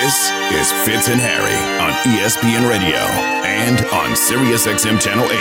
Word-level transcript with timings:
This 0.00 0.30
is 0.52 0.70
Fitz 0.86 1.08
and 1.08 1.20
Harry 1.20 1.58
on 1.82 1.90
ESPN 2.14 2.70
Radio 2.70 2.98
and 3.44 3.80
on 3.86 4.14
SiriusXM 4.14 5.02
Channel 5.02 5.24
80. 5.24 5.34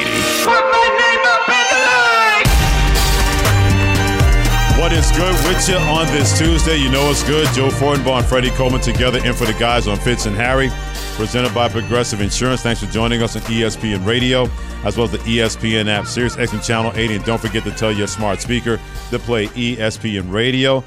What 4.82 4.92
is 4.94 5.12
good 5.12 5.36
with 5.46 5.70
you 5.70 5.76
on 5.76 6.08
this 6.08 6.40
Tuesday? 6.40 6.76
You 6.78 6.90
know 6.90 7.08
it's 7.12 7.24
good. 7.24 7.48
Joe 7.54 7.70
Fortenbaugh 7.70 8.18
and 8.18 8.26
Freddie 8.26 8.50
Coleman 8.50 8.82
together 8.82 9.24
in 9.24 9.34
for 9.36 9.46
the 9.46 9.54
guys 9.60 9.88
on 9.88 9.96
Fitz 9.98 10.26
and 10.26 10.36
Harry, 10.36 10.72
presented 11.16 11.54
by 11.54 11.70
Progressive 11.70 12.20
Insurance. 12.20 12.64
Thanks 12.64 12.84
for 12.84 12.92
joining 12.92 13.22
us 13.22 13.36
on 13.36 13.44
ESPN 13.44 14.08
Radio, 14.08 14.50
as 14.84 14.98
well 14.98 15.06
as 15.06 15.12
the 15.12 15.20
ESPN 15.20 15.88
app, 15.88 16.06
SiriusXM 16.06 16.66
Channel 16.66 16.94
80. 16.96 17.18
And 17.18 17.26
don't 17.26 17.40
forget 17.40 17.64
to 17.64 17.72
tell 17.72 17.92
your 17.92 18.08
smart 18.08 18.42
speaker 18.42 18.80
to 19.12 19.20
play 19.20 19.48
ESPN 19.50 20.34
Radio 20.34 20.84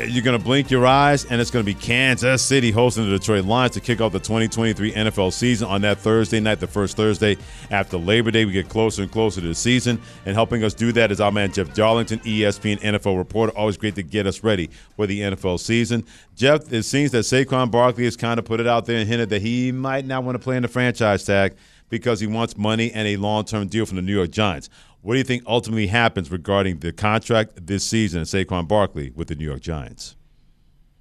you're 0.00 0.22
going 0.22 0.38
to 0.38 0.44
blink 0.44 0.70
your 0.70 0.86
eyes, 0.86 1.24
and 1.24 1.40
it's 1.40 1.50
going 1.50 1.64
to 1.64 1.66
be 1.66 1.78
Kansas 1.78 2.42
City 2.42 2.70
hosting 2.70 3.04
the 3.04 3.18
Detroit 3.18 3.44
Lions 3.44 3.74
to 3.74 3.80
kick 3.80 4.00
off 4.00 4.12
the 4.12 4.18
2023 4.18 4.92
NFL 4.92 5.32
season 5.32 5.68
on 5.68 5.82
that 5.82 5.98
Thursday 5.98 6.40
night, 6.40 6.60
the 6.60 6.66
first 6.66 6.96
Thursday 6.96 7.36
after 7.70 7.96
Labor 7.96 8.30
Day. 8.30 8.44
We 8.44 8.52
get 8.52 8.68
closer 8.68 9.02
and 9.02 9.10
closer 9.10 9.40
to 9.40 9.46
the 9.46 9.54
season, 9.54 10.00
and 10.26 10.34
helping 10.34 10.64
us 10.64 10.74
do 10.74 10.92
that 10.92 11.12
is 11.12 11.20
our 11.20 11.32
man 11.32 11.52
Jeff 11.52 11.74
Darlington, 11.74 12.20
ESPN 12.20 12.80
NFL 12.80 13.18
reporter. 13.18 13.56
Always 13.56 13.76
great 13.76 13.94
to 13.96 14.02
get 14.02 14.26
us 14.26 14.42
ready 14.42 14.70
for 14.96 15.06
the 15.06 15.20
NFL 15.20 15.60
season. 15.60 16.04
Jeff, 16.36 16.72
it 16.72 16.84
seems 16.84 17.10
that 17.12 17.24
Saquon 17.24 17.70
Barkley 17.70 18.04
has 18.04 18.16
kind 18.16 18.38
of 18.38 18.44
put 18.44 18.60
it 18.60 18.66
out 18.66 18.86
there 18.86 18.98
and 18.98 19.08
hinted 19.08 19.28
that 19.30 19.42
he 19.42 19.72
might 19.72 20.06
not 20.06 20.24
want 20.24 20.34
to 20.34 20.38
play 20.38 20.56
in 20.56 20.62
the 20.62 20.68
franchise 20.68 21.24
tag 21.24 21.54
because 21.92 22.20
he 22.20 22.26
wants 22.26 22.56
money 22.56 22.90
and 22.90 23.06
a 23.06 23.18
long-term 23.18 23.68
deal 23.68 23.84
from 23.84 23.96
the 23.96 24.02
New 24.02 24.14
York 24.14 24.30
Giants. 24.30 24.70
What 25.02 25.12
do 25.12 25.18
you 25.18 25.24
think 25.24 25.42
ultimately 25.46 25.88
happens 25.88 26.30
regarding 26.30 26.78
the 26.78 26.90
contract 26.90 27.66
this 27.66 27.84
season 27.84 28.20
and 28.20 28.26
Saquon 28.26 28.66
Barkley 28.66 29.10
with 29.10 29.28
the 29.28 29.34
New 29.34 29.44
York 29.44 29.60
Giants? 29.60 30.16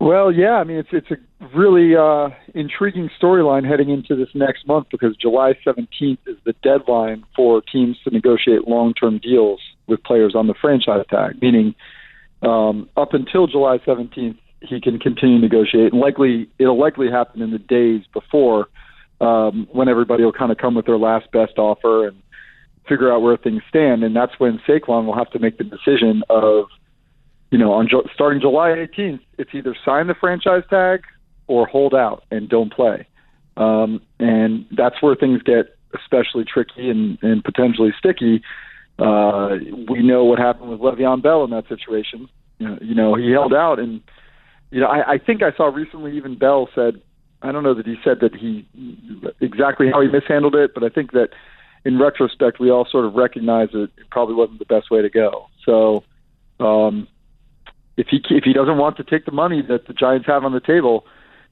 Well, 0.02 0.34
yeah, 0.34 0.55
I 0.55 0.66
mean 0.66 0.77
it's 0.77 0.90
it's 0.91 1.09
a 1.09 1.48
really 1.55 1.95
uh, 1.95 2.31
intriguing 2.54 3.09
storyline 3.22 3.66
heading 3.66 3.90
into 3.90 4.17
this 4.17 4.27
next 4.34 4.67
month 4.67 4.88
because 4.92 5.16
July 5.16 5.53
17th 5.66 6.17
is 6.25 6.36
the 6.44 6.53
deadline 6.61 7.23
for 7.38 7.61
teams 7.61 7.98
to 8.03 8.09
negotiate 8.09 8.67
long-term 8.67 9.20
deals 9.20 9.61
with 9.88 10.03
players 10.03 10.36
on 10.36 10.48
the 10.48 10.55
franchise 10.55 11.05
tag. 11.09 11.42
Meaning, 11.42 11.73
um, 12.42 12.89
up 12.98 13.14
until 13.14 13.48
July 13.48 13.78
17th, 13.78 14.38
he 14.59 14.81
can 14.81 15.00
continue 15.00 15.38
to 15.38 15.42
negotiate, 15.42 15.94
and 15.94 16.02
likely 16.02 16.50
it'll 16.59 16.80
likely 16.80 17.09
happen 17.09 17.42
in 17.42 17.52
the 17.52 17.59
days 17.59 18.02
before 18.11 18.67
um, 19.22 19.67
when 19.72 19.88
everybody 19.88 20.23
will 20.23 20.33
kind 20.33 20.52
of 20.52 20.58
come 20.58 20.75
with 20.75 20.88
their 20.88 20.97
last 20.97 21.31
best 21.31 21.58
offer 21.58 22.08
and 22.08 22.22
figure 22.89 23.14
out 23.14 23.22
where 23.22 23.38
things 23.38 23.61
stand, 23.69 24.03
and 24.03 24.16
that's 24.16 24.33
when 24.39 24.59
Saquon 24.67 25.05
will 25.05 25.16
have 25.16 25.30
to 25.31 25.39
make 25.39 25.58
the 25.59 25.64
decision 25.64 26.23
of, 26.30 26.66
you 27.52 27.58
know, 27.59 27.72
on 27.72 27.88
starting 28.14 28.42
July 28.42 28.69
18th, 28.69 29.19
it's 29.38 29.52
either 29.53 29.75
sign 29.86 30.08
the 30.08 30.16
franchise 30.16 30.64
tag 30.69 31.02
or 31.47 31.67
hold 31.67 31.94
out 31.94 32.23
and 32.31 32.49
don't 32.49 32.73
play, 32.73 33.08
um, 33.58 34.02
and 34.19 34.66
that's 34.72 35.02
where 35.02 35.16
things 35.16 35.42
get 35.44 35.77
especially 35.94 36.44
tricky 36.44 36.89
and, 36.89 37.19
and 37.22 37.44
potentially 37.44 37.94
sticky. 37.99 38.42
Uh, 38.97 39.58
we 39.89 40.02
know 40.02 40.23
what 40.23 40.39
happened 40.39 40.69
with 40.69 40.80
Le'Veon 40.80 41.22
Bell 41.22 41.44
in 41.44 41.52
that 41.52 41.67
situation. 41.67 42.27
You 42.58 42.67
know, 42.67 42.77
you 42.81 42.95
know, 42.95 43.16
he 43.16 43.30
held 43.31 43.53
out, 43.53 43.77
and 43.80 44.02
you 44.72 44.80
know, 44.80 44.88
I, 44.88 45.14
I 45.14 45.17
think 45.17 45.44
I 45.44 45.55
saw 45.55 45.66
recently 45.66 46.17
even 46.17 46.38
Bell 46.38 46.69
said, 46.73 47.02
I 47.42 47.52
don't 47.52 47.64
know 47.64 47.73
that 47.73 47.86
he 47.86 47.95
said 48.03 48.20
that 48.22 48.36
he 48.36 48.67
exactly 49.39 49.89
how 49.92 50.02
he 50.02 50.08
mishandled 50.08 50.56
it, 50.56 50.73
but 50.73 50.84
I 50.84 50.89
think 50.89 51.11
that 51.11 51.30
in 51.83 52.00
retrospect, 52.00 52.59
we 52.59 52.70
all 52.70 52.86
sort 52.89 53.06
of 53.06 53.16
recognize 53.16 53.70
that 53.72 53.89
it 53.98 54.09
probably 54.11 54.36
wasn't 54.36 54.59
the 54.59 54.66
best 54.66 54.92
way 54.92 55.02
to 55.02 55.09
go. 55.09 55.48
So, 55.66 56.03
um, 56.59 57.08
if 57.98 58.08
he 58.09 58.22
if 58.30 58.44
he 58.44 58.53
doesn't 58.53 58.78
want 58.78 58.98
to 58.98 59.03
take 59.03 59.25
the 59.25 59.31
money 59.31 59.61
that 59.67 59.88
the 59.88 59.94
Giants 59.94 60.28
have 60.28 60.44
on 60.44 60.53
the 60.53 60.59
table, 60.59 61.06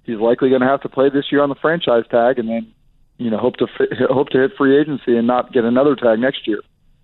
he's 0.04 0.18
likely 0.18 0.50
going 0.50 0.62
to 0.62 0.68
have 0.68 0.81
to 0.81 0.90
play 0.90 1.09
this 1.09 1.26
year 1.31 1.42
on 1.42 1.50
the 1.50 1.56
franchise 1.56 2.03
tag, 2.12 2.38
and 2.38 2.48
then 2.48 2.72
you 3.18 3.30
know 3.30 3.38
hope 3.38 3.58
to 3.58 3.68
hope 4.09 4.30
to 4.30 4.40
hit 4.40 4.52
free 4.58 4.80
agency 4.80 5.18
and 5.18 5.28
not 5.28 5.52
get 5.52 5.66
another 5.66 5.96
tag 5.96 6.20
next 6.20 6.48
year. 6.48 6.59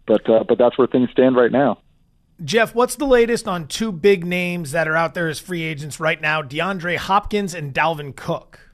But 0.05 0.30
uh, 0.30 0.43
but 0.48 0.58
that's 0.58 0.77
where 0.77 0.88
things 0.88 1.09
stand 1.11 1.36
right 1.36 1.52
now. 1.52 1.80
Jeff, 2.43 2.76
what's 2.76 2.98
the 2.98 3.05
latest 3.05 3.48
on 3.48 3.65
two 3.65 3.93
big 3.93 4.26
names 4.26 4.71
that 4.71 4.89
are 4.89 4.95
out 4.95 5.14
there 5.14 5.30
as 5.30 5.39
free 5.39 5.64
agents 5.64 6.02
right 6.02 6.20
now? 6.20 6.42
DeAndre 6.42 6.98
Hopkins 6.98 7.54
and 7.54 7.73
Dalvin 7.73 8.14
Cook. 8.14 8.64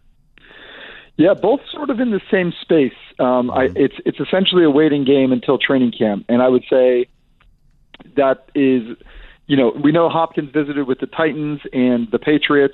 Yeah, 1.21 1.35
both 1.35 1.59
sort 1.71 1.91
of 1.91 1.99
in 1.99 2.09
the 2.09 2.19
same 2.31 2.51
space. 2.61 2.97
Um, 3.19 3.51
mm-hmm. 3.51 3.77
it's 3.77 3.93
it's 4.07 4.19
essentially 4.19 4.63
a 4.63 4.71
waiting 4.71 5.05
game 5.05 5.31
until 5.31 5.59
training 5.59 5.91
camp, 5.91 6.25
and 6.27 6.41
I 6.41 6.47
would 6.47 6.63
say 6.67 7.05
that 8.15 8.49
is, 8.55 8.97
you 9.45 9.55
know, 9.55 9.71
we 9.83 9.91
know 9.91 10.09
Hopkins 10.09 10.49
visited 10.51 10.87
with 10.87 10.99
the 10.99 11.05
Titans 11.05 11.59
and 11.73 12.09
the 12.11 12.17
Patriots. 12.17 12.73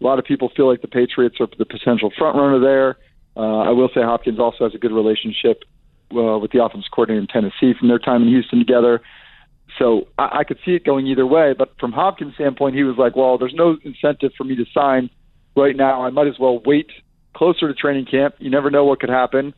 A 0.00 0.04
lot 0.04 0.18
of 0.18 0.24
people 0.24 0.50
feel 0.56 0.66
like 0.66 0.82
the 0.82 0.88
Patriots 0.88 1.36
are 1.38 1.46
the 1.58 1.64
potential 1.64 2.10
front 2.18 2.36
runner 2.36 2.58
there. 2.58 2.96
Uh, 3.36 3.60
I 3.60 3.70
will 3.70 3.88
say 3.94 4.02
Hopkins 4.02 4.40
also 4.40 4.64
has 4.64 4.74
a 4.74 4.78
good 4.78 4.90
relationship 4.90 5.62
uh, 6.10 6.38
with 6.38 6.50
the 6.50 6.64
offensive 6.64 6.90
coordinator 6.92 7.20
in 7.20 7.28
Tennessee 7.28 7.78
from 7.78 7.86
their 7.86 8.00
time 8.00 8.22
in 8.22 8.28
Houston 8.30 8.58
together. 8.58 9.00
So 9.78 10.08
I, 10.18 10.38
I 10.40 10.44
could 10.44 10.58
see 10.64 10.72
it 10.72 10.84
going 10.84 11.06
either 11.06 11.24
way. 11.24 11.54
But 11.56 11.78
from 11.78 11.92
Hopkins' 11.92 12.34
standpoint, 12.34 12.74
he 12.74 12.82
was 12.82 12.96
like, 12.98 13.14
"Well, 13.14 13.38
there's 13.38 13.54
no 13.54 13.76
incentive 13.84 14.32
for 14.36 14.42
me 14.42 14.56
to 14.56 14.64
sign 14.74 15.08
right 15.54 15.76
now. 15.76 16.02
I 16.02 16.10
might 16.10 16.26
as 16.26 16.40
well 16.40 16.58
wait 16.58 16.90
closer 17.36 17.68
to 17.68 17.74
training 17.74 18.06
camp. 18.06 18.34
You 18.38 18.50
never 18.50 18.70
know 18.70 18.84
what 18.84 19.00
could 19.00 19.10
happen. 19.10 19.54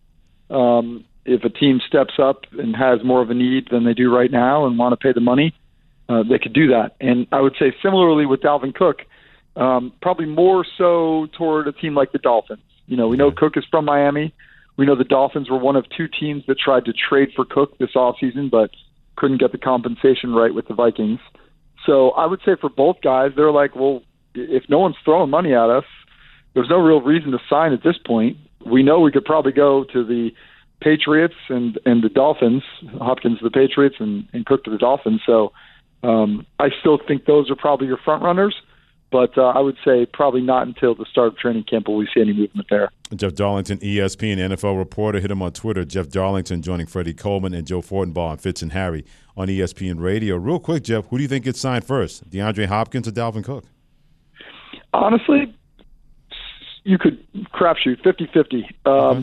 Um, 0.51 1.05
if 1.25 1.45
a 1.45 1.51
team 1.51 1.81
steps 1.87 2.15
up 2.19 2.43
and 2.53 2.75
has 2.75 3.05
more 3.05 3.23
of 3.23 3.31
a 3.31 3.35
need 3.35 3.69
than 3.71 3.85
they 3.85 3.95
do 3.95 4.15
right 4.15 4.31
now 4.31 4.67
and 4.67 4.79
want 4.79 4.93
to 4.93 4.97
pay 4.97 5.13
the 5.13 5.21
money, 5.21 5.55
uh, 6.09 6.23
they 6.29 6.39
could 6.39 6.55
do 6.55 6.69
that. 6.69 6.97
And 7.01 7.27
I 7.33 7.41
would 7.41 7.55
say 7.59 7.75
similarly 7.83 8.27
with 8.27 8.41
Dalvin 8.41 8.75
Cook, 8.75 9.03
um, 9.57 9.93
probably 10.01 10.27
more 10.27 10.65
so 10.77 11.27
toward 11.37 11.69
a 11.69 11.73
team 11.73 11.95
like 11.95 12.13
the 12.13 12.19
Dolphins. 12.19 12.63
You 12.87 12.97
know, 12.97 13.09
we 13.09 13.17
know 13.17 13.31
Cook 13.31 13.57
is 13.57 13.65
from 13.71 13.85
Miami. 13.85 14.33
We 14.77 14.87
know 14.87 14.97
the 14.97 15.05
Dolphins 15.05 15.51
were 15.51 15.59
one 15.59 15.77
of 15.77 15.85
two 15.97 16.09
teams 16.09 16.45
that 16.47 16.59
tried 16.59 16.87
to 16.87 16.93
trade 16.93 17.31
for 17.37 17.45
Cook 17.45 17.77
this 17.79 17.91
offseason, 17.95 18.51
but 18.51 18.71
couldn't 19.17 19.39
get 19.39 19.53
the 19.53 19.59
compensation 19.59 20.33
right 20.33 20.55
with 20.55 20.69
the 20.69 20.75
Vikings. 20.75 21.21
So 21.85 22.11
I 22.11 22.27
would 22.27 22.41
say 22.47 22.53
for 22.61 22.71
both 22.71 22.97
guys, 23.03 23.33
they're 23.37 23.51
like, 23.51 23.75
well, 23.75 24.03
if 24.35 24.63
no 24.69 24.79
one's 24.79 24.97
throwing 25.05 25.31
money 25.31 25.53
at 25.53 25.69
us, 25.69 25.85
there's 26.59 26.69
no 26.69 26.81
real 26.81 27.01
reason 27.01 27.31
to 27.31 27.39
sign 27.49 27.73
at 27.73 27.85
this 27.85 27.97
point. 28.05 28.37
We 28.67 28.83
know 28.83 28.99
we 28.99 29.13
could 29.13 29.25
probably 29.25 29.53
go 29.53 29.85
to 29.93 30.05
the 30.05 30.31
Patriots 30.81 31.37
and 31.49 31.79
and 31.87 32.03
the 32.03 32.09
Dolphins, 32.09 32.65
Hopkins 32.99 33.39
to 33.39 33.45
the 33.45 33.51
Patriots 33.51 33.95
and, 34.01 34.29
and 34.33 34.45
Cook 34.45 34.65
to 34.65 34.71
the 34.71 34.77
Dolphins. 34.77 35.21
So 35.25 35.53
um, 36.03 36.45
I 36.59 36.71
still 36.81 36.99
think 37.07 37.27
those 37.27 37.49
are 37.49 37.55
probably 37.55 37.87
your 37.87 37.99
front 37.99 38.25
runners. 38.25 38.57
But 39.13 39.39
uh, 39.39 39.53
I 39.55 39.61
would 39.61 39.77
say 39.85 40.05
probably 40.05 40.41
not 40.41 40.67
until 40.67 40.97
the 40.97 41.07
start 41.09 41.29
of 41.29 41.39
training 41.39 41.65
camp 41.71 41.87
will 41.87 41.97
we 41.97 42.09
see 42.13 42.21
any 42.21 42.33
movement 42.33 42.67
there. 42.69 42.91
Jeff 43.15 43.35
Darlington, 43.35 43.79
ESPN 43.79 44.37
NFL 44.39 44.77
reporter. 44.77 45.21
Hit 45.21 45.31
him 45.31 45.41
on 45.41 45.53
Twitter. 45.53 45.85
Jeff 45.85 46.09
Darlington 46.09 46.61
joining 46.61 46.89
Freddie 46.89 47.15
Coleman 47.15 47.55
and 47.55 47.69
Joe 47.69 47.83
Fortenbaugh 47.83 48.33
and 48.33 48.41
Fitz 48.41 48.63
and 48.63 48.73
Harry 48.73 49.05
on 49.37 49.47
ESPN 49.47 50.01
Radio. 50.01 50.37
Real 50.37 50.59
quick, 50.59 50.83
Jeff, 50.83 51.07
who 51.07 51.19
do 51.19 51.23
you 51.23 51.29
think 51.29 51.45
gets 51.45 51.61
signed 51.61 51.85
first, 51.85 52.29
DeAndre 52.29 52.67
Hopkins 52.67 53.07
or 53.07 53.13
Dalvin 53.13 53.45
Cook? 53.45 53.65
Honestly, 54.93 55.55
you 56.89 56.97
could 56.97 57.23
crapshoot 57.53 58.01
50-50. 58.03 58.55
Um, 58.65 58.65
mm-hmm. 58.87 59.21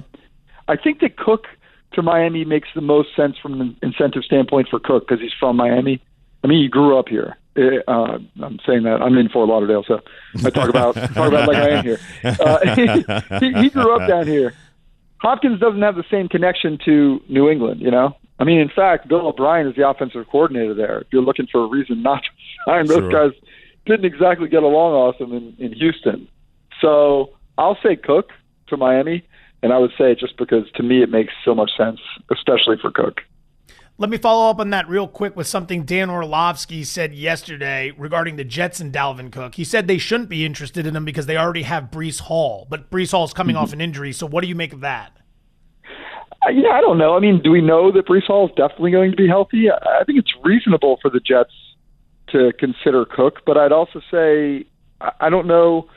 I 0.68 0.76
think 0.76 1.00
that 1.00 1.18
Cook 1.18 1.48
to 1.94 2.04
Miami 2.04 2.46
makes 2.46 2.70
the 2.76 2.82
most 2.82 3.16
sense 3.16 3.38
from 3.42 3.60
an 3.60 3.76
incentive 3.82 4.24
standpoint 4.24 4.68
for 4.70 4.80
Cook 4.80 5.08
because 5.08 5.20
he's 5.20 5.34
from 5.40 5.56
Miami. 5.56 6.00
I 6.44 6.48
mean, 6.48 6.62
he 6.62 6.68
grew 6.68 7.00
up 7.00 7.10
here. 7.10 7.38
Uh, 7.58 8.20
I'm 8.44 8.60
saying 8.68 8.84
that 8.84 9.02
I'm 9.02 9.18
in 9.18 9.30
Fort 9.30 9.48
Lauderdale, 9.48 9.84
so 9.88 10.02
I 10.44 10.50
talk 10.50 10.70
about 10.70 10.94
talk 11.14 11.30
about 11.30 11.48
like 11.48 11.58
I 11.58 11.70
am 11.70 11.86
here. 11.86 12.00
Uh, 12.24 12.76
he, 13.40 13.54
he 13.54 13.70
grew 13.70 13.96
up 13.96 14.08
down 14.08 14.28
here. 14.28 14.54
Hopkins 15.20 15.60
doesn't 15.60 15.82
have 15.82 15.96
the 15.96 16.04
same 16.12 16.28
connection 16.28 16.78
to 16.86 17.22
New 17.30 17.50
England, 17.50 17.82
you 17.82 17.90
know. 17.90 18.16
I 18.38 18.44
mean, 18.44 18.60
in 18.60 18.70
fact, 18.70 19.08
Bill 19.08 19.26
O'Brien 19.26 19.68
is 19.68 19.76
the 19.76 19.88
offensive 19.88 20.28
coordinator 20.30 20.74
there. 20.74 21.00
If 21.00 21.08
you're 21.12 21.22
looking 21.22 21.48
for 21.48 21.64
a 21.64 21.68
reason 21.68 22.04
not 22.04 22.22
to 22.24 22.30
sign, 22.66 22.86
those 22.88 23.12
guys 23.12 23.32
didn't 23.86 24.06
exactly 24.06 24.50
get 24.50 24.62
along 24.62 24.94
awesome 24.94 25.32
in, 25.32 25.56
in 25.58 25.72
Houston. 25.72 26.28
So 26.82 27.32
I'll 27.58 27.78
say 27.84 27.96
Cook 27.96 28.30
to 28.68 28.78
Miami, 28.78 29.28
and 29.64 29.74
I 29.74 29.78
would 29.78 29.92
say 29.98 30.12
it 30.12 30.20
just 30.20 30.38
because 30.38 30.70
to 30.76 30.84
me 30.84 31.02
it 31.02 31.10
makes 31.10 31.34
so 31.44 31.56
much 31.56 31.72
sense, 31.78 32.00
especially 32.32 32.78
for 32.82 32.92
Cook. 32.92 33.22
Let 33.98 34.10
me 34.10 34.18
follow 34.18 34.50
up 34.50 34.60
on 34.60 34.72
that 34.72 34.90
real 34.90 35.08
quick 35.08 35.38
with 35.38 35.48
something 35.48 35.84
Dan 35.86 36.10
Orlovsky 36.10 36.84
said 36.84 37.16
yesterday 37.16 37.94
regarding 37.98 38.36
the 38.36 38.44
Jets 38.44 38.82
and 38.82 38.92
Dalvin 38.92 39.32
Cook. 39.32 39.56
He 39.56 39.64
said 39.64 39.88
they 39.88 39.98
shouldn't 39.98 40.28
be 40.28 40.46
interested 40.46 40.86
in 40.86 40.98
him 40.98 41.06
because 41.06 41.28
they 41.28 41.38
already 41.38 41.62
have 41.64 41.86
Breece 41.92 42.20
Hall, 42.20 42.68
but 42.70 42.90
Breece 42.92 43.12
Hall 43.12 43.24
is 43.24 43.32
coming 43.32 43.56
mm-hmm. 43.56 43.64
off 43.64 43.72
an 43.72 43.80
injury. 43.80 44.12
So 44.12 44.28
what 44.28 44.42
do 44.42 44.50
you 44.50 44.56
make 44.56 44.74
of 44.74 44.82
that? 44.82 45.14
Uh, 46.46 46.50
yeah, 46.50 46.72
I 46.72 46.82
don't 46.82 46.98
know. 46.98 47.16
I 47.16 47.22
mean, 47.22 47.42
do 47.42 47.52
we 47.52 47.62
know 47.62 47.90
that 47.94 48.06
Breece 48.06 48.26
Hall 48.26 48.50
is 48.50 48.54
definitely 48.58 48.92
going 48.92 49.12
to 49.12 49.18
be 49.18 49.30
healthy? 49.30 49.72
I 49.72 50.04
think 50.04 50.20
it's 50.20 50.34
reasonable 50.44 51.00
for 51.02 51.10
the 51.10 51.22
Jets 51.22 51.54
to 52.30 52.52
consider 52.60 53.06
Cook, 53.06 53.44
but 53.46 53.58
I'd 53.58 53.72
also 53.72 54.02
say 54.12 54.66
I 55.22 55.30
don't 55.30 55.48
know 55.48 55.88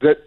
that 0.00 0.18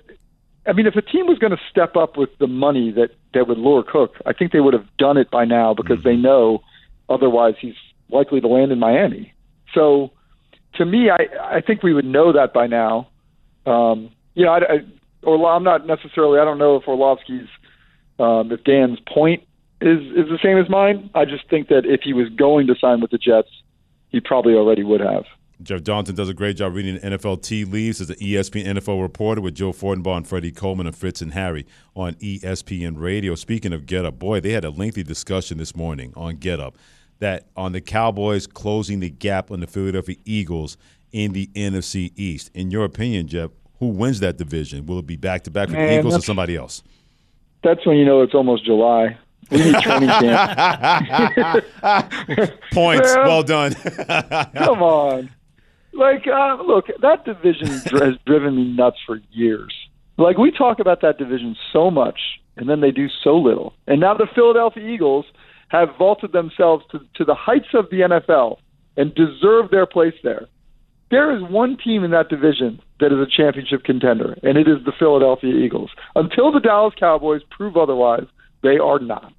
I 0.68 0.74
mean, 0.74 0.88
if 0.88 0.96
a 0.96 1.02
team 1.02 1.28
was 1.28 1.38
going 1.38 1.52
to 1.52 1.60
step 1.70 1.96
up 1.96 2.18
with 2.18 2.30
the 2.40 2.48
money 2.48 2.92
that 2.92 3.10
that 3.34 3.48
would 3.48 3.58
lure 3.58 3.84
Cook, 3.84 4.16
I 4.26 4.34
think 4.34 4.52
they 4.52 4.60
would 4.60 4.74
have 4.74 4.86
done 4.98 5.18
it 5.18 5.30
by 5.30 5.46
now 5.46 5.74
because 5.74 5.98
mm-hmm. 5.98 6.08
they 6.08 6.16
know 6.16 6.60
otherwise 7.10 7.54
he's 7.60 7.76
likely 8.10 8.42
to 8.42 8.48
land 8.48 8.72
in 8.72 8.80
Miami. 8.80 9.34
So, 9.74 10.12
to 10.76 10.86
me, 10.86 11.10
I 11.10 11.58
I 11.58 11.62
think 11.62 11.84
we 11.84 11.94
would 11.94 12.06
know 12.06 12.34
that 12.34 12.54
by 12.54 12.68
now. 12.68 13.08
Um, 13.66 14.12
you 14.34 14.46
know, 14.46 14.52
I, 14.52 14.58
I, 14.58 14.78
or 15.24 15.52
I'm 15.52 15.64
not 15.64 15.88
necessarily. 15.88 16.40
I 16.40 16.46
don't 16.46 16.58
know 16.58 16.76
if 16.76 16.88
Orlovsky's, 16.88 17.48
um, 18.20 18.52
if 18.52 18.64
Dan's 18.64 19.00
point 19.12 19.44
is 19.82 20.00
is 20.00 20.30
the 20.30 20.40
same 20.44 20.58
as 20.58 20.70
mine. 20.70 21.10
I 21.14 21.26
just 21.26 21.50
think 21.50 21.68
that 21.68 21.84
if 21.86 22.02
he 22.04 22.14
was 22.14 22.30
going 22.30 22.68
to 22.68 22.76
sign 22.80 23.02
with 23.02 23.12
the 23.12 23.18
Jets, 23.18 23.50
he 24.10 24.20
probably 24.20 24.54
already 24.54 24.84
would 24.84 25.02
have. 25.02 25.26
Jeff 25.64 25.84
Johnson 25.84 26.16
does 26.16 26.30
a 26.30 26.34
great 26.34 26.58
job 26.58 26.74
reading 26.74 26.96
the 26.96 27.02
NFL 27.02 27.42
tea 27.42 27.64
leaves 27.64 28.02
as 28.02 28.10
an 28.10 28.18
ESPN 28.18 28.66
NFL 28.66 29.02
reporter 29.02 29.42
with 29.42 29.56
Joe 29.56 29.72
Fortenbaugh, 29.72 30.18
and 30.18 30.28
Freddie 30.28 30.52
Coleman, 30.52 30.88
and 30.88 30.96
Fritz 30.96 31.22
and 31.22 31.34
Harry 31.34 31.66
on 31.96 32.14
ESPN 32.16 33.00
Radio. 33.00 33.36
Speaking 33.36 33.72
of 33.74 33.86
Get 33.86 34.06
Up, 34.06 34.20
boy, 34.20 34.40
they 34.42 34.52
had 34.52 34.66
a 34.66 34.70
lengthy 34.70 35.04
discussion 35.04 35.58
this 35.58 35.76
morning 35.76 36.14
on 36.16 36.36
Get 36.38 36.60
Up 36.60 36.78
that 37.20 37.48
on 37.56 37.72
the 37.72 37.82
Cowboys 37.82 38.46
closing 38.48 39.00
the 39.00 39.10
gap 39.10 39.52
on 39.52 39.62
the 39.62 39.68
Philadelphia 39.68 40.18
Eagles 40.26 40.78
in 41.12 41.32
the 41.32 41.48
NFC 41.56 42.12
East. 42.16 42.52
In 42.54 42.72
your 42.72 42.84
opinion, 42.84 43.28
Jeff, 43.28 43.52
who 43.80 43.88
wins 43.88 44.20
that 44.20 44.38
division? 44.38 44.86
Will 44.86 45.00
it 45.00 45.08
be 45.08 45.16
back 45.16 45.44
to 45.46 45.52
back 45.52 45.70
for 45.70 45.76
the 45.76 45.98
Eagles 45.98 46.18
or 46.18 46.22
somebody 46.22 46.56
else? 46.56 46.84
That's 47.64 47.86
when 47.86 47.98
you 47.98 48.06
know 48.06 48.22
it's 48.22 48.34
almost 48.34 48.66
July. 48.66 49.18
We 49.50 49.58
need 49.58 49.76
training 49.76 50.10
camp. 50.10 51.66
Points. 52.72 53.16
well 53.16 53.44
done. 53.44 53.74
come 53.74 54.82
on. 54.82 55.30
Like, 55.96 56.28
uh, 56.28 56.62
look, 56.62 56.86
that 57.02 57.26
division 57.26 57.68
has 58.00 58.16
driven 58.26 58.56
me 58.56 58.76
nuts 58.76 58.98
for 59.06 59.20
years. 59.32 59.74
Like, 60.18 60.38
we 60.38 60.52
talk 60.52 60.80
about 60.80 61.02
that 61.02 61.18
division 61.18 61.56
so 61.74 61.90
much, 61.90 62.20
and 62.58 62.70
then 62.70 62.82
they 62.82 62.92
do 62.92 63.08
so 63.24 63.36
little. 63.38 63.74
And 63.88 64.00
now 64.00 64.14
the 64.14 64.28
Philadelphia 64.34 64.88
Eagles 64.88 65.26
have 65.70 65.90
vaulted 65.98 66.32
themselves 66.32 66.86
to, 66.92 67.00
to 67.16 67.26
the 67.26 67.36
heights 67.36 67.74
of 67.74 67.90
the 67.90 68.02
NFL 68.02 68.58
and 68.98 69.16
deserve 69.16 69.72
their 69.72 69.86
place 69.86 70.14
there. 70.24 70.48
There 71.12 71.36
is 71.36 71.44
one 71.44 71.78
team 71.78 72.04
in 72.04 72.12
that 72.12 72.30
division 72.30 72.82
that 73.00 73.12
is 73.12 73.20
a 73.20 73.28
championship 73.30 73.84
contender, 73.84 74.36
and 74.44 74.58
it 74.58 74.68
is 74.68 74.84
the 74.86 74.94
Philadelphia 74.98 75.54
Eagles. 75.54 75.92
Until 76.16 76.52
the 76.52 76.60
Dallas 76.60 76.94
Cowboys 77.00 77.42
prove 77.52 77.78
otherwise, 77.78 78.26
they 78.64 78.78
are 78.78 79.00
not. 79.00 79.34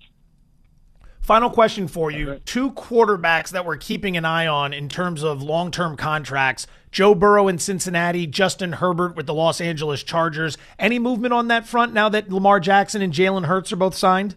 Final 1.27 1.51
question 1.51 1.89
for 1.89 2.09
you. 2.09 2.41
Two 2.45 2.71
quarterbacks 2.71 3.49
that 3.49 3.67
we're 3.67 3.77
keeping 3.77 4.17
an 4.17 4.25
eye 4.25 4.47
on 4.47 4.73
in 4.73 4.89
terms 4.89 5.25
of 5.25 5.43
long 5.43 5.73
term 5.73 5.97
contracts 5.97 6.69
Joe 6.93 7.17
Burrow 7.17 7.49
in 7.49 7.59
Cincinnati, 7.59 8.29
Justin 8.29 8.75
Herbert 8.75 9.17
with 9.17 9.27
the 9.27 9.35
Los 9.35 9.61
Angeles 9.61 10.05
Chargers. 10.05 10.57
Any 10.79 11.01
movement 11.01 11.35
on 11.35 11.49
that 11.49 11.67
front 11.67 11.93
now 11.93 12.09
that 12.11 12.31
Lamar 12.31 12.61
Jackson 12.61 13.03
and 13.03 13.13
Jalen 13.13 13.47
Hurts 13.47 13.73
are 13.73 13.77
both 13.77 13.97
signed? 13.97 14.37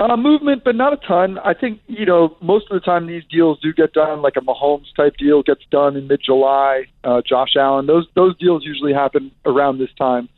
Uh, 0.00 0.16
movement, 0.16 0.64
but 0.64 0.74
not 0.74 0.92
a 0.92 0.96
ton. 0.96 1.38
I 1.38 1.54
think 1.54 1.80
you 1.86 2.06
know 2.06 2.36
most 2.40 2.66
of 2.72 2.74
the 2.74 2.84
time 2.84 3.06
these 3.06 3.22
deals 3.30 3.60
do 3.60 3.72
get 3.72 3.92
done. 3.92 4.20
Like 4.20 4.34
a 4.36 4.40
Mahomes 4.40 4.92
type 4.96 5.16
deal 5.16 5.44
gets 5.44 5.62
done 5.70 5.96
in 5.96 6.08
mid 6.08 6.20
July. 6.26 6.86
Uh, 7.04 7.22
Josh 7.24 7.54
Allen, 7.54 7.86
those 7.86 8.08
those 8.16 8.36
deals 8.36 8.64
usually 8.64 8.92
happen 8.92 9.30
around 9.46 9.78
this 9.78 9.94
time. 9.96 10.28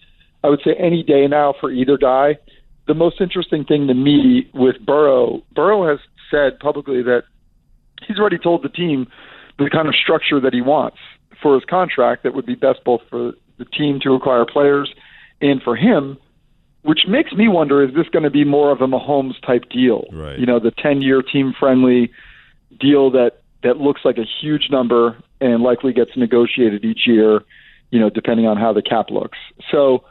I 0.44 0.50
would 0.50 0.60
say 0.62 0.74
any 0.74 1.02
day 1.02 1.28
now 1.28 1.54
for 1.58 1.70
either 1.70 1.96
guy 1.96 2.36
the 2.86 2.94
most 2.94 3.20
interesting 3.20 3.64
thing 3.64 3.86
to 3.86 3.94
me 3.94 4.50
with 4.54 4.84
Burrow, 4.84 5.42
Burrow 5.54 5.88
has 5.88 5.98
said 6.30 6.58
publicly 6.58 7.02
that 7.02 7.22
he's 8.06 8.18
already 8.18 8.38
told 8.38 8.62
the 8.62 8.68
team 8.68 9.06
the 9.58 9.70
kind 9.70 9.88
of 9.88 9.94
structure 9.94 10.40
that 10.40 10.52
he 10.52 10.60
wants 10.60 10.98
for 11.40 11.54
his 11.54 11.64
contract 11.64 12.22
that 12.22 12.34
would 12.34 12.46
be 12.46 12.54
best 12.54 12.82
both 12.84 13.00
for 13.08 13.32
the 13.58 13.64
team 13.64 14.00
to 14.02 14.14
acquire 14.14 14.44
players 14.44 14.92
and 15.40 15.62
for 15.62 15.76
him, 15.76 16.16
which 16.82 17.00
makes 17.06 17.32
me 17.32 17.48
wonder 17.48 17.82
is 17.82 17.94
this 17.94 18.08
going 18.08 18.24
to 18.24 18.30
be 18.30 18.44
more 18.44 18.70
of 18.70 18.80
a 18.80 18.86
Mahomes 18.86 19.40
type 19.46 19.64
deal? 19.70 20.04
Right. 20.12 20.38
You 20.38 20.46
know, 20.46 20.58
the 20.58 20.72
10 20.72 21.02
year 21.02 21.22
team 21.22 21.52
friendly 21.58 22.10
deal 22.80 23.10
that, 23.10 23.42
that 23.62 23.76
looks 23.76 24.00
like 24.04 24.18
a 24.18 24.24
huge 24.40 24.68
number 24.70 25.16
and 25.40 25.62
likely 25.62 25.92
gets 25.92 26.16
negotiated 26.16 26.84
each 26.84 27.06
year, 27.06 27.42
you 27.90 28.00
know, 28.00 28.10
depending 28.10 28.46
on 28.46 28.56
how 28.56 28.72
the 28.72 28.82
cap 28.82 29.10
looks. 29.10 29.38
So 29.70 30.04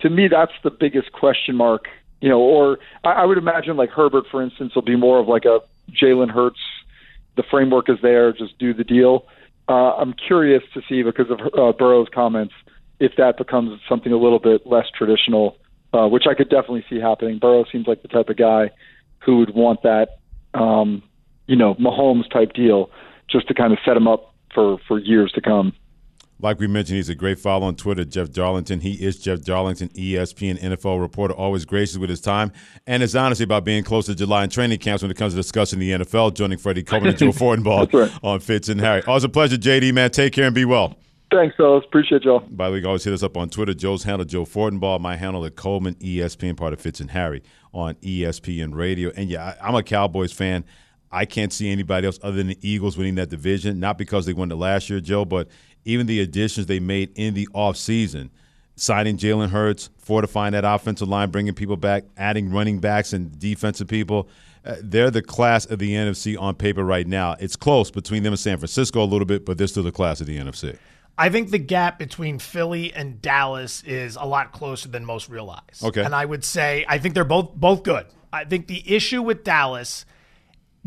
to 0.00 0.10
me, 0.10 0.28
that's 0.28 0.52
the 0.62 0.70
biggest 0.70 1.12
question 1.12 1.56
mark 1.56 1.86
you 2.22 2.28
know, 2.28 2.38
or 2.38 2.78
I, 3.04 3.10
I 3.10 3.24
would 3.26 3.36
imagine 3.36 3.76
like 3.76 3.90
Herbert, 3.90 4.24
for 4.30 4.42
instance, 4.42 4.74
will 4.74 4.82
be 4.82 4.96
more 4.96 5.18
of 5.18 5.28
like 5.28 5.44
a 5.44 5.58
Jalen 5.90 6.30
Hurts. 6.30 6.60
The 7.36 7.42
framework 7.50 7.90
is 7.90 7.98
there, 8.00 8.32
just 8.32 8.58
do 8.58 8.72
the 8.72 8.84
deal. 8.84 9.26
Uh, 9.68 9.96
I'm 9.96 10.14
curious 10.14 10.62
to 10.74 10.80
see 10.88 11.02
because 11.02 11.26
of 11.30 11.40
uh, 11.40 11.72
Burrow's 11.76 12.08
comments 12.14 12.54
if 13.00 13.12
that 13.16 13.36
becomes 13.36 13.80
something 13.88 14.12
a 14.12 14.16
little 14.16 14.38
bit 14.38 14.66
less 14.66 14.86
traditional, 14.96 15.56
uh, 15.92 16.06
which 16.06 16.24
I 16.30 16.34
could 16.34 16.48
definitely 16.48 16.84
see 16.88 17.00
happening. 17.00 17.38
Burrow 17.38 17.64
seems 17.70 17.88
like 17.88 18.02
the 18.02 18.08
type 18.08 18.28
of 18.28 18.36
guy 18.36 18.70
who 19.24 19.38
would 19.38 19.54
want 19.54 19.82
that, 19.82 20.18
um, 20.54 21.02
you 21.48 21.56
know, 21.56 21.74
Mahomes 21.74 22.30
type 22.30 22.52
deal 22.52 22.90
just 23.28 23.48
to 23.48 23.54
kind 23.54 23.72
of 23.72 23.80
set 23.84 23.96
him 23.96 24.06
up 24.06 24.32
for 24.54 24.78
for 24.86 25.00
years 25.00 25.32
to 25.32 25.40
come. 25.40 25.72
Like 26.42 26.58
we 26.58 26.66
mentioned, 26.66 26.96
he's 26.96 27.08
a 27.08 27.14
great 27.14 27.38
follow 27.38 27.68
on 27.68 27.76
Twitter, 27.76 28.04
Jeff 28.04 28.32
Darlington. 28.32 28.80
He 28.80 28.94
is 28.94 29.16
Jeff 29.16 29.42
Darlington, 29.42 29.90
ESPN 29.90 30.60
NFL 30.60 31.00
reporter, 31.00 31.34
always 31.34 31.64
gracious 31.64 31.96
with 31.98 32.10
his 32.10 32.20
time 32.20 32.50
and 32.84 33.00
his 33.00 33.14
honesty 33.14 33.44
about 33.44 33.64
being 33.64 33.84
close 33.84 34.06
to 34.06 34.14
July 34.16 34.42
and 34.42 34.50
training 34.50 34.80
camps 34.80 35.02
when 35.02 35.10
it 35.12 35.16
comes 35.16 35.34
to 35.34 35.36
discussing 35.36 35.78
the 35.78 35.92
NFL, 35.92 36.34
joining 36.34 36.58
Freddie 36.58 36.82
Coleman 36.82 37.10
and 37.10 37.18
Joe 37.18 37.26
Fortenbaugh 37.30 37.92
right. 37.92 38.12
on 38.24 38.40
Fitz 38.40 38.68
and 38.68 38.80
Harry. 38.80 39.04
Always 39.04 39.22
a 39.22 39.28
pleasure, 39.28 39.56
JD, 39.56 39.94
man. 39.94 40.10
Take 40.10 40.32
care 40.32 40.46
and 40.46 40.54
be 40.54 40.64
well. 40.64 40.96
Thanks, 41.30 41.54
fellas. 41.54 41.84
Appreciate 41.86 42.24
y'all. 42.24 42.40
By 42.40 42.70
the 42.70 42.74
way, 42.74 42.84
always 42.84 43.04
hit 43.04 43.14
us 43.14 43.22
up 43.22 43.36
on 43.36 43.48
Twitter. 43.48 43.72
Joe's 43.72 44.02
handle, 44.02 44.26
Joe 44.26 44.44
Fortenbaugh. 44.44 45.00
My 45.00 45.14
handle 45.14 45.44
at 45.44 45.54
Coleman, 45.54 45.94
ESPN, 45.94 46.56
part 46.56 46.72
of 46.72 46.80
Fitz 46.80 46.98
and 46.98 47.12
Harry 47.12 47.44
on 47.72 47.94
ESPN 48.02 48.74
Radio. 48.74 49.12
And 49.16 49.30
yeah, 49.30 49.54
I, 49.60 49.68
I'm 49.68 49.76
a 49.76 49.82
Cowboys 49.84 50.32
fan. 50.32 50.64
I 51.14 51.24
can't 51.26 51.52
see 51.52 51.70
anybody 51.70 52.06
else 52.06 52.18
other 52.22 52.38
than 52.38 52.48
the 52.48 52.58
Eagles 52.62 52.96
winning 52.96 53.16
that 53.16 53.28
division, 53.28 53.78
not 53.78 53.98
because 53.98 54.24
they 54.24 54.32
won 54.32 54.50
it 54.50 54.56
last 54.56 54.90
year, 54.90 54.98
Joe, 54.98 55.24
but– 55.24 55.46
even 55.84 56.06
the 56.06 56.20
additions 56.20 56.66
they 56.66 56.80
made 56.80 57.12
in 57.14 57.34
the 57.34 57.48
offseason, 57.54 58.30
signing 58.76 59.16
Jalen 59.16 59.50
Hurts, 59.50 59.90
fortifying 59.98 60.52
that 60.52 60.64
offensive 60.64 61.08
line, 61.08 61.30
bringing 61.30 61.54
people 61.54 61.76
back, 61.76 62.04
adding 62.16 62.50
running 62.50 62.78
backs 62.78 63.12
and 63.12 63.38
defensive 63.38 63.88
people. 63.88 64.28
Uh, 64.64 64.76
they're 64.80 65.10
the 65.10 65.22
class 65.22 65.66
of 65.66 65.78
the 65.80 65.92
NFC 65.92 66.40
on 66.40 66.54
paper 66.54 66.84
right 66.84 67.06
now. 67.06 67.34
It's 67.40 67.56
close 67.56 67.90
between 67.90 68.22
them 68.22 68.32
and 68.32 68.40
San 68.40 68.58
Francisco 68.58 69.02
a 69.02 69.04
little 69.04 69.26
bit, 69.26 69.44
but 69.44 69.58
they're 69.58 69.66
still 69.66 69.82
the 69.82 69.92
class 69.92 70.20
of 70.20 70.28
the 70.28 70.38
NFC. 70.38 70.78
I 71.18 71.28
think 71.28 71.50
the 71.50 71.58
gap 71.58 71.98
between 71.98 72.38
Philly 72.38 72.92
and 72.92 73.20
Dallas 73.20 73.82
is 73.82 74.16
a 74.16 74.24
lot 74.24 74.52
closer 74.52 74.88
than 74.88 75.04
most 75.04 75.28
realize. 75.28 75.82
Okay. 75.82 76.02
And 76.02 76.14
I 76.14 76.24
would 76.24 76.44
say 76.44 76.84
I 76.88 76.98
think 76.98 77.14
they're 77.14 77.24
both 77.24 77.54
both 77.54 77.82
good. 77.82 78.06
I 78.32 78.44
think 78.44 78.66
the 78.66 78.82
issue 78.94 79.20
with 79.20 79.44
Dallas 79.44 80.06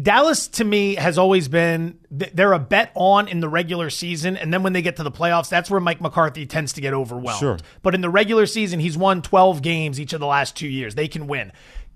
Dallas 0.01 0.49
to 0.49 0.65
me 0.65 0.95
has 0.95 1.17
always 1.17 1.47
been 1.47 1.99
they're 2.11 2.51
a 2.51 2.59
bet 2.59 2.91
on 2.95 3.29
in 3.29 3.39
the 3.39 3.47
regular 3.47 3.89
season, 3.89 4.35
and 4.35 4.53
then 4.53 4.61
when 4.61 4.73
they 4.73 4.81
get 4.81 4.97
to 4.97 5.03
the 5.03 5.11
playoffs, 5.11 5.47
that's 5.47 5.69
where 5.69 5.79
Mike 5.79 6.01
McCarthy 6.01 6.45
tends 6.45 6.73
to 6.73 6.81
get 6.81 6.93
overwhelmed. 6.93 7.39
Sure. 7.39 7.57
But 7.81 7.95
in 7.95 8.01
the 8.01 8.09
regular 8.09 8.45
season, 8.45 8.81
he's 8.81 8.97
won 8.97 9.21
12 9.21 9.61
games 9.61 9.99
each 9.99 10.11
of 10.11 10.19
the 10.19 10.25
last 10.25 10.57
two 10.57 10.67
years. 10.67 10.95
They 10.95 11.07
can 11.07 11.27
win. 11.27 11.53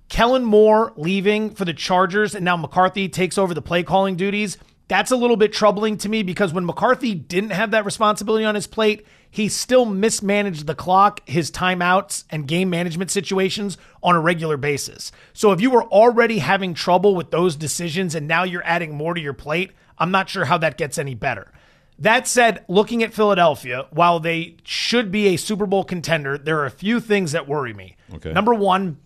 Kellen 0.07 0.45
Moore 0.45 0.93
leaving 0.95 1.51
for 1.51 1.65
the 1.65 1.73
Chargers, 1.73 2.35
and 2.35 2.45
now 2.45 2.55
McCarthy 2.55 3.09
takes 3.09 3.37
over 3.37 3.53
the 3.53 3.61
play 3.61 3.83
calling 3.83 4.15
duties. 4.15 4.57
That's 4.89 5.11
a 5.11 5.15
little 5.15 5.37
bit 5.37 5.53
troubling 5.53 5.97
to 5.99 6.09
me 6.09 6.23
because 6.23 6.51
when 6.51 6.65
McCarthy 6.65 7.13
didn't 7.13 7.51
have 7.51 7.71
that 7.71 7.85
responsibility 7.85 8.43
on 8.43 8.55
his 8.55 8.65
plate, 8.65 9.05
he 9.29 9.47
still 9.47 9.85
mismanaged 9.85 10.65
the 10.65 10.73
clock, 10.73 11.21
his 11.29 11.51
timeouts, 11.51 12.23
and 12.31 12.47
game 12.47 12.71
management 12.71 13.11
situations 13.11 13.77
on 14.01 14.15
a 14.15 14.19
regular 14.19 14.57
basis. 14.57 15.11
So 15.31 15.51
if 15.51 15.61
you 15.61 15.69
were 15.69 15.83
already 15.83 16.39
having 16.39 16.73
trouble 16.73 17.15
with 17.15 17.29
those 17.29 17.55
decisions 17.55 18.15
and 18.15 18.27
now 18.27 18.43
you're 18.43 18.65
adding 18.65 18.95
more 18.95 19.13
to 19.13 19.21
your 19.21 19.33
plate, 19.33 19.71
I'm 19.99 20.09
not 20.09 20.27
sure 20.27 20.45
how 20.45 20.57
that 20.57 20.79
gets 20.79 20.97
any 20.97 21.13
better. 21.13 21.51
That 21.99 22.27
said, 22.27 22.65
looking 22.67 23.03
at 23.03 23.13
Philadelphia, 23.13 23.85
while 23.91 24.19
they 24.19 24.57
should 24.63 25.11
be 25.11 25.27
a 25.27 25.37
Super 25.37 25.67
Bowl 25.67 25.83
contender, 25.83 26.35
there 26.35 26.57
are 26.59 26.65
a 26.65 26.71
few 26.71 26.99
things 26.99 27.33
that 27.33 27.47
worry 27.47 27.75
me. 27.75 27.95
Okay. 28.15 28.33
Number 28.33 28.55
one, 28.55 28.97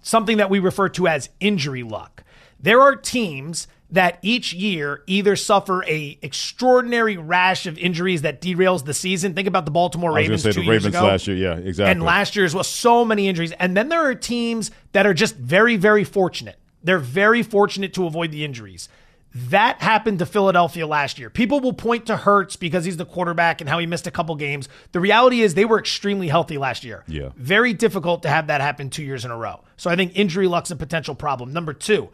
something 0.00 0.38
that 0.38 0.48
we 0.48 0.58
refer 0.58 0.88
to 0.90 1.06
as 1.06 1.28
injury 1.38 1.82
luck. 1.82 2.24
There 2.60 2.80
are 2.80 2.96
teams 2.96 3.68
that 3.90 4.18
each 4.22 4.52
year 4.52 5.02
either 5.06 5.34
suffer 5.34 5.82
a 5.84 6.18
extraordinary 6.20 7.16
rash 7.16 7.66
of 7.66 7.78
injuries 7.78 8.22
that 8.22 8.40
derails 8.40 8.84
the 8.84 8.92
season. 8.92 9.34
Think 9.34 9.48
about 9.48 9.64
the 9.64 9.70
Baltimore 9.70 10.12
Ravens. 10.12 10.44
I 10.44 10.48
was 10.48 10.56
two 10.56 10.62
the 10.62 10.68
Ravens 10.68 10.94
ago. 10.94 11.06
last 11.06 11.26
year, 11.26 11.36
yeah, 11.36 11.56
exactly. 11.56 11.90
And 11.90 12.02
last 12.02 12.36
year 12.36 12.44
as 12.44 12.54
well, 12.54 12.64
so 12.64 13.04
many 13.04 13.28
injuries. 13.28 13.52
And 13.52 13.76
then 13.76 13.88
there 13.88 14.06
are 14.06 14.14
teams 14.14 14.70
that 14.92 15.06
are 15.06 15.14
just 15.14 15.36
very, 15.36 15.76
very 15.76 16.04
fortunate. 16.04 16.58
They're 16.82 16.98
very 16.98 17.42
fortunate 17.42 17.94
to 17.94 18.06
avoid 18.06 18.30
the 18.30 18.44
injuries. 18.44 18.88
That 19.34 19.80
happened 19.80 20.20
to 20.20 20.26
Philadelphia 20.26 20.86
last 20.86 21.18
year. 21.18 21.28
People 21.28 21.60
will 21.60 21.74
point 21.74 22.06
to 22.06 22.16
Hurts 22.16 22.56
because 22.56 22.84
he's 22.84 22.96
the 22.96 23.04
quarterback 23.04 23.60
and 23.60 23.68
how 23.68 23.78
he 23.78 23.86
missed 23.86 24.06
a 24.06 24.10
couple 24.10 24.34
games. 24.36 24.68
The 24.92 25.00
reality 25.00 25.42
is 25.42 25.54
they 25.54 25.66
were 25.66 25.78
extremely 25.78 26.28
healthy 26.28 26.56
last 26.56 26.82
year. 26.82 27.04
Yeah. 27.06 27.30
Very 27.36 27.74
difficult 27.74 28.22
to 28.22 28.28
have 28.28 28.46
that 28.46 28.60
happen 28.60 28.90
two 28.90 29.02
years 29.02 29.24
in 29.24 29.30
a 29.30 29.36
row. 29.36 29.62
So 29.76 29.90
I 29.90 29.96
think 29.96 30.12
injury 30.14 30.46
luck's 30.46 30.70
a 30.70 30.76
potential 30.76 31.14
problem. 31.14 31.52
Number 31.52 31.74
two, 31.74 32.08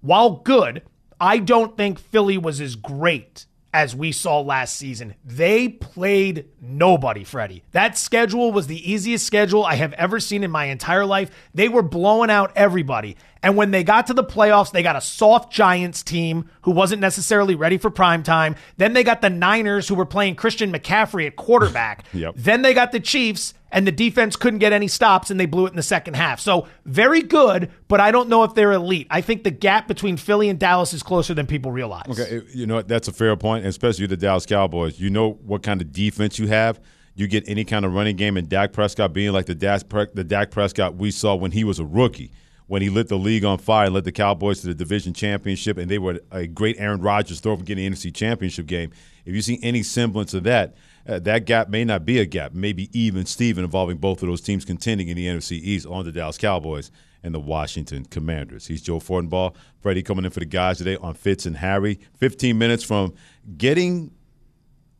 while 0.00 0.30
good, 0.30 0.82
I 1.20 1.38
don't 1.38 1.76
think 1.76 1.98
Philly 1.98 2.38
was 2.38 2.60
as 2.60 2.76
great 2.76 3.46
as 3.72 3.94
we 3.94 4.10
saw 4.10 4.40
last 4.40 4.76
season. 4.76 5.14
They 5.22 5.68
played 5.68 6.46
nobody, 6.62 7.24
Freddie. 7.24 7.62
That 7.72 7.98
schedule 7.98 8.50
was 8.50 8.66
the 8.66 8.90
easiest 8.90 9.26
schedule 9.26 9.64
I 9.64 9.74
have 9.74 9.92
ever 9.94 10.18
seen 10.18 10.44
in 10.44 10.50
my 10.50 10.66
entire 10.66 11.04
life. 11.04 11.30
They 11.52 11.68
were 11.68 11.82
blowing 11.82 12.30
out 12.30 12.52
everybody. 12.56 13.16
And 13.46 13.56
when 13.56 13.70
they 13.70 13.84
got 13.84 14.08
to 14.08 14.12
the 14.12 14.24
playoffs, 14.24 14.72
they 14.72 14.82
got 14.82 14.96
a 14.96 15.00
soft 15.00 15.52
Giants 15.52 16.02
team 16.02 16.50
who 16.62 16.72
wasn't 16.72 17.00
necessarily 17.00 17.54
ready 17.54 17.78
for 17.78 17.90
prime 17.90 18.24
time. 18.24 18.56
Then 18.76 18.92
they 18.92 19.04
got 19.04 19.20
the 19.20 19.30
Niners 19.30 19.86
who 19.86 19.94
were 19.94 20.04
playing 20.04 20.34
Christian 20.34 20.72
McCaffrey 20.72 21.28
at 21.28 21.36
quarterback. 21.36 22.06
yep. 22.12 22.34
Then 22.36 22.62
they 22.62 22.74
got 22.74 22.90
the 22.90 22.98
Chiefs 22.98 23.54
and 23.70 23.86
the 23.86 23.92
defense 23.92 24.34
couldn't 24.34 24.58
get 24.58 24.72
any 24.72 24.88
stops 24.88 25.30
and 25.30 25.38
they 25.38 25.46
blew 25.46 25.66
it 25.66 25.70
in 25.70 25.76
the 25.76 25.84
second 25.84 26.14
half. 26.14 26.40
So 26.40 26.66
very 26.86 27.22
good, 27.22 27.70
but 27.86 28.00
I 28.00 28.10
don't 28.10 28.28
know 28.28 28.42
if 28.42 28.54
they're 28.54 28.72
elite. 28.72 29.06
I 29.10 29.20
think 29.20 29.44
the 29.44 29.52
gap 29.52 29.86
between 29.86 30.16
Philly 30.16 30.48
and 30.48 30.58
Dallas 30.58 30.92
is 30.92 31.04
closer 31.04 31.32
than 31.32 31.46
people 31.46 31.70
realize. 31.70 32.08
Okay, 32.08 32.42
you 32.52 32.66
know 32.66 32.82
that's 32.82 33.06
a 33.06 33.12
fair 33.12 33.36
point, 33.36 33.64
especially 33.64 34.06
the 34.06 34.16
Dallas 34.16 34.44
Cowboys. 34.44 34.98
You 34.98 35.08
know 35.08 35.34
what 35.44 35.62
kind 35.62 35.80
of 35.80 35.92
defense 35.92 36.36
you 36.36 36.48
have. 36.48 36.80
You 37.14 37.28
get 37.28 37.48
any 37.48 37.64
kind 37.64 37.84
of 37.84 37.94
running 37.94 38.16
game, 38.16 38.36
and 38.36 38.48
Dak 38.48 38.72
Prescott 38.72 39.12
being 39.12 39.32
like 39.32 39.46
the 39.46 39.54
Dak, 39.54 39.88
the 40.14 40.24
Dak 40.24 40.50
Prescott 40.50 40.96
we 40.96 41.12
saw 41.12 41.36
when 41.36 41.52
he 41.52 41.62
was 41.62 41.78
a 41.78 41.84
rookie 41.84 42.32
when 42.66 42.82
he 42.82 42.90
lit 42.90 43.08
the 43.08 43.18
league 43.18 43.44
on 43.44 43.58
fire 43.58 43.86
and 43.86 43.94
led 43.94 44.04
the 44.04 44.12
Cowboys 44.12 44.60
to 44.60 44.66
the 44.66 44.74
division 44.74 45.14
championship, 45.14 45.78
and 45.78 45.90
they 45.90 45.98
were 45.98 46.20
a 46.32 46.46
great 46.46 46.76
Aaron 46.78 47.00
Rodgers 47.00 47.40
throw 47.40 47.56
for 47.56 47.64
getting 47.64 47.90
the 47.90 47.96
NFC 47.96 48.14
championship 48.14 48.66
game. 48.66 48.90
If 49.24 49.34
you 49.34 49.42
see 49.42 49.58
any 49.62 49.82
semblance 49.82 50.34
of 50.34 50.44
that, 50.44 50.74
uh, 51.08 51.20
that 51.20 51.44
gap 51.44 51.68
may 51.68 51.84
not 51.84 52.04
be 52.04 52.18
a 52.18 52.26
gap, 52.26 52.52
maybe 52.52 52.90
even 52.98 53.26
Steven 53.26 53.64
involving 53.64 53.98
both 53.98 54.22
of 54.22 54.28
those 54.28 54.40
teams 54.40 54.64
contending 54.64 55.08
in 55.08 55.16
the 55.16 55.26
NFC 55.26 55.52
East 55.52 55.86
on 55.86 56.04
the 56.04 56.12
Dallas 56.12 56.38
Cowboys 56.38 56.90
and 57.22 57.34
the 57.34 57.40
Washington 57.40 58.04
Commanders. 58.04 58.66
He's 58.66 58.82
Joe 58.82 58.98
Fortenbaugh. 58.98 59.54
Freddie 59.80 60.02
coming 60.02 60.24
in 60.24 60.30
for 60.30 60.40
the 60.40 60.46
guys 60.46 60.78
today 60.78 60.96
on 60.96 61.14
Fitz 61.14 61.46
and 61.46 61.56
Harry. 61.56 62.00
15 62.18 62.56
minutes 62.58 62.82
from 62.82 63.14
getting, 63.56 64.12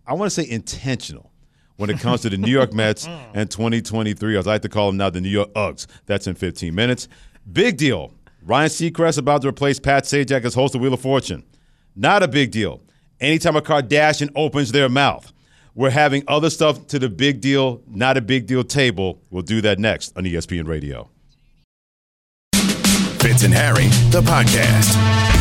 I 0.06 0.14
want 0.14 0.30
to 0.30 0.42
say 0.42 0.48
intentional 0.48 1.32
when 1.76 1.90
it 1.90 2.00
comes 2.00 2.22
to 2.22 2.30
the 2.30 2.36
New 2.36 2.50
York 2.50 2.72
Mets 2.72 3.06
and 3.34 3.50
2023. 3.50 4.36
As 4.36 4.46
I 4.46 4.52
like 4.52 4.62
to 4.62 4.68
call 4.68 4.88
them 4.88 4.96
now, 4.96 5.10
the 5.10 5.20
New 5.20 5.28
York 5.28 5.52
Uggs. 5.54 5.86
That's 6.06 6.26
in 6.26 6.34
15 6.34 6.74
minutes. 6.74 7.08
Big 7.50 7.76
deal. 7.76 8.12
Ryan 8.42 8.68
Seacrest 8.68 9.18
about 9.18 9.42
to 9.42 9.48
replace 9.48 9.78
Pat 9.78 10.04
Sajak 10.04 10.44
as 10.44 10.54
host 10.54 10.74
of 10.74 10.80
Wheel 10.80 10.94
of 10.94 11.00
Fortune. 11.00 11.44
Not 11.94 12.22
a 12.22 12.28
big 12.28 12.50
deal. 12.50 12.80
Anytime 13.20 13.56
a 13.56 13.62
Kardashian 13.62 14.30
opens 14.34 14.72
their 14.72 14.88
mouth, 14.88 15.32
we're 15.74 15.90
having 15.90 16.24
other 16.26 16.50
stuff 16.50 16.86
to 16.88 16.98
the 16.98 17.08
big 17.08 17.40
deal, 17.40 17.82
not 17.86 18.16
a 18.16 18.20
big 18.20 18.46
deal 18.46 18.64
table. 18.64 19.20
We'll 19.30 19.42
do 19.42 19.60
that 19.60 19.78
next 19.78 20.16
on 20.16 20.24
ESPN 20.24 20.66
Radio. 20.66 21.08
Fitz 23.20 23.44
and 23.44 23.54
Harry, 23.54 23.86
the 24.10 24.22
podcast. 24.22 25.35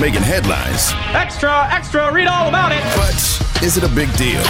Making 0.00 0.22
headlines. 0.22 0.92
Extra, 1.14 1.68
extra, 1.72 2.12
read 2.12 2.26
all 2.26 2.48
about 2.48 2.72
it. 2.72 2.82
But 2.94 3.62
is 3.62 3.76
it 3.76 3.84
a 3.84 3.94
big 3.94 4.12
deal 4.16 4.44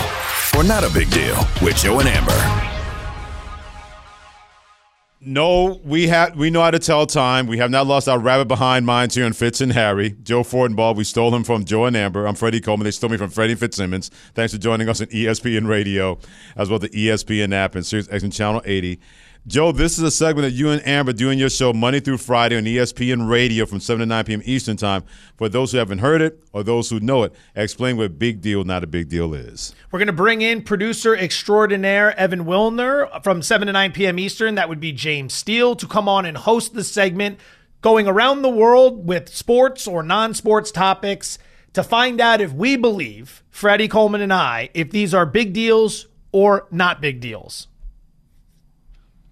or 0.57 0.65
not 0.65 0.85
a 0.85 0.91
big 0.93 1.11
deal 1.11 1.37
with 1.63 1.77
Joe 1.77 2.01
and 2.01 2.09
Amber? 2.09 2.75
No, 5.21 5.81
we 5.85 6.07
have 6.09 6.37
we 6.37 6.49
know 6.49 6.63
how 6.63 6.71
to 6.71 6.79
tell 6.79 7.05
time. 7.05 7.49
We 7.49 7.59
have 7.59 7.71
not 7.71 7.87
lost 7.87 8.09
our 8.09 8.19
rabbit 8.19 8.47
behind 8.47 8.87
minds 8.87 9.17
here 9.17 9.27
in 9.27 9.33
Fitz 9.33 9.61
and 9.61 9.73
Harry. 9.73 10.17
Joe 10.23 10.43
Fortenbaugh, 10.43 10.95
we 10.95 11.03
stole 11.03 11.35
him 11.35 11.43
from 11.43 11.65
Joe 11.65 11.87
and 11.87 11.97
Amber. 11.97 12.27
I'm 12.27 12.37
Freddie 12.37 12.61
Coleman. 12.61 12.85
They 12.85 12.93
stole 12.93 13.11
me 13.11 13.17
from 13.17 13.29
Freddie 13.29 13.57
Fitzsimmons. 13.57 14.11
Thanks 14.35 14.53
for 14.53 14.59
joining 14.59 14.89
us 14.89 15.01
on 15.01 15.09
ESPN 15.09 15.67
Radio, 15.67 16.19
as 16.57 16.71
well 16.71 16.77
as 16.77 16.89
the 16.89 17.09
ESPN 17.09 17.53
app 17.53 17.75
and 17.75 17.85
Sirius 17.85 18.07
XM 18.09 18.33
Channel 18.33 18.63
80. 18.65 19.01
Joe, 19.47 19.73
this 19.73 19.97
is 19.97 20.05
a 20.05 20.11
segment 20.11 20.45
that 20.45 20.59
you 20.59 20.69
and 20.69 20.87
Amber 20.87 21.13
do 21.13 21.31
in 21.31 21.39
your 21.39 21.49
show 21.49 21.73
Monday 21.73 22.01
through 22.01 22.19
Friday 22.19 22.57
on 22.57 22.65
ESPN 22.65 23.31
Radio 23.31 23.65
from 23.65 23.81
7 23.81 24.01
to 24.01 24.07
9 24.07 24.25
p.m. 24.25 24.43
Eastern 24.45 24.77
Time. 24.77 25.05
For 25.37 25.49
those 25.49 25.73
who 25.73 25.79
haven't 25.79 26.01
heard 26.01 26.21
it 26.21 26.43
or 26.53 26.63
those 26.63 26.91
who 26.91 27.01
know 27.01 27.23
it, 27.23 27.33
explain 27.55 27.97
what 27.97 28.19
big 28.19 28.43
deal, 28.43 28.65
not 28.65 28.85
a 28.85 28.87
big 28.87 29.09
deal 29.09 29.33
is. 29.33 29.75
We're 29.91 30.01
going 30.01 30.09
to 30.09 30.13
bring 30.13 30.43
in 30.43 30.63
producer 30.63 31.17
extraordinaire 31.17 32.19
Evan 32.19 32.45
Wilner 32.45 33.23
from 33.23 33.41
7 33.41 33.67
to 33.67 33.73
9 33.73 33.93
p.m. 33.93 34.19
Eastern. 34.19 34.57
That 34.57 34.69
would 34.69 34.81
be 34.81 34.93
James 34.93 35.33
Steele 35.33 35.77
to 35.77 35.87
come 35.87 36.09
on 36.09 36.27
and 36.27 36.37
host 36.37 36.75
the 36.75 36.85
segment 36.85 37.39
going 37.81 38.07
around 38.07 38.43
the 38.43 38.51
world 38.51 39.07
with 39.07 39.35
sports 39.35 39.87
or 39.87 40.03
non 40.03 40.35
sports 40.35 40.71
topics 40.71 41.39
to 41.73 41.83
find 41.83 42.21
out 42.21 42.41
if 42.43 42.53
we 42.53 42.77
believe, 42.77 43.43
Freddie 43.51 43.89
Coleman 43.89 44.21
and 44.21 44.33
I, 44.33 44.69
if 44.75 44.91
these 44.91 45.15
are 45.15 45.25
big 45.25 45.55
deals 45.55 46.07
or 46.33 46.67
not 46.71 47.01
big 47.01 47.21
deals. 47.21 47.69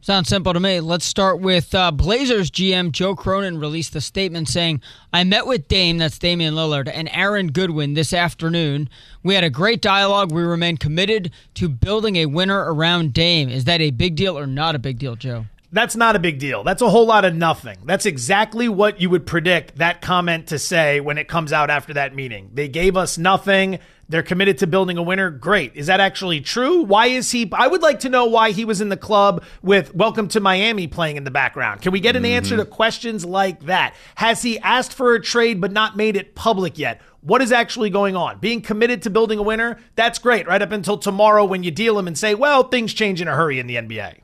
Sounds 0.07 0.29
simple 0.29 0.53
to 0.53 0.61
me. 0.61 0.79
Let's 0.79 1.05
start 1.05 1.41
with 1.41 1.75
uh, 1.75 1.91
Blazers 1.91 2.49
GM 2.49 2.93
Joe 2.93 3.17
Cronin 3.17 3.59
released 3.59 3.97
a 3.97 4.01
statement 4.01 4.49
saying, 4.49 4.81
I 5.13 5.25
met 5.25 5.49
with 5.49 5.67
Dame, 5.67 5.99
that's 5.99 6.17
Damian 6.17 6.55
Lillard, 6.55 6.89
and 6.95 7.09
Aaron 7.13 7.49
Goodwin 7.49 7.95
this 7.95 8.13
afternoon. 8.13 8.89
We 9.25 9.35
had 9.35 9.43
a 9.43 9.51
great 9.51 9.83
dialogue. 9.83 10.31
We 10.31 10.43
remain 10.43 10.77
committed 10.77 11.33
to 11.55 11.69
building 11.69 12.15
a 12.15 12.27
winner 12.27 12.73
around 12.73 13.15
Dame. 13.15 13.49
Is 13.49 13.65
that 13.65 13.81
a 13.81 13.91
big 13.91 14.15
deal 14.15 14.39
or 14.39 14.47
not 14.47 14.77
a 14.77 14.79
big 14.79 15.01
deal, 15.01 15.17
Joe? 15.17 15.47
That's 15.73 15.97
not 15.97 16.15
a 16.15 16.19
big 16.21 16.39
deal. 16.39 16.63
That's 16.63 16.81
a 16.81 16.89
whole 16.89 17.07
lot 17.07 17.25
of 17.25 17.35
nothing. 17.35 17.79
That's 17.85 18.07
exactly 18.07 18.69
what 18.69 19.01
you 19.01 19.11
would 19.11 19.27
predict 19.27 19.77
that 19.77 20.01
comment 20.01 20.49
to 20.49 20.59
say 20.59 21.01
when 21.01 21.19
it 21.19 21.29
comes 21.29 21.53
out 21.53 21.71
after 21.71 21.95
that 21.95 22.15
meeting. 22.15 22.51
They 22.55 22.69
gave 22.69 22.97
us 22.97 23.19
nothing. 23.19 23.81
They're 24.09 24.23
committed 24.23 24.59
to 24.59 24.69
building 24.69 24.97
a 24.97 25.03
winner. 25.03 25.31
Great. 25.31 25.73
Is 25.75 25.89
that 25.89 25.99
actually 25.99 26.41
true? 26.41 26.83
Why 26.83 27.07
is 27.07 27.33
he? 27.33 27.51
I 27.53 27.67
would 27.67 27.83
like 27.83 28.01
to 28.01 28.09
know 28.09 28.27
why 28.27 28.53
he 28.53 28.65
was 28.65 28.81
in 28.81 28.89
the 28.89 28.97
club 28.97 29.43
with 29.63 29.93
Welcome 29.93 30.29
to 30.29 30.41
Miami 30.41 30.87
playing 30.87 31.17
in 31.17 31.25
the 31.25 31.33
background. 31.33 31.83
Can 31.83 31.91
we 31.91 31.99
get 31.99 32.15
an 32.15 32.23
mm-hmm. 32.23 32.33
answer 32.33 32.57
to 32.57 32.65
questions 32.65 33.25
like 33.25 33.65
that? 33.65 33.97
Has 34.15 34.43
he 34.43 34.61
asked 34.61 34.93
for 34.93 35.15
a 35.15 35.21
trade 35.21 35.61
but 35.61 35.73
not 35.73 35.97
made 35.97 36.17
it 36.17 36.37
public 36.37 36.79
yet? 36.79 37.01
What 37.23 37.43
is 37.43 37.51
actually 37.51 37.91
going 37.91 38.15
on? 38.15 38.39
Being 38.39 38.63
committed 38.63 39.03
to 39.03 39.11
building 39.11 39.41
a 39.41 39.43
winner, 39.43 39.81
that's 39.97 40.21
great, 40.21 40.47
right 40.47 40.63
up 40.63 40.71
until 40.71 40.97
tomorrow 40.97 41.45
when 41.45 41.65
you 41.65 41.73
deal 41.73 41.99
him 41.99 42.07
and 42.07 42.17
say, 42.17 42.37
well, 42.37 42.63
things 42.63 42.95
change 42.95 43.21
in 43.21 43.27
a 43.27 43.35
hurry 43.35 43.59
in 43.59 43.67
the 43.67 43.75
NBA. 43.75 44.21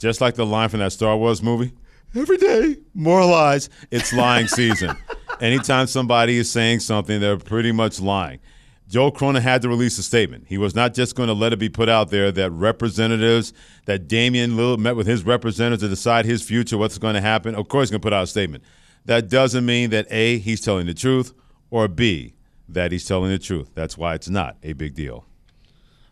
Just 0.00 0.20
like 0.20 0.34
the 0.34 0.46
line 0.46 0.70
from 0.70 0.80
that 0.80 0.92
Star 0.92 1.16
Wars 1.16 1.42
movie 1.42 1.72
every 2.16 2.38
day, 2.38 2.78
more 2.94 3.24
lies. 3.24 3.68
It's 3.90 4.12
lying 4.12 4.48
season. 4.48 4.96
Anytime 5.40 5.86
somebody 5.86 6.38
is 6.38 6.50
saying 6.50 6.80
something, 6.80 7.20
they're 7.20 7.36
pretty 7.36 7.70
much 7.70 8.00
lying. 8.00 8.40
Joe 8.88 9.10
Cronin 9.12 9.42
had 9.42 9.62
to 9.62 9.68
release 9.68 9.98
a 9.98 10.02
statement. 10.02 10.46
He 10.48 10.58
was 10.58 10.74
not 10.74 10.94
just 10.94 11.14
going 11.14 11.28
to 11.28 11.32
let 11.32 11.52
it 11.52 11.58
be 11.58 11.68
put 11.68 11.88
out 11.88 12.10
there 12.10 12.32
that 12.32 12.50
representatives, 12.50 13.52
that 13.84 14.08
Damian 14.08 14.52
Lillard 14.52 14.78
met 14.78 14.96
with 14.96 15.06
his 15.06 15.24
representatives 15.24 15.82
to 15.82 15.88
decide 15.88 16.24
his 16.24 16.42
future, 16.42 16.76
what's 16.76 16.98
going 16.98 17.14
to 17.14 17.20
happen. 17.20 17.54
Of 17.54 17.68
course, 17.68 17.84
he's 17.88 17.90
going 17.92 18.00
to 18.00 18.06
put 18.06 18.12
out 18.12 18.24
a 18.24 18.26
statement. 18.26 18.64
That 19.04 19.28
doesn't 19.28 19.64
mean 19.64 19.90
that 19.90 20.06
A, 20.10 20.38
he's 20.38 20.60
telling 20.60 20.86
the 20.86 20.94
truth, 20.94 21.34
or 21.70 21.86
B, 21.88 22.34
that 22.68 22.90
he's 22.90 23.04
telling 23.04 23.30
the 23.30 23.38
truth. 23.38 23.70
That's 23.74 23.96
why 23.96 24.14
it's 24.14 24.28
not 24.28 24.56
a 24.62 24.72
big 24.72 24.94
deal. 24.94 25.24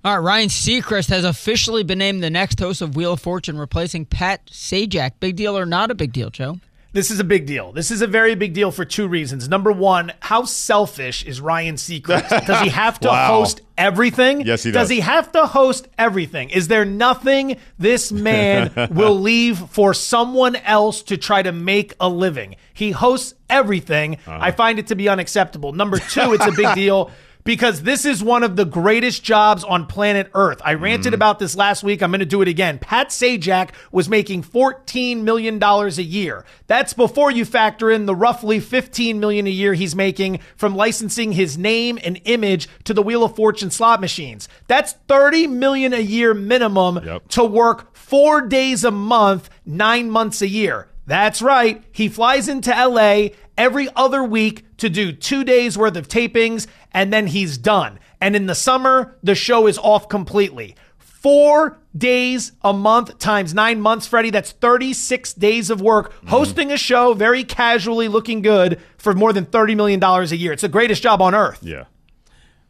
All 0.05 0.17
right, 0.17 0.25
Ryan 0.25 0.49
Seacrest 0.49 1.09
has 1.09 1.25
officially 1.25 1.83
been 1.83 1.99
named 1.99 2.23
the 2.23 2.31
next 2.31 2.61
host 2.61 2.81
of 2.83 2.95
Wheel 2.95 3.15
of 3.15 3.21
Fortune, 3.21 3.59
replacing 3.59 4.05
Pat 4.07 4.47
Sajak. 4.47 5.13
Big 5.19 5.35
deal 5.35 5.59
or 5.59 5.67
not 5.67 5.91
a 5.91 5.95
big 5.95 6.13
deal, 6.13 6.31
Joe? 6.31 6.61
This 6.93 7.11
is 7.11 7.19
a 7.19 7.25
big 7.25 7.47
deal. 7.47 7.73
This 7.73 7.91
is 7.91 8.01
a 8.01 8.07
very 8.07 8.37
big 8.37 8.55
deal 8.55 8.71
for 8.71 8.85
two 8.85 9.09
reasons. 9.09 9.49
Number 9.49 9.73
one, 9.73 10.13
how 10.21 10.45
selfish 10.45 11.25
is 11.25 11.41
Ryan 11.41 11.75
Seacrest? 11.75 12.29
Does 12.47 12.61
he 12.63 12.69
have 12.69 13.01
to 13.01 13.09
wow. 13.09 13.27
host 13.27 13.61
everything? 13.77 14.43
Yes, 14.43 14.63
he 14.63 14.71
does. 14.71 14.83
Does 14.83 14.91
he 14.91 15.01
have 15.01 15.33
to 15.33 15.47
host 15.47 15.89
everything? 15.99 16.51
Is 16.51 16.69
there 16.69 16.85
nothing 16.85 17.57
this 17.79 18.13
man 18.13 18.71
will 18.93 19.19
leave 19.19 19.59
for 19.59 19.95
someone 19.95 20.57
else 20.57 21.03
to 21.05 21.17
try 21.17 21.43
to 21.43 21.53
make 21.53 21.95
a 21.99 22.09
living? 22.09 22.55
He 22.73 22.93
hosts 22.93 23.35
everything. 23.51 24.15
Uh-huh. 24.27 24.39
I 24.41 24.53
find 24.53 24.79
it 24.79 24.87
to 24.87 24.95
be 24.95 25.09
unacceptable. 25.09 25.73
Number 25.73 25.99
two, 25.99 26.33
it's 26.35 26.47
a 26.47 26.53
big 26.53 26.75
deal 26.75 27.11
because 27.49 27.81
this 27.81 28.05
is 28.05 28.23
one 28.23 28.43
of 28.43 28.57
the 28.57 28.67
greatest 28.67 29.25
jobs 29.25 29.65
on 29.65 29.87
planet 29.87 30.31
Earth. 30.35 30.61
I 30.63 30.75
ranted 30.75 31.13
mm. 31.13 31.17
about 31.17 31.39
this 31.39 31.57
last 31.57 31.83
week. 31.83 32.03
I'm 32.03 32.11
going 32.11 32.21
to 32.21 32.27
do 32.27 32.43
it 32.43 32.49
again. 32.49 32.79
Pat 32.79 33.09
Sajak 33.09 33.71
was 33.91 34.07
making 34.07 34.43
$14 34.43 35.23
million 35.23 35.59
a 35.63 35.89
year. 36.03 36.45
That's 36.67 36.93
before 36.93 37.31
you 37.31 37.47
factor 37.47 37.91
in 37.91 38.05
the 38.05 38.15
roughly 38.15 38.61
15 38.61 39.19
million 39.19 39.47
a 39.47 39.51
year 39.51 39.73
he's 39.73 39.97
making 39.97 40.41
from 40.57 40.77
licensing 40.77 41.33
his 41.33 41.57
name 41.57 41.99
and 42.05 42.21
image 42.27 42.69
to 42.85 42.93
the 42.93 43.01
Wheel 43.01 43.25
of 43.25 43.35
Fortune 43.35 43.71
slot 43.71 44.03
machines. 44.03 44.47
That's 44.67 44.93
30 45.09 45.47
million 45.47 45.95
a 45.95 46.01
year 46.01 46.35
minimum 46.35 47.03
yep. 47.03 47.29
to 47.29 47.45
work 47.45 47.97
four 47.97 48.43
days 48.43 48.85
a 48.85 48.91
month, 48.91 49.49
nine 49.65 50.11
months 50.11 50.43
a 50.43 50.49
year. 50.49 50.89
That's 51.09 51.41
right. 51.41 51.83
He 51.91 52.11
flies 52.11 52.49
into 52.49 52.71
LA 52.71 53.29
every 53.57 53.89
other 53.97 54.23
week 54.23 54.65
to 54.77 54.91
do 54.91 55.11
two 55.11 55.43
days 55.43 55.79
worth 55.79 55.97
of 55.97 56.07
tapings, 56.07 56.67
and 56.93 57.11
then 57.11 57.29
he's 57.29 57.57
done. 57.57 57.99
And 58.21 58.37
in 58.37 58.45
the 58.45 58.55
summer, 58.55 59.17
the 59.23 59.35
show 59.35 59.67
is 59.67 59.79
off 59.79 60.11
completely. 60.11 60.77
Four 60.99 61.81
days 61.97 62.53
a 62.63 62.75
month 62.75 63.19
times 63.19 63.55
nine 63.55 63.81
months, 63.81 64.07
Freddie. 64.07 64.31
That's 64.31 64.53
36 64.53 65.33
days 65.33 65.71
of 65.71 65.81
work 65.81 66.13
mm-hmm. 66.13 66.29
hosting 66.29 66.73
a 66.73 66.77
show 66.77 67.15
very 67.15 67.43
casually 67.43 68.09
looking 68.09 68.43
good 68.43 68.79
for 68.99 69.15
more 69.15 69.33
than 69.33 69.47
$30 69.47 69.77
million 69.77 70.05
a 70.05 70.25
year. 70.35 70.53
It's 70.53 70.63
the 70.63 70.69
greatest 70.69 71.03
job 71.03 71.23
on 71.23 71.35
earth. 71.35 71.61
Yeah. 71.63 71.85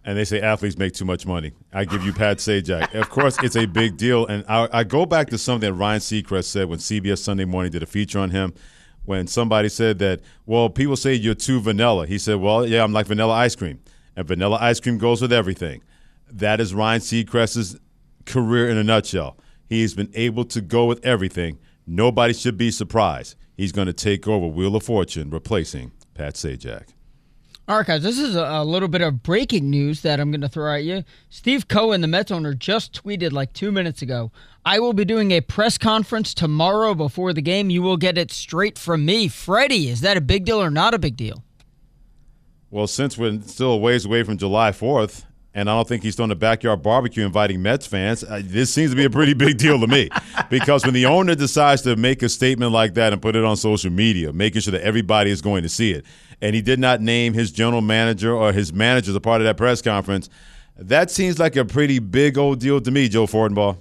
And 0.04 0.16
they 0.16 0.24
say 0.24 0.40
athletes 0.40 0.78
make 0.78 0.94
too 0.94 1.04
much 1.04 1.26
money. 1.26 1.52
I 1.72 1.84
give 1.84 2.04
you 2.04 2.12
Pat 2.12 2.38
Sajak. 2.38 2.94
of 2.94 3.10
course, 3.10 3.36
it's 3.42 3.56
a 3.56 3.66
big 3.66 3.96
deal. 3.96 4.26
And 4.26 4.44
I, 4.48 4.68
I, 4.72 4.84
go 4.84 5.04
back 5.04 5.28
to 5.30 5.38
something 5.38 5.68
that 5.68 5.74
Ryan 5.74 6.00
Seacrest 6.00 6.44
said 6.44 6.68
when 6.68 6.78
CBS 6.78 7.18
Sunday 7.18 7.44
Morning 7.44 7.70
did 7.70 7.82
a 7.82 7.86
feature 7.86 8.18
on 8.18 8.30
him. 8.30 8.54
When 9.04 9.26
somebody 9.26 9.68
said 9.68 9.98
that, 10.00 10.20
well, 10.46 10.68
people 10.68 10.96
say 10.96 11.14
you're 11.14 11.34
too 11.34 11.60
vanilla. 11.60 12.06
He 12.06 12.18
said, 12.18 12.36
well, 12.36 12.66
yeah, 12.66 12.84
I'm 12.84 12.92
like 12.92 13.06
vanilla 13.06 13.34
ice 13.34 13.56
cream. 13.56 13.80
And 14.16 14.26
vanilla 14.26 14.58
ice 14.60 14.80
cream 14.80 14.98
goes 14.98 15.22
with 15.22 15.32
everything. 15.32 15.82
That 16.30 16.60
is 16.60 16.74
Ryan 16.74 17.00
Seacrest's 17.00 17.78
career 18.26 18.68
in 18.68 18.76
a 18.76 18.84
nutshell. 18.84 19.38
He's 19.68 19.94
been 19.94 20.10
able 20.14 20.44
to 20.46 20.60
go 20.60 20.84
with 20.84 21.04
everything. 21.04 21.58
Nobody 21.86 22.34
should 22.34 22.58
be 22.58 22.70
surprised. 22.70 23.34
He's 23.56 23.72
going 23.72 23.86
to 23.86 23.92
take 23.92 24.28
over 24.28 24.46
Wheel 24.46 24.76
of 24.76 24.82
Fortune, 24.84 25.30
replacing 25.30 25.92
Pat 26.14 26.34
Sajak. 26.34 26.88
All 27.68 27.76
right, 27.76 27.86
guys, 27.86 28.02
this 28.02 28.18
is 28.18 28.34
a, 28.34 28.64
little 28.64 28.88
bit 28.88 29.02
of 29.02 29.22
breaking 29.22 29.68
news 29.68 30.00
that 30.00 30.20
I'm 30.20 30.30
going 30.30 30.40
to 30.40 30.48
throw 30.48 30.72
at 30.72 30.84
you. 30.84 31.04
Steve 31.28 31.68
Cohen, 31.68 32.00
the 32.00 32.06
Mets 32.06 32.30
owner, 32.30 32.54
just 32.54 32.94
tweeted 32.94 33.30
like 33.32 33.52
two 33.52 33.70
minutes 33.70 34.00
ago 34.00 34.32
I 34.64 34.78
will 34.78 34.94
be 34.94 35.04
doing 35.04 35.32
a 35.32 35.42
press 35.42 35.76
conference 35.76 36.32
tomorrow 36.32 36.94
before 36.94 37.34
the 37.34 37.42
game. 37.42 37.68
You 37.68 37.82
will 37.82 37.98
get 37.98 38.16
it 38.16 38.32
straight 38.32 38.78
from 38.78 39.04
me. 39.04 39.28
Freddie, 39.28 39.90
is 39.90 40.00
that 40.00 40.16
a 40.16 40.22
big 40.22 40.46
deal 40.46 40.62
or 40.62 40.70
not 40.70 40.94
a 40.94 40.98
big 40.98 41.14
deal? 41.14 41.44
Well, 42.70 42.86
since 42.86 43.18
we're 43.18 43.38
still 43.42 43.72
a 43.72 43.76
ways 43.76 44.06
away 44.06 44.22
from 44.22 44.38
July 44.38 44.70
4th, 44.70 45.26
and 45.54 45.68
I 45.68 45.74
don't 45.74 45.88
think 45.88 46.02
he's 46.02 46.14
throwing 46.14 46.30
a 46.30 46.36
backyard 46.36 46.82
barbecue 46.82 47.24
inviting 47.24 47.62
Mets 47.62 47.86
fans. 47.86 48.22
Uh, 48.22 48.42
this 48.44 48.72
seems 48.72 48.90
to 48.90 48.96
be 48.96 49.04
a 49.04 49.10
pretty 49.10 49.34
big 49.34 49.58
deal 49.58 49.80
to 49.80 49.86
me 49.86 50.08
because 50.50 50.84
when 50.84 50.94
the 50.94 51.06
owner 51.06 51.34
decides 51.34 51.82
to 51.82 51.96
make 51.96 52.22
a 52.22 52.28
statement 52.28 52.72
like 52.72 52.94
that 52.94 53.12
and 53.12 53.22
put 53.22 53.34
it 53.34 53.44
on 53.44 53.56
social 53.56 53.90
media, 53.90 54.32
making 54.32 54.60
sure 54.60 54.72
that 54.72 54.82
everybody 54.82 55.30
is 55.30 55.40
going 55.40 55.62
to 55.62 55.68
see 55.68 55.92
it, 55.92 56.04
and 56.40 56.54
he 56.54 56.62
did 56.62 56.78
not 56.78 57.00
name 57.00 57.34
his 57.34 57.50
general 57.50 57.80
manager 57.80 58.32
or 58.32 58.52
his 58.52 58.72
manager 58.72 59.10
as 59.10 59.16
a 59.16 59.20
part 59.20 59.40
of 59.40 59.46
that 59.46 59.56
press 59.56 59.82
conference, 59.82 60.28
that 60.76 61.10
seems 61.10 61.38
like 61.38 61.56
a 61.56 61.64
pretty 61.64 61.98
big 61.98 62.38
old 62.38 62.60
deal 62.60 62.80
to 62.80 62.90
me, 62.90 63.08
Joe 63.08 63.26
Fortenbaugh. 63.26 63.78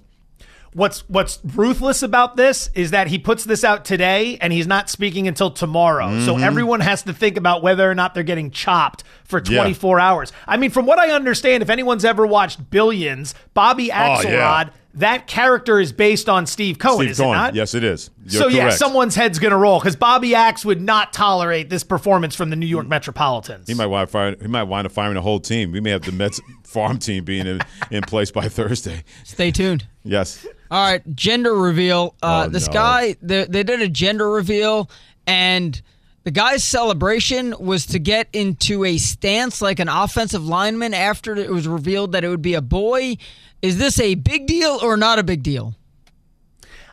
What's 0.77 0.99
what's 1.09 1.39
ruthless 1.55 2.03
about 2.03 2.35
this 2.35 2.69
is 2.75 2.91
that 2.91 3.07
he 3.07 3.17
puts 3.17 3.43
this 3.43 3.63
out 3.63 3.83
today 3.83 4.37
and 4.39 4.53
he's 4.53 4.67
not 4.67 4.91
speaking 4.91 5.27
until 5.27 5.49
tomorrow. 5.49 6.05
Mm-hmm. 6.05 6.25
So 6.25 6.37
everyone 6.37 6.81
has 6.81 7.01
to 7.03 7.13
think 7.13 7.35
about 7.35 7.63
whether 7.63 7.89
or 7.89 7.95
not 7.95 8.13
they're 8.13 8.21
getting 8.21 8.51
chopped 8.51 9.03
for 9.23 9.41
24 9.41 9.97
yeah. 9.97 10.07
hours. 10.07 10.31
I 10.45 10.57
mean, 10.57 10.69
from 10.69 10.85
what 10.85 10.99
I 10.99 11.09
understand, 11.09 11.63
if 11.63 11.71
anyone's 11.71 12.05
ever 12.05 12.27
watched 12.27 12.69
Billions, 12.69 13.33
Bobby 13.55 13.89
Axelrod 13.89 14.25
oh, 14.25 14.29
yeah 14.29 14.69
that 14.97 15.27
character 15.27 15.79
is 15.79 15.93
based 15.93 16.27
on 16.27 16.47
Steve 16.47 16.79
Cohen, 16.79 17.01
Steve 17.01 17.11
is 17.11 17.17
Cohen. 17.19 17.29
it 17.29 17.37
not? 17.37 17.55
Yes, 17.55 17.75
it 17.75 17.83
is. 17.83 18.09
You're 18.23 18.31
so, 18.31 18.39
correct. 18.45 18.55
yeah, 18.55 18.69
someone's 18.71 19.13
head's 19.13 19.37
going 19.37 19.51
to 19.51 19.57
roll 19.57 19.79
because 19.79 19.95
Bobby 19.95 20.33
Axe 20.33 20.65
would 20.65 20.81
not 20.81 21.13
tolerate 21.13 21.69
this 21.69 21.83
performance 21.83 22.35
from 22.35 22.49
the 22.49 22.55
New 22.55 22.65
York 22.65 22.87
Metropolitans. 22.87 23.67
He 23.67 23.75
might 23.75 23.85
wind 23.85 24.03
up 24.03 24.09
firing, 24.09 24.37
he 24.41 24.47
might 24.47 24.63
wind 24.63 24.87
up 24.87 24.91
firing 24.91 25.13
the 25.13 25.21
whole 25.21 25.39
team. 25.39 25.71
We 25.71 25.81
may 25.81 25.91
have 25.91 26.01
the 26.01 26.11
Mets 26.11 26.41
farm 26.63 26.97
team 26.97 27.23
being 27.23 27.45
in, 27.45 27.61
in 27.91 28.01
place 28.01 28.31
by 28.31 28.49
Thursday. 28.49 29.03
Stay 29.23 29.51
tuned. 29.51 29.87
Yes. 30.03 30.45
All 30.69 30.91
right, 30.91 31.15
gender 31.15 31.53
reveal. 31.53 32.15
Uh, 32.21 32.45
oh, 32.45 32.49
this 32.49 32.67
no. 32.67 32.73
guy, 32.73 33.15
they, 33.21 33.45
they 33.45 33.63
did 33.63 33.81
a 33.81 33.89
gender 33.89 34.29
reveal, 34.29 34.89
and 35.25 35.81
the 36.23 36.31
guy's 36.31 36.63
celebration 36.63 37.55
was 37.57 37.85
to 37.87 37.99
get 37.99 38.27
into 38.33 38.83
a 38.83 38.97
stance 38.97 39.61
like 39.61 39.79
an 39.79 39.87
offensive 39.87 40.45
lineman 40.45 40.93
after 40.93 41.35
it 41.35 41.49
was 41.49 41.67
revealed 41.67 42.11
that 42.11 42.23
it 42.25 42.27
would 42.27 42.41
be 42.41 42.53
a 42.53 42.61
boy. 42.61 43.15
Is 43.61 43.77
this 43.77 43.99
a 43.99 44.15
big 44.15 44.45
deal 44.45 44.77
or 44.81 44.97
not 44.97 45.19
a 45.19 45.23
big 45.23 45.41
deal? 45.41 45.73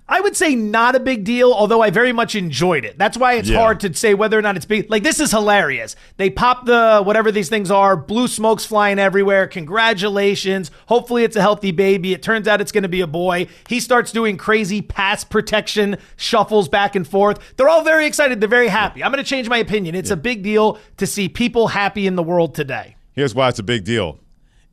I 0.06 0.20
would 0.20 0.37
say 0.37 0.54
not 0.54 0.94
a 0.94 1.00
big 1.00 1.25
deal, 1.25 1.50
although 1.50 1.80
I 1.80 1.88
very 1.88 2.12
much 2.12 2.34
enjoyed 2.34 2.84
it. 2.84 2.99
That's 2.99 3.16
why 3.16 3.34
it's 3.34 3.49
yeah. 3.49 3.58
hard 3.58 3.80
to 3.80 3.94
say 3.94 4.12
whether 4.12 4.38
or 4.38 4.42
not 4.42 4.54
it's 4.54 4.66
big. 4.66 4.90
Like, 4.90 5.02
this 5.02 5.18
is 5.18 5.30
hilarious. 5.30 5.96
They 6.18 6.28
pop 6.28 6.66
the 6.66 7.02
whatever 7.02 7.32
these 7.32 7.49
things 7.49 7.70
are, 7.70 7.96
blue 7.96 8.28
smoke's 8.28 8.66
flying 8.66 8.99
everywhere. 8.99 9.46
Congratulations. 9.46 10.70
Hopefully, 10.88 11.25
it's 11.25 11.37
a 11.37 11.40
healthy 11.40 11.70
baby. 11.70 12.12
It 12.12 12.23
turns 12.23 12.46
out 12.46 12.61
it's 12.61 12.70
going 12.70 12.82
to 12.82 12.88
be 12.88 13.00
a 13.00 13.06
boy. 13.06 13.46
He 13.66 13.80
starts 13.80 14.12
doing 14.12 14.37
crazy 14.37 14.82
pass 14.82 15.25
protection 15.25 15.96
shuffles 16.16 16.68
back 16.68 16.94
and 16.94 17.09
forth. 17.09 17.38
They're 17.57 17.70
all 17.70 17.83
very 17.83 18.07
excited. 18.07 18.40
They're 18.40 18.48
very 18.48 18.68
happy. 18.68 19.02
I'm 19.02 19.11
going 19.11 19.24
to 19.24 19.29
change 19.29 19.48
my 19.48 19.59
opinion. 19.59 19.94
It's 19.94 20.11
yeah. 20.11 20.14
a 20.14 20.18
big 20.18 20.42
deal 20.42 20.79
to 20.98 21.07
see 21.07 21.31
people 21.31 21.68
happy 21.68 22.07
in 22.07 22.14
the 22.14 22.22
world 22.22 22.55
today. 22.55 22.96
Here's 23.12 23.35
why 23.35 23.48
it's 23.48 23.59
a 23.59 23.64
big 23.64 23.85
deal. 23.85 24.18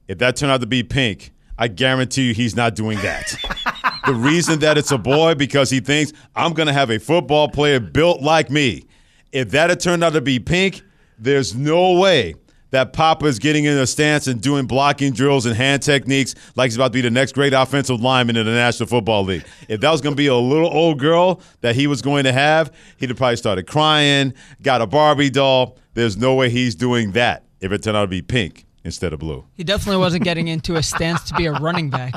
If 0.09 0.17
that 0.17 0.35
turned 0.35 0.51
out 0.51 0.59
to 0.59 0.67
be 0.67 0.83
pink, 0.83 1.31
I 1.57 1.69
guarantee 1.69 2.29
you 2.29 2.33
he's 2.33 2.55
not 2.55 2.75
doing 2.75 2.97
that. 2.97 3.33
the 4.05 4.13
reason 4.13 4.59
that 4.59 4.77
it's 4.77 4.91
a 4.91 4.97
boy 4.97 5.35
because 5.35 5.69
he 5.69 5.79
thinks 5.79 6.13
I'm 6.35 6.53
going 6.53 6.67
to 6.67 6.73
have 6.73 6.89
a 6.89 6.99
football 6.99 7.49
player 7.49 7.79
built 7.79 8.21
like 8.21 8.49
me. 8.49 8.85
If 9.31 9.51
that 9.51 9.69
had 9.69 9.79
turned 9.79 10.03
out 10.03 10.13
to 10.13 10.21
be 10.21 10.39
pink, 10.39 10.81
there's 11.17 11.55
no 11.55 11.99
way 11.99 12.35
that 12.71 12.93
Papa 12.93 13.25
is 13.25 13.37
getting 13.37 13.65
in 13.65 13.77
a 13.77 13.85
stance 13.85 14.27
and 14.27 14.41
doing 14.41 14.65
blocking 14.65 15.11
drills 15.11 15.45
and 15.45 15.55
hand 15.55 15.81
techniques 15.83 16.35
like 16.55 16.67
he's 16.67 16.77
about 16.77 16.87
to 16.87 16.93
be 16.93 17.01
the 17.01 17.11
next 17.11 17.33
great 17.33 17.53
offensive 17.53 18.01
lineman 18.01 18.37
in 18.37 18.45
the 18.45 18.51
National 18.51 18.87
Football 18.87 19.23
League. 19.23 19.45
If 19.67 19.81
that 19.81 19.91
was 19.91 20.01
going 20.01 20.13
to 20.13 20.17
be 20.17 20.27
a 20.27 20.35
little 20.35 20.69
old 20.69 20.97
girl 20.97 21.41
that 21.59 21.75
he 21.75 21.87
was 21.87 22.01
going 22.01 22.23
to 22.23 22.31
have, 22.31 22.73
he'd 22.97 23.09
have 23.09 23.17
probably 23.17 23.35
started 23.35 23.67
crying, 23.67 24.33
got 24.61 24.81
a 24.81 24.87
Barbie 24.87 25.29
doll. 25.29 25.77
There's 25.93 26.17
no 26.17 26.35
way 26.35 26.49
he's 26.49 26.75
doing 26.75 27.11
that 27.11 27.45
if 27.59 27.71
it 27.71 27.83
turned 27.83 27.97
out 27.97 28.03
to 28.03 28.07
be 28.07 28.21
pink 28.21 28.65
instead 28.83 29.13
of 29.13 29.19
blue. 29.19 29.45
He 29.55 29.63
definitely 29.63 29.99
wasn't 29.99 30.23
getting 30.23 30.47
into 30.47 30.75
a 30.75 30.83
stance 30.83 31.23
to 31.23 31.33
be 31.35 31.45
a 31.45 31.53
running 31.53 31.89
back. 31.89 32.13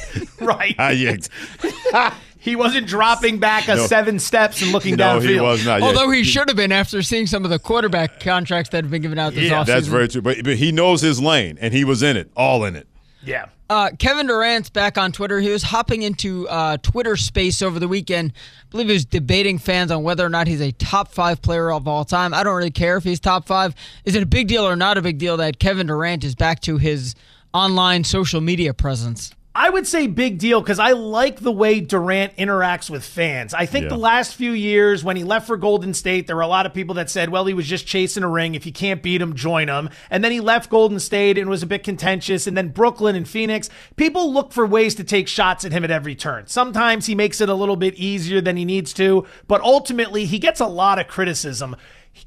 right. 0.40 0.74
Uh, 0.78 0.88
yeah. 0.88 2.14
he 2.38 2.56
wasn't 2.56 2.86
dropping 2.86 3.38
back 3.38 3.68
a 3.68 3.76
no. 3.76 3.86
seven 3.86 4.18
steps 4.18 4.62
and 4.62 4.72
looking 4.72 4.96
no, 4.96 5.18
downfield. 5.18 5.28
he 5.28 5.40
was 5.40 5.64
not. 5.64 5.82
Although 5.82 6.10
he 6.10 6.24
should 6.24 6.48
have 6.48 6.56
been 6.56 6.72
after 6.72 7.02
seeing 7.02 7.26
some 7.26 7.44
of 7.44 7.50
the 7.50 7.58
quarterback 7.58 8.20
contracts 8.20 8.70
that 8.70 8.84
have 8.84 8.90
been 8.90 9.02
given 9.02 9.18
out 9.18 9.34
this 9.34 9.50
yeah, 9.50 9.62
offseason. 9.62 9.66
That's 9.66 9.86
very 9.86 10.08
true. 10.08 10.22
But, 10.22 10.44
but 10.44 10.56
he 10.56 10.72
knows 10.72 11.00
his 11.00 11.20
lane, 11.20 11.58
and 11.60 11.72
he 11.72 11.84
was 11.84 12.02
in 12.02 12.16
it, 12.16 12.30
all 12.36 12.64
in 12.64 12.76
it. 12.76 12.88
Yeah. 13.28 13.46
Uh, 13.68 13.90
Kevin 13.98 14.26
Durant's 14.26 14.70
back 14.70 14.96
on 14.96 15.12
Twitter. 15.12 15.38
He 15.38 15.50
was 15.50 15.62
hopping 15.62 16.00
into 16.00 16.48
uh, 16.48 16.78
Twitter 16.78 17.14
space 17.14 17.60
over 17.60 17.78
the 17.78 17.86
weekend. 17.86 18.32
I 18.32 18.70
believe 18.70 18.86
he 18.86 18.94
was 18.94 19.04
debating 19.04 19.58
fans 19.58 19.90
on 19.90 20.02
whether 20.02 20.24
or 20.24 20.30
not 20.30 20.46
he's 20.46 20.62
a 20.62 20.72
top 20.72 21.12
five 21.12 21.42
player 21.42 21.70
of 21.70 21.86
all 21.86 22.06
time. 22.06 22.32
I 22.32 22.42
don't 22.42 22.56
really 22.56 22.70
care 22.70 22.96
if 22.96 23.04
he's 23.04 23.20
top 23.20 23.46
five. 23.46 23.74
Is 24.06 24.14
it 24.14 24.22
a 24.22 24.26
big 24.26 24.48
deal 24.48 24.66
or 24.66 24.76
not 24.76 24.96
a 24.96 25.02
big 25.02 25.18
deal 25.18 25.36
that 25.36 25.58
Kevin 25.58 25.88
Durant 25.88 26.24
is 26.24 26.34
back 26.34 26.60
to 26.60 26.78
his 26.78 27.14
online 27.52 28.02
social 28.02 28.40
media 28.40 28.72
presence? 28.72 29.34
I 29.58 29.70
would 29.70 29.88
say 29.88 30.06
big 30.06 30.38
deal 30.38 30.60
because 30.60 30.78
I 30.78 30.92
like 30.92 31.40
the 31.40 31.50
way 31.50 31.80
Durant 31.80 32.36
interacts 32.36 32.88
with 32.88 33.04
fans. 33.04 33.52
I 33.52 33.66
think 33.66 33.84
yeah. 33.84 33.88
the 33.88 33.96
last 33.96 34.36
few 34.36 34.52
years 34.52 35.02
when 35.02 35.16
he 35.16 35.24
left 35.24 35.48
for 35.48 35.56
Golden 35.56 35.94
State, 35.94 36.28
there 36.28 36.36
were 36.36 36.42
a 36.42 36.46
lot 36.46 36.64
of 36.64 36.72
people 36.72 36.94
that 36.94 37.10
said, 37.10 37.30
well, 37.30 37.44
he 37.44 37.54
was 37.54 37.66
just 37.66 37.84
chasing 37.84 38.22
a 38.22 38.28
ring. 38.28 38.54
If 38.54 38.66
you 38.66 38.72
can't 38.72 39.02
beat 39.02 39.20
him, 39.20 39.34
join 39.34 39.66
him. 39.66 39.90
And 40.10 40.22
then 40.22 40.30
he 40.30 40.38
left 40.38 40.70
Golden 40.70 41.00
State 41.00 41.38
and 41.38 41.50
was 41.50 41.64
a 41.64 41.66
bit 41.66 41.82
contentious. 41.82 42.46
And 42.46 42.56
then 42.56 42.68
Brooklyn 42.68 43.16
and 43.16 43.28
Phoenix, 43.28 43.68
people 43.96 44.32
look 44.32 44.52
for 44.52 44.64
ways 44.64 44.94
to 44.94 45.02
take 45.02 45.26
shots 45.26 45.64
at 45.64 45.72
him 45.72 45.82
at 45.82 45.90
every 45.90 46.14
turn. 46.14 46.46
Sometimes 46.46 47.06
he 47.06 47.16
makes 47.16 47.40
it 47.40 47.48
a 47.48 47.54
little 47.54 47.74
bit 47.74 47.96
easier 47.96 48.40
than 48.40 48.56
he 48.56 48.64
needs 48.64 48.92
to, 48.92 49.26
but 49.48 49.60
ultimately 49.62 50.24
he 50.24 50.38
gets 50.38 50.60
a 50.60 50.68
lot 50.68 51.00
of 51.00 51.08
criticism 51.08 51.74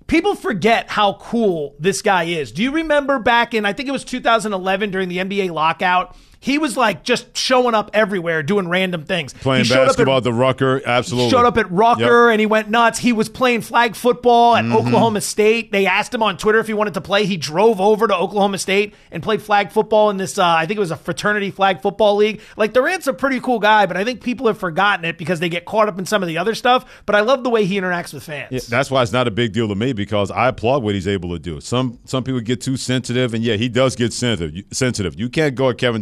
people 0.08 0.36
forget 0.36 0.90
how 0.90 1.14
cool 1.16 1.76
this 1.78 2.02
guy 2.02 2.24
is. 2.24 2.54
Do 2.54 2.64
you 2.64 2.72
remember 2.72 3.20
back 3.20 3.54
in, 3.54 3.66
I 3.66 3.74
think 3.74 3.90
it 3.90 3.92
was 3.92 4.06
2011 4.06 4.90
during 4.90 5.10
the 5.10 5.18
NBA 5.18 5.52
lockout? 5.52 6.16
He 6.44 6.58
was 6.58 6.76
like 6.76 7.04
just 7.04 7.38
showing 7.38 7.76
up 7.76 7.92
everywhere, 7.94 8.42
doing 8.42 8.68
random 8.68 9.06
things. 9.06 9.32
Playing 9.32 9.68
basketball 9.68 10.18
at, 10.18 10.24
the 10.24 10.34
Rucker, 10.34 10.82
absolutely. 10.84 11.30
Showed 11.30 11.46
up 11.46 11.56
at 11.60 11.72
Rucker 11.72 12.30
yep. 12.30 12.34
and 12.34 12.40
he 12.40 12.48
went 12.48 12.68
nuts. 12.68 12.98
He 12.98 13.14
was 13.14 13.30
playing 13.30 13.62
flag 13.62 13.96
football 13.96 14.56
at 14.56 14.66
mm-hmm. 14.66 14.76
Oklahoma 14.76 15.22
State. 15.22 15.72
They 15.72 15.86
asked 15.86 16.12
him 16.12 16.24
on 16.24 16.38
Twitter 16.38 16.58
if 16.58 16.66
he 16.66 16.74
wanted 16.74 16.96
to 16.96 17.02
play. 17.02 17.28
He 17.28 17.38
drove 17.38 17.80
over 17.80 18.08
to 18.08 18.16
Oklahoma 18.16 18.58
State 18.58 18.96
and 19.12 19.22
played 19.22 19.44
flag 19.44 19.72
football 19.72 20.10
in 20.10 20.18
this. 20.18 20.40
Uh, 20.40 20.44
I 20.44 20.66
think 20.66 20.78
it 20.78 20.80
was 20.80 20.90
a 20.90 20.96
fraternity 20.96 21.52
flag 21.52 21.80
football 21.80 22.16
league. 22.16 22.42
Like 22.58 22.74
Durant's 22.74 23.06
a 23.06 23.14
pretty 23.14 23.40
cool 23.40 23.60
guy, 23.60 23.86
but 23.86 23.96
I 23.96 24.04
think 24.04 24.24
people 24.24 24.48
have 24.48 24.58
forgotten 24.58 25.06
it 25.06 25.20
because 25.20 25.40
they 25.40 25.50
get 25.50 25.66
caught 25.66 25.90
up 25.90 26.00
in 26.00 26.08
some 26.08 26.24
of 26.24 26.28
the 26.28 26.40
other 26.40 26.56
stuff. 26.56 27.04
But 27.06 27.16
I 27.16 27.20
love 27.20 27.44
the 27.44 27.52
way 27.52 27.66
he 27.66 27.80
interacts 27.80 28.16
with 28.16 28.24
fans. 28.24 28.48
Yeah, 28.50 28.62
that's 28.68 28.90
why 28.90 29.04
it's 29.04 29.12
not 29.12 29.28
a 29.28 29.32
big 29.32 29.54
deal 29.54 29.68
to 29.68 29.76
me 29.76 29.94
because 29.94 30.32
I 30.32 30.48
applaud 30.48 30.82
what 30.82 30.96
he's 30.96 31.08
able 31.08 31.30
to 31.34 31.40
do. 31.40 31.62
Some 31.62 32.00
some 32.06 32.24
people 32.24 32.42
get 32.42 32.62
too 32.62 32.78
sensitive, 32.78 33.36
and 33.36 33.44
yeah, 33.44 33.58
he 33.58 33.70
does 33.70 33.96
get 33.96 34.12
sensitive. 34.12 34.66
Sensitive. 34.72 35.20
You 35.20 35.30
can't 35.30 35.54
go 35.54 35.70
at 35.70 35.78
Kevin 35.78 36.02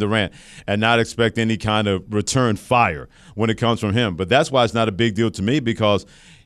And 0.68 0.82
not 0.82 1.00
expect 1.00 1.38
any 1.38 1.58
kind 1.58 1.88
of 1.88 2.04
return 2.14 2.56
fire 2.56 3.10
when 3.36 3.50
it 3.50 3.56
comes 3.56 3.80
from 3.80 3.94
him. 3.94 4.16
But 4.16 4.30
that's 4.30 4.52
why 4.52 4.64
it's 4.64 4.74
not 4.74 4.88
a 4.88 4.92
big 4.92 5.16
deal 5.16 5.32
to 5.32 5.42
me 5.42 5.60
because 5.60 6.06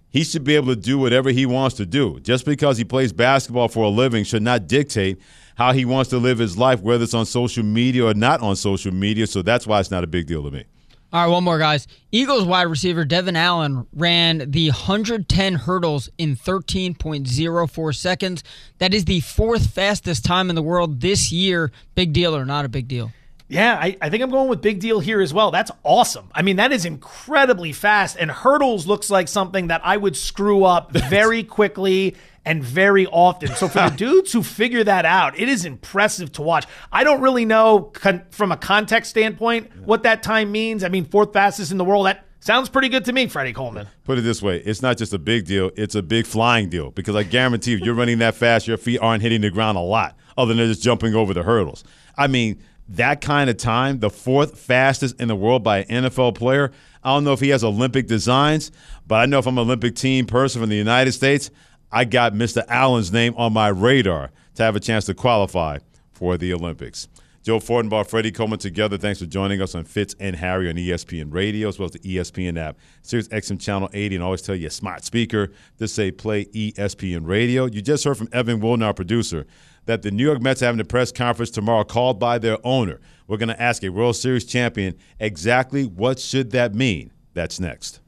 he 0.09 0.23
should 0.23 0.43
be 0.43 0.55
able 0.55 0.67
to 0.67 0.79
do 0.79 0.99
whatever 0.99 1.31
he 1.31 1.45
wants 1.45 1.75
to 1.77 1.85
do. 1.85 2.19
Just 2.19 2.45
because 2.45 2.77
he 2.77 2.83
plays 2.83 3.11
basketball 3.11 3.67
for 3.67 3.85
a 3.85 3.89
living 3.89 4.23
should 4.23 4.43
not 4.43 4.67
dictate 4.67 5.19
how 5.55 5.73
he 5.73 5.85
wants 5.85 6.09
to 6.11 6.17
live 6.17 6.37
his 6.37 6.57
life, 6.57 6.81
whether 6.81 7.03
it's 7.03 7.13
on 7.13 7.25
social 7.25 7.63
media 7.63 8.05
or 8.05 8.13
not 8.13 8.41
on 8.41 8.55
social 8.55 8.93
media. 8.93 9.27
So 9.27 9.41
that's 9.41 9.65
why 9.65 9.79
it's 9.79 9.91
not 9.91 10.03
a 10.03 10.07
big 10.07 10.27
deal 10.27 10.43
to 10.43 10.51
me. 10.51 10.65
All 11.13 11.21
right, 11.21 11.31
one 11.31 11.43
more, 11.43 11.59
guys. 11.59 11.87
Eagles 12.11 12.43
wide 12.43 12.63
receiver 12.63 13.05
Devin 13.05 13.35
Allen 13.35 13.85
ran 13.93 14.49
the 14.49 14.69
110 14.69 15.53
hurdles 15.53 16.09
in 16.17 16.35
13.04 16.35 17.95
seconds. 17.95 18.43
That 18.79 18.95
is 18.95 19.05
the 19.05 19.19
fourth 19.19 19.69
fastest 19.69 20.25
time 20.25 20.49
in 20.49 20.55
the 20.55 20.63
world 20.63 21.01
this 21.01 21.31
year. 21.31 21.71
Big 21.93 22.13
deal 22.13 22.35
or 22.35 22.45
not 22.45 22.65
a 22.65 22.69
big 22.69 22.87
deal? 22.87 23.11
Yeah, 23.47 23.77
I, 23.79 23.97
I, 24.01 24.09
think 24.09 24.23
I'm 24.23 24.31
going 24.31 24.49
with 24.49 24.61
big 24.61 24.79
deal 24.79 24.99
here 24.99 25.21
as 25.21 25.33
well. 25.33 25.51
That's 25.51 25.69
awesome. 25.83 26.29
I 26.33 26.41
mean, 26.41 26.55
that 26.55 26.71
is 26.71 26.85
incredibly 26.85 27.71
fast. 27.71 28.15
And 28.19 28.31
hurdles 28.31 28.87
looks 28.87 29.09
like 29.09 29.27
something 29.27 29.67
that 29.67 29.81
I 29.83 29.97
would 29.97 30.15
screw 30.15 30.63
up 30.63 30.91
very 31.09 31.43
quickly 31.43 32.15
and 32.45 32.63
very 32.63 33.05
often. 33.07 33.49
So 33.55 33.67
for 33.67 33.89
the 33.89 33.89
dudes 33.95 34.31
who 34.31 34.43
figure 34.43 34.83
that 34.83 35.05
out, 35.05 35.37
it 35.37 35.49
is 35.49 35.65
impressive 35.65 36.31
to 36.33 36.41
watch. 36.41 36.65
I 36.91 37.03
don't 37.03 37.21
really 37.21 37.45
know 37.45 37.91
con- 37.93 38.23
from 38.31 38.51
a 38.51 38.57
context 38.57 39.11
standpoint 39.11 39.71
what 39.85 40.03
that 40.03 40.23
time 40.23 40.51
means. 40.51 40.83
I 40.83 40.89
mean, 40.89 41.05
fourth 41.05 41.33
fastest 41.33 41.71
in 41.71 41.77
the 41.77 41.85
world. 41.85 42.05
That 42.05 42.25
sounds 42.39 42.69
pretty 42.69 42.89
good 42.89 43.05
to 43.05 43.13
me, 43.13 43.27
Freddie 43.27 43.53
Coleman. 43.53 43.87
Put 44.03 44.17
it 44.17 44.21
this 44.21 44.41
way: 44.41 44.57
it's 44.59 44.81
not 44.81 44.97
just 44.97 45.13
a 45.13 45.19
big 45.19 45.45
deal; 45.45 45.71
it's 45.75 45.95
a 45.95 46.01
big 46.01 46.25
flying 46.25 46.69
deal. 46.69 46.91
Because 46.91 47.15
I 47.15 47.23
guarantee 47.23 47.73
if 47.73 47.81
you're 47.81 47.95
running 47.95 48.19
that 48.19 48.35
fast, 48.35 48.67
your 48.67 48.77
feet 48.77 48.99
aren't 48.99 49.21
hitting 49.21 49.41
the 49.41 49.51
ground 49.51 49.77
a 49.77 49.81
lot, 49.81 50.17
other 50.37 50.53
than 50.53 50.67
just 50.67 50.81
jumping 50.81 51.15
over 51.15 51.33
the 51.33 51.43
hurdles. 51.43 51.83
I 52.17 52.27
mean, 52.27 52.61
that 52.95 53.21
kind 53.21 53.49
of 53.49 53.57
time, 53.57 53.99
the 53.99 54.09
fourth 54.09 54.57
fastest 54.59 55.19
in 55.19 55.27
the 55.27 55.35
world 55.35 55.63
by 55.63 55.79
an 55.79 56.03
NFL 56.03 56.35
player. 56.35 56.71
I 57.03 57.13
don't 57.13 57.23
know 57.23 57.33
if 57.33 57.39
he 57.39 57.49
has 57.49 57.63
Olympic 57.63 58.07
designs, 58.07 58.71
but 59.07 59.15
I 59.15 59.25
know 59.25 59.39
if 59.39 59.47
I'm 59.47 59.57
an 59.57 59.65
Olympic 59.65 59.95
team 59.95 60.25
person 60.25 60.61
from 60.61 60.69
the 60.69 60.75
United 60.75 61.11
States, 61.11 61.49
I 61.91 62.05
got 62.05 62.33
Mr. 62.33 62.63
Allen's 62.67 63.11
name 63.11 63.33
on 63.35 63.53
my 63.53 63.67
radar 63.67 64.31
to 64.55 64.63
have 64.63 64.75
a 64.75 64.79
chance 64.79 65.05
to 65.05 65.13
qualify 65.13 65.79
for 66.11 66.37
the 66.37 66.53
Olympics. 66.53 67.07
Joe 67.43 67.59
Fortenbaugh, 67.59 68.07
Freddie 68.07 68.31
Coleman 68.31 68.57
together. 68.57 68.97
Thanks 68.97 69.19
for 69.19 69.25
joining 69.25 69.61
us 69.61 69.75
on 69.75 69.83
Fitz 69.83 70.15
and 70.17 70.37
Harry 70.37 70.69
on 70.69 70.75
ESPN 70.75 71.33
Radio 71.33 71.67
as 71.67 71.77
well 71.77 71.87
as 71.87 71.91
the 71.91 71.99
ESPN 71.99 72.57
app. 72.57 72.77
Sirius 73.01 73.27
XM 73.27 73.59
Channel 73.59 73.89
80 73.93 74.15
and 74.15 74.23
always 74.23 74.41
tell 74.41 74.55
you 74.55 74.69
smart 74.69 75.03
speaker 75.03 75.51
to 75.77 75.87
say 75.89 76.09
play 76.09 76.45
ESPN 76.45 77.27
Radio. 77.27 77.65
You 77.65 77.81
just 77.81 78.05
heard 78.05 78.17
from 78.17 78.29
Evan 78.31 78.61
Wilner, 78.61 78.85
our 78.85 78.93
producer, 78.93 79.45
that 79.85 80.01
the 80.01 80.11
New 80.11 80.23
York 80.23 80.41
Mets 80.41 80.61
are 80.61 80.65
having 80.65 80.81
a 80.81 80.85
press 80.85 81.11
conference 81.11 81.51
tomorrow 81.51 81.83
called 81.83 82.19
by 82.19 82.37
their 82.37 82.57
owner. 82.63 82.99
We're 83.27 83.37
going 83.37 83.49
to 83.49 83.61
ask 83.61 83.83
a 83.83 83.89
World 83.89 84.15
Series 84.15 84.45
champion 84.45 84.95
exactly 85.19 85.85
what 85.85 86.19
should 86.19 86.51
that 86.51 86.73
mean. 86.73 87.11
That's 87.33 87.59
next. 87.59 87.99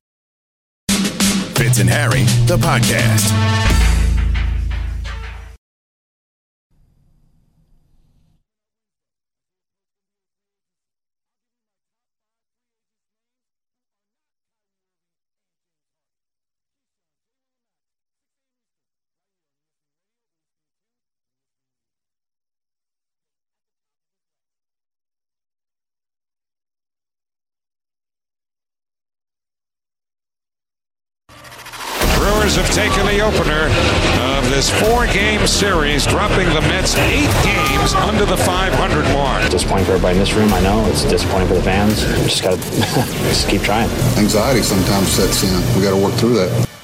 Fitz 1.55 1.79
and 1.79 1.89
Harry, 1.89 2.23
the 2.47 2.57
podcast. 2.57 3.74
Have 32.65 32.73
taken 32.73 33.05
the 33.05 33.21
opener 33.21 33.69
of 34.21 34.49
this 34.49 34.69
four-game 34.81 35.45
series, 35.45 36.05
dropping 36.05 36.47
the 36.49 36.61
Mets 36.61 36.95
eight 36.97 37.29
games 37.43 37.93
under 37.93 38.25
the 38.25 38.37
500 38.37 39.03
mark. 39.13 39.49
Disappointing 39.51 39.85
for 39.85 39.91
everybody 39.93 40.15
in 40.15 40.19
this 40.19 40.33
room, 40.33 40.53
I 40.53 40.61
know. 40.61 40.85
It's 40.87 41.03
disappointing 41.03 41.47
for 41.47 41.55
the 41.55 41.63
fans. 41.63 42.05
We 42.05 42.23
just 42.23 42.43
got 42.43 42.59
to 42.59 42.71
just 43.29 43.49
keep 43.49 43.61
trying. 43.61 43.89
Anxiety 44.17 44.61
sometimes 44.61 45.09
sets 45.09 45.43
in. 45.43 45.77
We 45.77 45.83
got 45.83 45.91
to 45.91 46.03
work 46.03 46.13
through 46.15 46.35
that. 46.35 46.74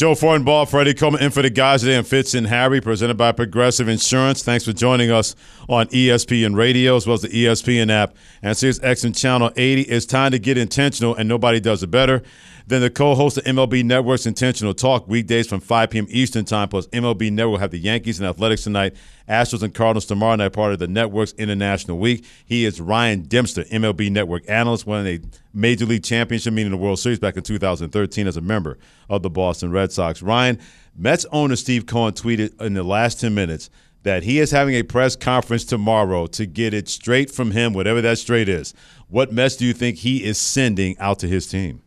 Joe 0.00 0.14
Fortenbaugh, 0.14 0.66
Freddie 0.66 0.94
Coleman, 0.94 1.22
in 1.22 1.30
for 1.30 1.42
the 1.42 1.50
guys 1.50 1.82
today, 1.82 1.94
and 1.94 2.06
Fitz 2.06 2.32
and 2.32 2.46
Harry, 2.46 2.80
presented 2.80 3.18
by 3.18 3.32
Progressive 3.32 3.86
Insurance. 3.86 4.42
Thanks 4.42 4.64
for 4.64 4.72
joining 4.72 5.10
us 5.10 5.36
on 5.68 5.88
ESPN 5.88 6.56
Radio 6.56 6.96
as 6.96 7.06
well 7.06 7.16
as 7.16 7.20
the 7.20 7.28
ESPN 7.28 7.90
app 7.90 8.16
and 8.40 8.56
Sirius 8.56 8.78
XM 8.78 9.14
Channel 9.14 9.52
80. 9.54 9.82
It's 9.82 10.06
time 10.06 10.32
to 10.32 10.38
get 10.38 10.56
intentional, 10.56 11.14
and 11.14 11.28
nobody 11.28 11.60
does 11.60 11.82
it 11.82 11.90
better 11.90 12.22
than 12.70 12.80
the 12.80 12.88
co-host 12.88 13.36
of 13.36 13.42
MLB 13.44 13.82
Network's 13.84 14.26
Intentional 14.26 14.72
Talk 14.72 15.08
weekdays 15.08 15.48
from 15.48 15.58
5 15.58 15.90
p.m. 15.90 16.06
Eastern 16.08 16.44
Time. 16.44 16.68
Plus, 16.68 16.86
MLB 16.86 17.32
Network 17.32 17.50
will 17.50 17.58
have 17.58 17.72
the 17.72 17.78
Yankees 17.78 18.20
and 18.20 18.28
Athletics 18.28 18.62
tonight, 18.62 18.94
Astros 19.28 19.64
and 19.64 19.74
Cardinals 19.74 20.06
tomorrow 20.06 20.36
night, 20.36 20.52
part 20.52 20.72
of 20.72 20.78
the 20.78 20.86
network's 20.86 21.32
International 21.32 21.98
Week. 21.98 22.24
He 22.46 22.64
is 22.64 22.80
Ryan 22.80 23.22
Dempster, 23.22 23.64
MLB 23.64 24.12
Network 24.12 24.48
analyst, 24.48 24.86
won 24.86 25.04
a 25.04 25.18
Major 25.52 25.84
League 25.84 26.04
Championship, 26.04 26.54
meaning 26.54 26.70
the 26.70 26.76
World 26.76 27.00
Series, 27.00 27.18
back 27.18 27.36
in 27.36 27.42
2013 27.42 28.28
as 28.28 28.36
a 28.36 28.40
member 28.40 28.78
of 29.08 29.22
the 29.22 29.30
Boston 29.30 29.72
Red 29.72 29.90
Sox. 29.90 30.22
Ryan, 30.22 30.56
Mets 30.96 31.26
owner 31.32 31.56
Steve 31.56 31.86
Cohen 31.86 32.14
tweeted 32.14 32.58
in 32.60 32.74
the 32.74 32.84
last 32.84 33.20
10 33.20 33.34
minutes 33.34 33.68
that 34.04 34.22
he 34.22 34.38
is 34.38 34.52
having 34.52 34.76
a 34.76 34.84
press 34.84 35.16
conference 35.16 35.64
tomorrow 35.64 36.28
to 36.28 36.46
get 36.46 36.72
it 36.72 36.88
straight 36.88 37.32
from 37.32 37.50
him, 37.50 37.72
whatever 37.72 38.00
that 38.00 38.18
straight 38.18 38.48
is. 38.48 38.74
What 39.08 39.32
mess 39.32 39.56
do 39.56 39.66
you 39.66 39.72
think 39.72 39.98
he 39.98 40.22
is 40.22 40.38
sending 40.38 40.96
out 41.00 41.18
to 41.18 41.26
his 41.26 41.48
team? 41.48 41.82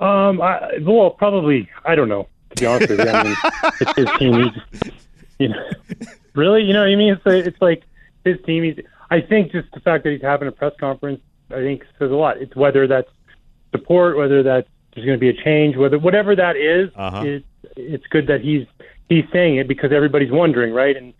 Um, 0.00 0.40
I, 0.40 0.78
well, 0.82 1.10
probably 1.10 1.68
I 1.84 1.94
don't 1.94 2.08
know. 2.08 2.28
To 2.50 2.60
be 2.60 2.66
honest 2.66 2.90
with 2.90 3.00
you, 3.00 3.08
I 3.08 3.22
mean, 3.24 3.36
it's 3.80 3.96
his 3.96 4.08
team. 4.18 4.50
He's, 4.82 4.92
you 5.38 5.48
know, 5.48 5.70
really, 6.34 6.62
you 6.62 6.72
know 6.72 6.80
what 6.80 6.88
I 6.90 6.96
mean? 6.96 7.12
It's 7.14 7.22
it's 7.48 7.60
like 7.62 7.82
his 8.24 8.36
team. 8.44 8.64
He's. 8.64 8.84
I 9.10 9.20
think 9.20 9.52
just 9.52 9.70
the 9.72 9.80
fact 9.80 10.04
that 10.04 10.10
he's 10.10 10.22
having 10.22 10.48
a 10.48 10.52
press 10.52 10.72
conference, 10.80 11.20
I 11.50 11.56
think 11.56 11.84
says 11.98 12.10
a 12.10 12.14
lot. 12.14 12.38
It's 12.38 12.54
whether 12.56 12.86
that's 12.86 13.08
support, 13.72 14.16
whether 14.16 14.42
that's 14.42 14.68
there's 14.94 15.04
going 15.06 15.18
to 15.18 15.20
be 15.20 15.28
a 15.28 15.44
change, 15.44 15.76
whether 15.76 15.98
whatever 15.98 16.34
that 16.36 16.56
is, 16.56 16.90
Uh-huh. 16.96 17.22
it, 17.24 17.44
it's 17.76 18.06
good 18.08 18.26
that 18.28 18.40
he's 18.40 18.66
he's 19.08 19.24
saying 19.32 19.56
it 19.56 19.68
because 19.68 19.92
everybody's 19.92 20.30
wondering, 20.32 20.72
right? 20.72 20.96
And 20.96 21.12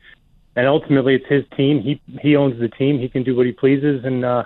and 0.56 0.66
ultimately, 0.68 1.14
it's 1.16 1.26
his 1.26 1.44
team. 1.56 1.80
He 1.82 2.00
he 2.22 2.36
owns 2.36 2.58
the 2.60 2.68
team. 2.68 2.98
He 2.98 3.08
can 3.08 3.22
do 3.24 3.34
what 3.36 3.46
he 3.46 3.52
pleases, 3.52 4.04
and 4.04 4.24
uh, 4.24 4.44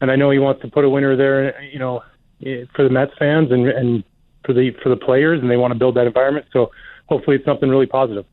and 0.00 0.10
I 0.10 0.16
know 0.16 0.30
he 0.30 0.38
wants 0.40 0.62
to 0.62 0.68
put 0.68 0.84
a 0.84 0.90
winner 0.90 1.16
there. 1.16 1.60
You 1.62 1.78
know, 1.78 2.02
for 2.40 2.84
the 2.84 2.90
Mets 2.90 3.12
fans 3.18 3.50
and 3.50 3.68
and 3.68 4.04
for 4.44 4.52
the 4.52 4.70
for 4.82 4.88
the 4.88 4.96
players, 4.96 5.40
and 5.40 5.50
they 5.50 5.56
want 5.56 5.72
to 5.72 5.78
build 5.78 5.94
that 5.96 6.06
environment. 6.06 6.46
So 6.52 6.70
hopefully, 7.06 7.36
it's 7.36 7.44
something 7.44 7.68
really 7.68 7.86
positive. 7.86 8.24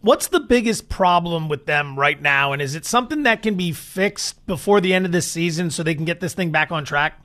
What's 0.00 0.28
the 0.28 0.40
biggest 0.40 0.88
problem 0.88 1.48
with 1.48 1.66
them 1.66 1.98
right 1.98 2.20
now? 2.22 2.52
And 2.52 2.62
is 2.62 2.76
it 2.76 2.84
something 2.86 3.24
that 3.24 3.42
can 3.42 3.56
be 3.56 3.72
fixed 3.72 4.46
before 4.46 4.80
the 4.80 4.94
end 4.94 5.04
of 5.06 5.10
this 5.12 5.26
season 5.28 5.70
so 5.70 5.82
they 5.82 5.94
can 5.94 6.04
get 6.04 6.20
this 6.20 6.34
thing 6.34 6.50
back 6.52 6.70
on 6.70 6.84
track? 6.84 7.20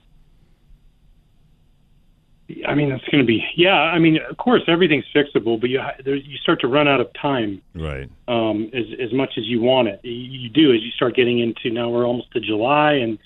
I 2.67 2.75
mean, 2.75 2.91
it's 2.91 3.03
going 3.05 3.23
to 3.23 3.25
be 3.27 3.43
yeah. 3.55 3.73
I 3.75 3.99
mean, 3.99 4.19
of 4.29 4.37
course, 4.37 4.61
everything's 4.67 5.05
fixable, 5.15 5.59
but 5.59 5.69
you 5.69 5.81
there, 6.03 6.15
you 6.15 6.37
start 6.37 6.59
to 6.61 6.67
run 6.67 6.87
out 6.87 6.99
of 6.99 7.07
time 7.13 7.61
Right. 7.73 8.09
um, 8.27 8.69
as 8.73 8.85
as 8.99 9.13
much 9.13 9.33
as 9.37 9.45
you 9.45 9.61
want 9.61 9.87
it. 9.87 10.01
You, 10.03 10.11
you 10.11 10.49
do 10.49 10.73
as 10.73 10.81
you 10.81 10.91
start 10.91 11.15
getting 11.15 11.39
into 11.39 11.71
now 11.71 11.89
we're 11.89 12.05
almost 12.05 12.31
to 12.33 12.39
July, 12.41 12.93
and 12.93 13.17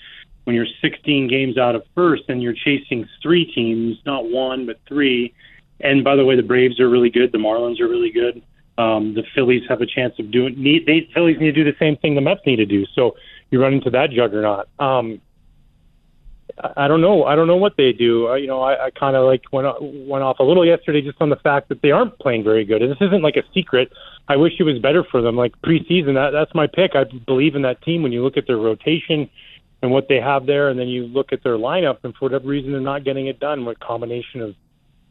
when 0.48 0.54
you're 0.54 0.66
16 0.80 1.28
games 1.28 1.58
out 1.58 1.74
of 1.74 1.82
first, 1.94 2.22
and 2.28 2.42
you're 2.42 2.54
chasing 2.54 3.06
three 3.20 3.44
teams, 3.44 3.98
not 4.06 4.30
one 4.30 4.64
but 4.64 4.80
three. 4.88 5.34
And 5.78 6.02
by 6.02 6.16
the 6.16 6.24
way, 6.24 6.36
the 6.36 6.42
Braves 6.42 6.80
are 6.80 6.88
really 6.88 7.10
good. 7.10 7.32
The 7.32 7.38
Marlins 7.38 7.80
are 7.80 7.86
really 7.86 8.10
good. 8.10 8.42
Um, 8.78 9.12
the 9.12 9.24
Phillies 9.34 9.64
have 9.68 9.82
a 9.82 9.86
chance 9.86 10.14
of 10.18 10.30
doing. 10.30 10.54
Need, 10.56 10.86
they 10.86 11.06
Phillies 11.12 11.36
need 11.38 11.54
to 11.54 11.64
do 11.64 11.64
the 11.64 11.76
same 11.78 11.98
thing 11.98 12.14
the 12.14 12.22
Mets 12.22 12.40
need 12.46 12.56
to 12.56 12.64
do. 12.64 12.86
So 12.94 13.14
you 13.50 13.60
run 13.60 13.74
into 13.74 13.90
that 13.90 14.08
juggernaut. 14.10 14.70
Um, 14.78 15.20
I 16.76 16.88
don't 16.88 17.02
know. 17.02 17.24
I 17.24 17.36
don't 17.36 17.46
know 17.46 17.56
what 17.58 17.76
they 17.76 17.92
do. 17.92 18.28
Uh, 18.28 18.36
you 18.36 18.46
know, 18.46 18.62
I, 18.62 18.86
I 18.86 18.90
kind 18.90 19.16
of 19.16 19.26
like 19.26 19.42
went 19.52 19.66
went 19.82 20.24
off 20.24 20.38
a 20.38 20.44
little 20.44 20.64
yesterday 20.64 21.02
just 21.02 21.20
on 21.20 21.28
the 21.28 21.36
fact 21.36 21.68
that 21.68 21.82
they 21.82 21.90
aren't 21.90 22.18
playing 22.20 22.42
very 22.42 22.64
good. 22.64 22.80
And 22.80 22.90
this 22.90 23.02
isn't 23.02 23.20
like 23.20 23.36
a 23.36 23.42
secret. 23.52 23.92
I 24.28 24.36
wish 24.36 24.54
it 24.58 24.62
was 24.62 24.78
better 24.78 25.04
for 25.04 25.20
them. 25.20 25.36
Like 25.36 25.52
preseason, 25.60 26.14
that 26.14 26.30
that's 26.30 26.54
my 26.54 26.66
pick. 26.66 26.92
I 26.94 27.04
believe 27.26 27.54
in 27.54 27.60
that 27.62 27.82
team 27.82 28.02
when 28.02 28.12
you 28.12 28.24
look 28.24 28.38
at 28.38 28.46
their 28.46 28.56
rotation 28.56 29.28
and 29.82 29.90
what 29.90 30.08
they 30.08 30.20
have 30.20 30.46
there, 30.46 30.68
and 30.68 30.78
then 30.78 30.88
you 30.88 31.04
look 31.06 31.32
at 31.32 31.42
their 31.42 31.56
lineup, 31.56 31.98
and 32.02 32.14
for 32.14 32.26
whatever 32.26 32.48
reason, 32.48 32.72
they're 32.72 32.80
not 32.80 33.04
getting 33.04 33.26
it 33.26 33.38
done. 33.38 33.64
What 33.64 33.78
combination 33.80 34.40
of 34.40 34.54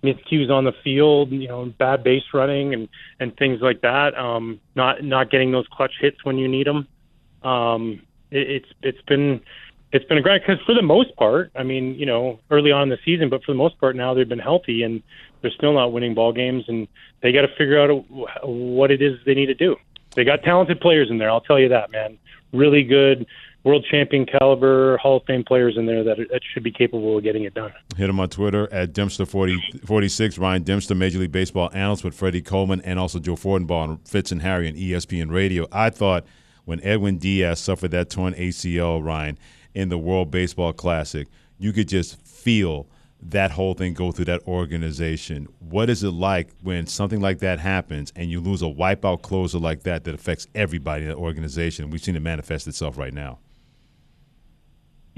miscues 0.04 0.50
on 0.50 0.64
the 0.64 0.74
field, 0.84 1.32
you 1.32 1.48
know, 1.48 1.66
bad 1.66 2.04
base 2.04 2.24
running, 2.34 2.74
and 2.74 2.90
and 3.20 3.36
things 3.38 3.62
like 3.62 3.82
that. 3.82 4.18
Um, 4.18 4.60
not 4.76 5.04
not 5.04 5.32
getting 5.32 5.52
those 5.52 5.68
clutch 5.72 5.94
hits 6.00 6.24
when 6.24 6.38
you 6.38 6.48
need 6.48 6.68
them. 6.68 6.88
Um, 7.44 8.02
it, 8.32 8.50
it's 8.50 8.70
it's 8.82 9.02
been 9.08 9.42
it's 9.94 10.06
been 10.06 10.18
a 10.18 10.22
grind 10.22 10.44
because 10.46 10.64
for 10.66 10.74
the 10.74 10.82
most 10.82 11.16
part, 11.16 11.52
I 11.56 11.64
mean, 11.64 11.96
you 11.96 12.06
know, 12.06 12.40
early 12.52 12.72
on 12.72 12.84
in 12.84 12.90
the 12.90 13.00
season, 13.06 13.30
but 13.30 13.44
for 13.44 13.54
the 13.54 13.58
most 13.58 13.80
part 13.80 13.96
now 13.96 14.14
they've 14.14 14.28
been 14.28 14.40
healthy 14.40 14.84
and 14.84 15.02
they're 15.42 15.52
still 15.52 15.74
not 15.74 15.94
winning 15.94 16.14
ball 16.14 16.34
games, 16.34 16.66
and 16.68 16.88
they 17.22 17.32
got 17.32 17.42
to 17.42 17.56
figure 17.58 17.80
out 17.80 18.06
what 18.44 18.92
it 18.92 19.02
is 19.02 19.18
they 19.26 19.36
need 19.36 19.46
to 19.46 19.54
do. 19.54 19.76
They 20.16 20.24
got 20.24 20.44
talented 20.44 20.82
players 20.82 21.10
in 21.10 21.20
there, 21.20 21.30
I'll 21.30 21.42
tell 21.42 21.60
you 21.60 21.70
that, 21.70 21.92
man. 21.92 22.18
Really 22.54 22.84
good, 22.84 23.28
world 23.68 23.86
champion 23.92 24.26
caliber, 24.26 24.98
Hall 24.98 25.18
of 25.18 25.24
Fame 25.26 25.44
players 25.44 25.76
in 25.78 25.86
there 25.86 26.04
that 26.04 26.18
that 26.32 26.42
should 26.54 26.64
be 26.64 26.72
capable 26.72 27.18
of 27.18 27.24
getting 27.24 27.44
it 27.44 27.54
done. 27.54 27.74
Hit 27.98 28.10
him 28.10 28.20
on 28.20 28.30
Twitter 28.30 28.72
at 28.72 28.94
Dempster4046. 28.94 30.40
Ryan 30.40 30.64
Dempster, 30.64 30.96
Major 30.96 31.20
League 31.20 31.32
Baseball 31.32 31.70
analyst 31.74 32.04
with 32.04 32.16
Freddie 32.16 32.42
Coleman 32.42 32.82
and 32.82 32.98
also 32.98 33.20
Joe 33.20 33.36
Fortenbaugh 33.36 33.84
and 33.84 34.08
Fitz 34.08 34.32
and 34.32 34.42
Harry 34.42 34.68
and 34.68 34.78
ESPN 34.78 35.32
Radio. 35.32 35.68
I 35.72 35.90
thought 35.90 36.26
when 36.66 36.82
Edwin 36.82 37.18
Diaz 37.18 37.60
suffered 37.60 37.92
that 37.92 38.10
torn 38.10 38.34
ACL, 38.34 39.04
Ryan, 39.04 39.38
in 39.74 39.90
the 39.90 39.98
World 39.98 40.32
Baseball 40.32 40.74
Classic, 40.74 41.28
you 41.60 41.74
could 41.74 41.88
just 41.88 42.20
feel 42.26 42.88
that 43.22 43.52
whole 43.52 43.74
thing 43.74 43.94
go 43.94 44.12
through 44.12 44.26
that 44.26 44.42
organization. 44.48 45.48
What 45.60 45.90
is 45.90 46.04
it 46.04 46.12
like 46.12 46.52
when 46.62 46.88
something 46.88 47.20
like 47.20 47.40
that 47.40 47.60
happens 47.60 48.14
and 48.16 48.30
you 48.30 48.40
lose 48.40 48.62
a 48.62 48.66
wipeout 48.66 49.24
closer 49.24 49.58
like 49.58 49.84
that 49.84 50.04
that 50.06 50.16
affects 50.16 50.48
everybody 50.56 51.04
in 51.04 51.10
the 51.10 51.16
organization? 51.16 51.90
We've 51.90 52.02
seen 52.02 52.16
it 52.16 52.22
manifest 52.22 52.68
itself 52.68 52.98
right 52.98 53.14
now. 53.14 53.40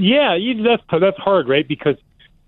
Yeah, 0.01 0.35
you, 0.35 0.63
that's 0.63 0.81
that's 0.89 1.17
hard, 1.17 1.49
right? 1.49 1.67
Because 1.67 1.97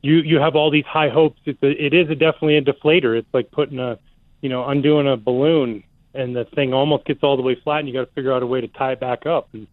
you 0.02 0.20
you 0.20 0.38
have 0.38 0.56
all 0.56 0.72
these 0.72 0.86
high 0.86 1.10
hopes. 1.10 1.38
It's 1.44 1.62
a, 1.62 1.68
it 1.68 1.94
is 1.94 2.10
a 2.10 2.16
definitely 2.16 2.56
a 2.56 2.62
deflator. 2.62 3.18
It's 3.18 3.28
like 3.34 3.52
putting 3.52 3.78
a, 3.78 4.00
you 4.40 4.48
know, 4.48 4.66
undoing 4.66 5.06
a 5.06 5.18
balloon, 5.18 5.84
and 6.14 6.34
the 6.34 6.46
thing 6.56 6.74
almost 6.74 7.04
gets 7.04 7.24
all 7.24 7.36
the 7.36 7.44
way 7.44 7.58
flat, 7.62 7.80
and 7.80 7.90
you 7.90 7.94
got 7.94 8.06
to 8.06 8.14
figure 8.14 8.32
out 8.32 8.42
a 8.42 8.48
way 8.48 8.62
to 8.62 8.70
tie 8.70 8.94
it 8.94 9.02
back 9.02 9.26
up. 9.26 9.50
And 9.52 9.68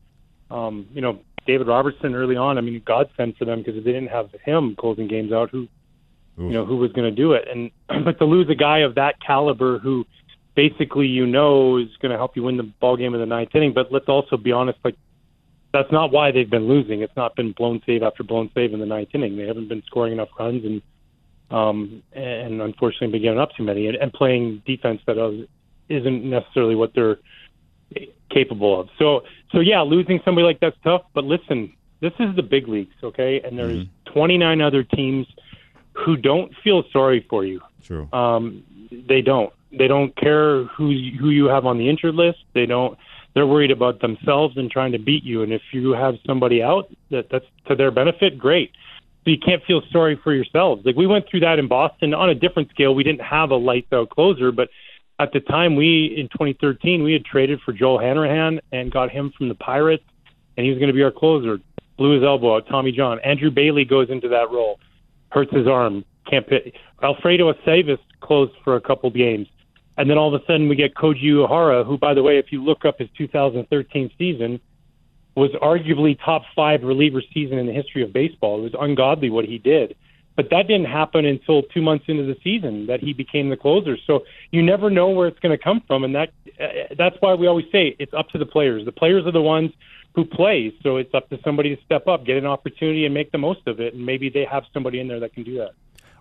um, 0.51 0.89
you 0.93 1.01
know, 1.01 1.21
David 1.47 1.69
Robertson 1.69 2.17
early 2.17 2.37
on, 2.37 2.59
I 2.59 2.63
mean, 2.63 2.83
God 2.85 3.11
sent 3.17 3.39
for 3.39 3.45
them 3.45 3.61
because 3.61 3.77
if 3.77 3.85
they 3.85 3.93
didn't 3.93 4.11
have 4.11 4.31
him 4.45 4.75
closing 4.77 5.07
games 5.07 5.31
out, 5.31 5.51
who, 5.51 5.69
you 6.37 6.51
know, 6.51 6.67
who 6.67 6.79
was 6.79 6.91
going 6.91 7.09
to 7.09 7.15
do 7.15 7.35
it? 7.35 7.47
And 7.49 7.71
but 8.05 8.19
to 8.19 8.25
lose 8.25 8.51
a 8.51 8.57
guy 8.57 8.81
of 8.81 8.97
that 8.97 9.21
caliber 9.25 9.79
who 9.79 10.05
basically 10.57 11.07
you 11.07 11.27
know 11.29 11.77
is 11.77 11.97
going 12.03 12.11
to 12.11 12.19
help 12.19 12.35
you 12.35 12.43
win 12.43 12.57
the 12.57 12.65
ball 12.65 12.97
game 12.97 13.15
in 13.15 13.21
the 13.21 13.27
ninth 13.27 13.55
inning. 13.55 13.73
But 13.73 13.93
let's 13.93 14.09
also 14.09 14.37
be 14.37 14.51
honest, 14.51 14.81
like 14.85 14.97
that's 15.73 15.93
not 15.93 16.13
why 16.13 16.31
they've 16.33 16.49
been 16.49 16.67
losing. 16.67 17.03
It's 17.03 17.17
not 17.17 17.37
been 17.37 17.53
blown 17.53 17.83
save 17.85 18.03
after 18.03 18.23
blown 18.23 18.51
save 18.55 18.73
in 18.73 18.81
the 18.81 18.87
ninth 18.87 19.11
inning. 19.15 19.37
They 19.37 19.47
haven't 19.47 19.69
been 19.69 19.83
scoring 19.87 20.13
enough 20.13 20.31
runs 20.39 20.65
and 20.65 20.83
um, 21.51 22.03
and 22.13 22.61
unfortunately 22.61 23.09
been 23.09 23.23
giving 23.23 23.39
up 23.39 23.51
too 23.57 23.63
many 23.63 23.87
and, 23.87 23.97
and 23.97 24.13
playing 24.13 24.63
defense 24.67 25.01
that 25.07 25.47
isn't 25.89 26.25
necessarily 26.25 26.75
what 26.75 26.95
they're 26.95 27.19
capable 28.31 28.81
of. 28.81 28.89
So 28.99 29.23
so 29.53 29.61
yeah, 29.61 29.81
losing 29.81 30.21
somebody 30.25 30.45
like 30.45 30.61
that's 30.61 30.77
tough. 30.85 31.03
But 31.15 31.25
listen, 31.25 31.73
this 32.01 32.13
is 32.19 32.35
the 32.37 32.43
big 32.43 32.69
leagues, 32.69 32.95
okay? 33.03 33.41
And 33.41 33.59
there's 33.59 33.85
mm-hmm. 33.85 34.13
29 34.13 34.61
other 34.61 34.83
teams 34.83 35.27
who 35.93 36.17
don't 36.17 36.53
feel 36.63 36.85
sorry 36.93 37.27
for 37.29 37.45
you. 37.45 37.61
True. 37.83 38.09
Um, 38.13 38.63
they 38.91 39.23
don't. 39.23 39.53
They 39.71 39.89
don't 39.89 40.17
care 40.17 40.65
who 40.65 40.89
who 41.19 41.31
you 41.31 41.47
have 41.47 41.67
on 41.67 41.79
the 41.79 41.89
injured 41.89 42.15
list. 42.15 42.39
They 42.55 42.67
don't. 42.67 42.99
They're 43.35 43.47
worried 43.47 43.71
about 43.71 44.01
themselves 44.01 44.57
and 44.57 44.71
trying 44.71 44.93
to 44.93 44.99
beat 44.99 45.25
you. 45.25 45.43
And 45.43 45.53
if 45.53 45.63
you 45.73 45.93
have 45.93 46.15
somebody 46.27 46.63
out 46.63 46.91
that 47.11 47.27
that's 47.31 47.45
to 47.69 47.77
their 47.77 47.91
benefit, 47.91 48.39
great. 48.39 48.73
So 49.25 49.31
you 49.31 49.39
can't 49.39 49.63
feel 49.65 49.83
sorry 49.93 50.19
for 50.23 50.33
yourselves. 50.33 50.85
Like 50.85 50.97
we 50.97 51.07
went 51.07 51.27
through 51.31 51.41
that 51.41 51.59
in 51.59 51.69
Boston 51.69 52.15
on 52.15 52.31
a 52.31 52.35
different 52.35 52.71
scale. 52.71 52.95
We 52.95 53.05
didn't 53.05 53.23
have 53.23 53.51
a 53.51 53.57
lights 53.57 53.93
out 53.93 54.11
closer, 54.11 54.51
but 54.51 54.71
at 55.21 55.33
the 55.33 55.41
time 55.41 55.77
we 55.77 56.15
in 56.17 56.29
2013 56.29 57.03
we 57.03 57.13
had 57.13 57.25
traded 57.25 57.61
for 57.61 57.73
Joel 57.73 57.99
Hanrahan 57.99 58.61
and 58.73 58.91
got 58.91 59.11
him 59.11 59.33
from 59.37 59.49
the 59.49 59.55
Pirates, 59.55 60.05
and 60.57 60.65
he 60.65 60.71
was 60.71 60.79
going 60.79 60.89
to 60.89 60.95
be 60.95 61.03
our 61.03 61.11
closer. 61.11 61.59
Blew 61.97 62.15
his 62.15 62.23
elbow 62.23 62.57
out. 62.57 62.69
Tommy 62.69 62.93
John. 62.93 63.19
Andrew 63.21 63.51
Bailey 63.51 63.85
goes 63.85 64.09
into 64.09 64.29
that 64.29 64.51
role, 64.51 64.79
hurts 65.31 65.53
his 65.53 65.67
arm, 65.67 66.05
can't 66.31 66.47
pit. 66.47 66.75
Alfredo 67.03 67.53
Aceves 67.53 67.99
closed 68.21 68.53
for 68.63 68.77
a 68.77 68.81
couple 68.81 69.11
games, 69.11 69.49
and 69.99 70.09
then 70.09 70.17
all 70.17 70.33
of 70.33 70.41
a 70.41 70.45
sudden 70.47 70.69
we 70.69 70.77
get 70.77 70.95
Koji 70.95 71.25
Uehara, 71.25 71.85
who, 71.85 71.99
by 71.99 72.15
the 72.15 72.23
way, 72.23 72.39
if 72.39 72.53
you 72.53 72.65
look 72.65 72.85
up 72.85 73.01
his 73.01 73.09
2013 73.19 74.11
season, 74.17 74.61
was 75.35 75.51
arguably 75.61 76.19
top 76.25 76.43
five 76.55 76.83
reliever 76.83 77.21
season 77.35 77.59
in 77.59 77.67
the 77.67 77.73
history 77.73 78.03
of 78.03 78.13
baseball. 78.13 78.61
It 78.61 78.73
was 78.73 78.75
ungodly 78.81 79.29
what 79.29 79.45
he 79.45 79.59
did. 79.59 79.97
But 80.37 80.51
that 80.51 80.69
didn't 80.69 80.87
happen 80.87 81.25
until 81.25 81.65
two 81.65 81.83
months 81.83 82.05
into 82.07 82.23
the 82.23 82.37
season 82.45 82.87
that 82.87 83.01
he 83.01 83.13
became 83.13 83.51
the 83.51 83.57
closer. 83.57 83.97
So 84.07 84.25
you 84.53 84.63
never 84.63 84.89
know 84.89 85.09
where 85.09 85.27
it's 85.27 85.41
going 85.41 85.57
to 85.57 85.63
come 85.63 85.83
from, 85.89 86.05
and 86.05 86.15
that 86.15 86.31
uh, 86.61 86.95
that's 86.97 87.17
why 87.19 87.35
we 87.35 87.49
always 87.49 87.67
say 87.73 87.97
it's 87.99 88.15
up 88.15 88.29
to 88.31 88.39
the 88.39 88.47
players. 88.47 88.85
The 88.85 88.93
players 88.93 89.27
are 89.27 89.33
the 89.33 89.43
ones 89.43 89.73
who 90.15 90.25
play, 90.25 90.73
so 90.85 90.97
it's 90.97 91.13
up 91.13 91.29
to 91.31 91.41
somebody 91.43 91.75
to 91.75 91.83
step 91.85 92.07
up, 92.07 92.25
get 92.25 92.37
an 92.37 92.47
opportunity, 92.47 93.05
and 93.05 93.13
make 93.13 93.33
the 93.33 93.39
most 93.39 93.67
of 93.67 93.81
it. 93.81 93.95
And 93.95 94.07
maybe 94.07 94.31
they 94.31 94.45
have 94.45 94.63
somebody 94.73 95.01
in 95.01 95.09
there 95.09 95.19
that 95.19 95.35
can 95.35 95.43
do 95.43 95.59
that. 95.59 95.73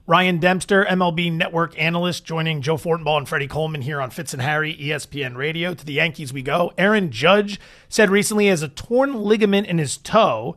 Ryan 0.07 0.37
Dempster, 0.39 0.85
MLB 0.85 1.33
Network 1.33 1.77
analyst, 1.77 2.23
joining 2.23 2.61
Joe 2.61 2.77
Fortenbaugh 2.77 3.17
and 3.17 3.27
Freddie 3.27 3.49
Coleman 3.49 3.81
here 3.81 3.99
on 3.99 4.09
Fitz 4.09 4.31
and 4.31 4.41
Harry, 4.41 4.73
ESPN 4.73 5.35
Radio. 5.35 5.73
To 5.73 5.85
the 5.85 5.91
Yankees 5.91 6.31
we 6.31 6.41
go. 6.41 6.71
Aaron 6.77 7.11
Judge 7.11 7.59
said 7.89 8.09
recently 8.09 8.45
he 8.45 8.49
has 8.49 8.61
a 8.61 8.69
torn 8.69 9.21
ligament 9.21 9.67
in 9.67 9.79
his 9.79 9.97
toe. 9.97 10.55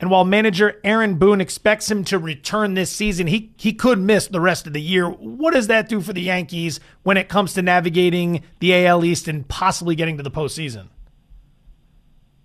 And 0.00 0.10
while 0.10 0.24
manager 0.24 0.80
Aaron 0.82 1.16
Boone 1.16 1.42
expects 1.42 1.90
him 1.90 2.04
to 2.04 2.18
return 2.18 2.72
this 2.72 2.90
season, 2.90 3.26
he, 3.26 3.52
he 3.58 3.74
could 3.74 3.98
miss 3.98 4.28
the 4.28 4.40
rest 4.40 4.66
of 4.66 4.72
the 4.72 4.80
year. 4.80 5.10
What 5.10 5.52
does 5.52 5.66
that 5.66 5.90
do 5.90 6.00
for 6.00 6.14
the 6.14 6.22
Yankees 6.22 6.80
when 7.02 7.18
it 7.18 7.28
comes 7.28 7.52
to 7.52 7.62
navigating 7.62 8.44
the 8.60 8.86
AL 8.86 9.04
East 9.04 9.28
and 9.28 9.46
possibly 9.46 9.94
getting 9.94 10.16
to 10.16 10.22
the 10.22 10.30
postseason? 10.30 10.88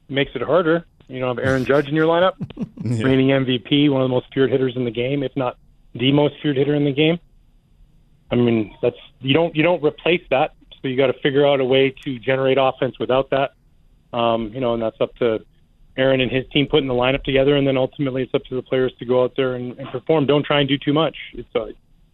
Makes 0.09 0.35
it 0.35 0.41
harder. 0.41 0.85
You 1.07 1.21
don't 1.21 1.37
have 1.37 1.45
Aaron 1.45 1.63
Judge 1.63 1.87
in 1.87 1.95
your 1.95 2.07
lineup, 2.07 2.33
yeah. 2.83 3.03
reigning 3.03 3.27
MVP, 3.27 3.89
one 3.89 4.01
of 4.01 4.09
the 4.09 4.13
most 4.13 4.27
feared 4.33 4.51
hitters 4.51 4.75
in 4.75 4.83
the 4.83 4.91
game, 4.91 5.23
if 5.23 5.33
not 5.37 5.57
the 5.93 6.11
most 6.11 6.35
feared 6.41 6.57
hitter 6.57 6.75
in 6.75 6.85
the 6.85 6.93
game. 6.93 7.19
I 8.31 8.35
mean, 8.35 8.75
that's 8.81 8.97
you 9.19 9.33
don't 9.33 9.55
you 9.55 9.63
don't 9.63 9.83
replace 9.83 10.23
that, 10.29 10.53
so 10.81 10.87
you 10.87 10.95
got 10.95 11.07
to 11.07 11.19
figure 11.21 11.45
out 11.45 11.59
a 11.59 11.65
way 11.65 11.93
to 12.03 12.19
generate 12.19 12.57
offense 12.59 12.97
without 12.99 13.29
that. 13.31 13.51
Um, 14.17 14.51
you 14.53 14.59
know, 14.59 14.73
and 14.73 14.81
that's 14.81 14.99
up 15.01 15.15
to 15.17 15.45
Aaron 15.97 16.21
and 16.21 16.31
his 16.31 16.45
team 16.51 16.67
putting 16.67 16.87
the 16.87 16.93
lineup 16.93 17.23
together, 17.23 17.55
and 17.55 17.67
then 17.67 17.77
ultimately 17.77 18.23
it's 18.23 18.33
up 18.33 18.43
to 18.45 18.55
the 18.55 18.61
players 18.61 18.93
to 18.99 19.05
go 19.05 19.23
out 19.23 19.33
there 19.35 19.55
and, 19.55 19.77
and 19.77 19.87
perform. 19.89 20.25
Don't 20.25 20.45
try 20.45 20.59
and 20.59 20.69
do 20.69 20.77
too 20.77 20.93
much. 20.93 21.15
It's 21.33 21.49
uh, 21.55 21.65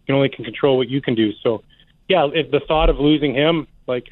you 0.06 0.14
only 0.14 0.28
can 0.28 0.44
control 0.44 0.76
what 0.76 0.88
you 0.88 1.00
can 1.00 1.14
do. 1.14 1.32
So, 1.42 1.62
yeah, 2.08 2.28
if 2.32 2.50
the 2.50 2.60
thought 2.66 2.90
of 2.90 2.98
losing 2.98 3.34
him, 3.34 3.68
like, 3.86 4.06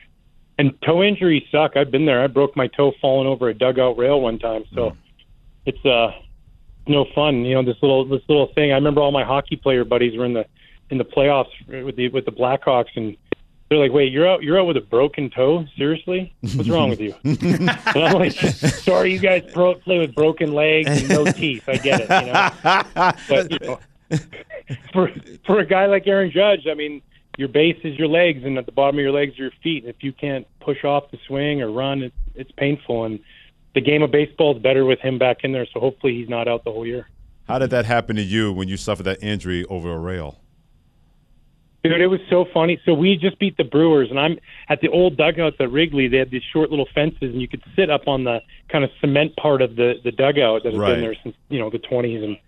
and 0.59 0.73
toe 0.83 1.03
injuries 1.03 1.43
suck. 1.51 1.77
I've 1.77 1.91
been 1.91 2.07
there. 2.07 2.23
I 2.23 2.29
broke 2.29 2.57
my 2.57 2.67
toe 2.69 2.93
falling 3.01 3.27
over 3.27 3.49
a 3.49 3.55
dugout 3.55 3.99
rail 3.99 4.21
one 4.21 4.39
time. 4.39 4.65
So, 4.75 4.91
mm. 4.91 4.97
it's 5.67 5.85
uh, 5.85 6.13
no 6.87 7.07
fun. 7.15 7.45
You 7.45 7.55
know, 7.55 7.63
this 7.63 7.77
little 7.83 8.05
this 8.05 8.23
little 8.29 8.49
thing. 8.55 8.73
I 8.73 8.77
remember 8.77 9.01
all 9.01 9.13
my 9.13 9.25
hockey 9.25 9.57
player 9.57 9.85
buddies 9.85 10.17
were 10.17 10.25
in 10.25 10.35
the 10.35 10.47
in 10.91 10.99
the 10.99 11.05
playoffs 11.05 11.51
with 11.69 11.97
the 11.97 12.09
with 12.09 12.25
the 12.25 12.33
Blackhawks, 12.33 12.97
and 12.97 13.17
they're 13.69 13.79
like, 13.79 13.93
"Wait, 13.93 14.13
you're 14.13 14.29
out 14.29 14.43
you're 14.43 14.59
out 14.59 14.67
with 14.67 14.77
a 14.77 14.83
broken 14.83 15.31
toe? 15.31 15.65
Seriously? 15.77 16.35
What's 16.41 16.69
wrong 16.69 16.91
with 16.91 17.01
you?" 17.01 17.15
and 17.25 17.71
I'm 17.71 18.19
like, 18.19 18.33
"Sorry, 18.33 19.13
you 19.13 19.19
guys 19.19 19.45
pro- 19.53 19.75
play 19.75 19.99
with 19.99 20.15
broken 20.15 20.53
legs 20.53 20.89
and 20.89 21.09
no 21.09 21.25
teeth. 21.33 21.69
I 21.69 21.77
get 21.77 22.03
it, 22.03 22.27
you 22.27 22.33
know." 22.33 23.13
But 23.29 23.51
you 23.51 23.59
know, 23.61 23.79
for 24.93 25.11
for 25.45 25.59
a 25.59 25.67
guy 25.67 25.87
like 25.87 26.07
Aaron 26.07 26.31
Judge, 26.31 26.67
I 26.71 26.75
mean, 26.75 27.03
your 27.37 27.49
base 27.49 27.79
is 27.85 27.99
your 27.99 28.09
legs, 28.09 28.45
and 28.45 28.59
at 28.59 28.67
the 28.67 28.73
bottom 28.73 28.97
of 28.97 29.03
your 29.03 29.13
legs 29.13 29.39
are 29.39 29.43
your 29.43 29.53
feet. 29.63 29.85
If 29.85 29.97
you 30.03 30.13
can't 30.13 30.47
push 30.61 30.85
off 30.85 31.11
the 31.11 31.19
swing 31.27 31.63
or 31.63 31.71
run, 31.71 32.03
it, 32.03 32.13
it's 32.35 32.53
painful. 32.53 33.05
And 33.05 33.21
the 33.77 33.81
game 33.83 34.03
of 34.03 34.11
baseball 34.11 34.57
is 34.57 34.63
better 34.63 34.87
with 34.87 34.99
him 35.01 35.19
back 35.19 35.45
in 35.45 35.53
there. 35.53 35.67
So 35.73 35.81
hopefully 35.81 36.15
he's 36.15 36.31
not 36.31 36.49
out 36.49 36.65
the 36.65 36.73
whole 36.73 36.87
year. 36.87 37.07
How 37.47 37.59
did 37.59 37.69
that 37.71 37.85
happen 37.85 38.17
to 38.17 38.23
you 38.23 38.51
when 38.51 38.69
you 38.69 38.79
suffered 38.79 39.03
that 39.03 39.23
injury 39.23 39.67
over 39.67 39.93
a 39.93 39.99
rail? 39.99 40.41
Dude, 41.85 42.01
it 42.01 42.07
was 42.07 42.21
so 42.31 42.47
funny. 42.55 42.81
So 42.87 42.95
we 42.95 43.17
just 43.17 43.39
beat 43.39 43.59
the 43.59 43.65
Brewers, 43.65 44.09
and 44.09 44.19
I'm 44.19 44.39
at 44.71 44.81
the 44.81 44.89
old 44.89 45.19
dugouts 45.19 45.57
at 45.61 45.71
Wrigley. 45.71 46.09
They 46.09 46.17
had 46.17 46.31
these 46.31 46.43
short 46.53 46.71
little 46.71 46.89
fences, 46.95 47.21
and 47.21 47.41
you 47.41 47.47
could 47.47 47.63
sit 47.77 47.91
up 47.91 48.09
on 48.09 48.25
the 48.25 48.41
kind 48.71 48.83
of 48.83 48.91
cement 48.99 49.37
part 49.37 49.61
of 49.61 49.77
the 49.77 49.97
the 50.03 50.11
dugout 50.11 50.65
that 50.65 50.73
has 50.73 50.81
right. 50.81 50.95
been 50.95 51.03
there 51.03 51.15
since 51.23 51.37
you 51.51 51.61
know 51.61 51.69
the 51.69 51.79
20s. 51.79 52.25
And 52.25 52.39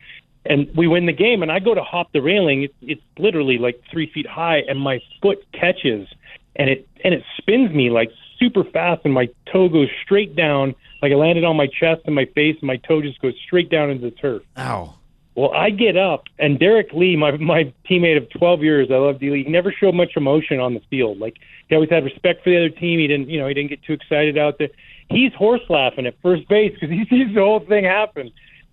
and 0.47 0.75
we 0.75 0.89
win 0.89 1.05
the 1.05 1.13
game, 1.13 1.43
and 1.43 1.53
I 1.53 1.59
go 1.59 1.75
to 1.75 1.85
hop 1.85 2.11
the 2.13 2.23
railing. 2.23 2.63
It's 2.63 2.75
it's 2.81 3.03
literally 3.19 3.59
like 3.59 3.81
three 3.93 4.11
feet 4.11 4.27
high, 4.27 4.63
and 4.67 4.81
my 4.81 5.01
foot 5.21 5.45
catches, 5.53 6.09
and 6.57 6.71
it 6.71 6.89
and 7.05 7.13
it 7.13 7.23
spins 7.37 7.71
me 7.73 7.91
like 7.91 8.11
super 8.39 8.65
fast, 8.65 9.03
and 9.05 9.13
my 9.13 9.29
toe 9.53 9.69
goes 9.69 9.89
straight 10.05 10.35
down 10.37 10.75
like 11.03 11.13
I 11.13 11.15
landed 11.15 11.45
on 11.45 11.57
my 11.57 11.67
chest 11.67 12.03
and 12.07 12.15
my 12.15 12.25
face, 12.27 12.57
and 12.61 12.67
my 12.67 12.77
toe 12.77 13.01
just 13.03 13.21
goes 13.21 13.35
straight 13.45 13.71
down 13.71 13.91
into 13.91 14.11
the 14.11 14.11
turf. 14.11 14.43
Ow. 14.57 14.95
Well, 15.35 15.53
I 15.55 15.71
get 15.71 15.97
up, 15.97 16.25
and 16.41 16.59
Derrek 16.59 16.93
Lee, 16.93 17.15
my 17.15 17.31
my 17.37 17.73
teammate 17.89 18.17
of 18.17 18.29
12 18.31 18.63
years, 18.65 18.89
I 18.91 18.97
love 18.97 19.21
D. 19.21 19.31
Lee. 19.31 19.45
He 19.45 19.51
never 19.51 19.71
showed 19.71 19.95
much 19.95 20.17
emotion 20.17 20.59
on 20.59 20.75
the 20.75 20.81
field. 20.91 21.19
Like 21.21 21.37
he 21.69 21.77
always 21.77 21.91
had 21.91 22.05
respect 22.05 22.43
for 22.43 22.51
the 22.51 22.57
other 22.57 22.71
team. 22.71 22.99
He 22.99 23.07
didn't, 23.07 23.29
you 23.29 23.39
know, 23.39 23.47
he 23.47 23.55
didn't 23.55 23.71
get 23.71 23.83
too 23.85 23.93
excited 23.93 24.37
out 24.37 24.59
there. 24.59 24.71
He's 25.11 25.33
horse 25.35 25.61
laughing 25.69 26.07
at 26.07 26.21
first 26.23 26.49
base 26.49 26.75
because 26.75 26.91
he 26.91 27.05
sees 27.09 27.33
the 27.33 27.41
whole 27.41 27.61
thing 27.61 27.85
happen, 27.85 28.33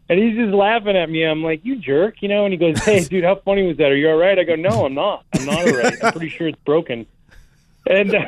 and 0.09 0.19
he's 0.19 0.35
just 0.35 0.55
laughing 0.55 0.97
at 0.97 1.07
me. 1.07 1.23
I'm 1.23 1.43
like, 1.43 1.63
"You 1.63 1.75
jerk," 1.75 2.23
you 2.23 2.29
know. 2.29 2.45
And 2.45 2.51
he 2.51 2.57
goes, 2.57 2.83
"Hey, 2.83 3.03
dude, 3.09 3.23
how 3.23 3.35
funny 3.35 3.61
was 3.61 3.77
that? 3.77 3.91
Are 3.91 3.95
you 3.95 4.09
all 4.09 4.17
right?" 4.17 4.39
I 4.39 4.43
go, 4.43 4.55
"No, 4.55 4.85
I'm 4.85 4.95
not. 4.95 5.23
I'm 5.35 5.45
not 5.45 5.67
all 5.67 5.77
right. 5.77 5.93
I'm 6.03 6.11
pretty 6.13 6.29
sure 6.29 6.47
it's 6.47 6.57
broken." 6.65 7.05
And 7.87 8.15
uh, 8.15 8.17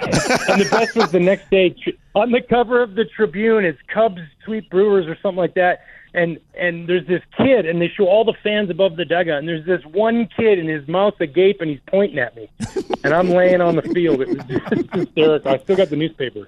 and 0.50 0.62
the 0.62 0.68
best 0.70 0.96
was 0.96 1.12
the 1.12 1.20
next 1.20 1.50
day 1.50 1.76
on 2.14 2.32
the 2.32 2.42
cover 2.42 2.82
of 2.82 2.96
the 2.96 3.06
Tribune. 3.06 3.66
It's 3.66 3.80
Cubs 3.94 4.22
sweep 4.46 4.70
Brewers 4.70 5.08
or 5.08 5.18
something 5.22 5.38
like 5.38 5.56
that. 5.56 5.82
And 6.14 6.40
and 6.58 6.88
there's 6.88 7.06
this 7.08 7.22
kid, 7.38 7.66
and 7.66 7.82
they 7.82 7.90
show 7.90 8.06
all 8.08 8.24
the 8.24 8.36
fans 8.42 8.70
above 8.70 8.96
the 8.96 9.06
dugout, 9.06 9.40
and 9.40 9.48
there's 9.48 9.66
this 9.66 9.84
one 9.86 10.28
kid, 10.36 10.58
and 10.58 10.70
his 10.70 10.88
mouth's 10.88 11.20
agape, 11.20 11.60
and 11.60 11.70
he's 11.70 11.82
pointing 11.86 12.18
at 12.18 12.36
me, 12.36 12.50
and 13.04 13.14
I'm 13.14 13.30
laying 13.30 13.62
on 13.62 13.76
the 13.76 13.82
field. 13.82 14.22
It 14.22 14.30
was 14.30 14.38
just 14.48 14.94
hysterical. 14.94 15.52
I 15.52 15.58
still 15.58 15.76
got 15.76 15.90
the 15.90 15.96
newspaper. 15.96 16.46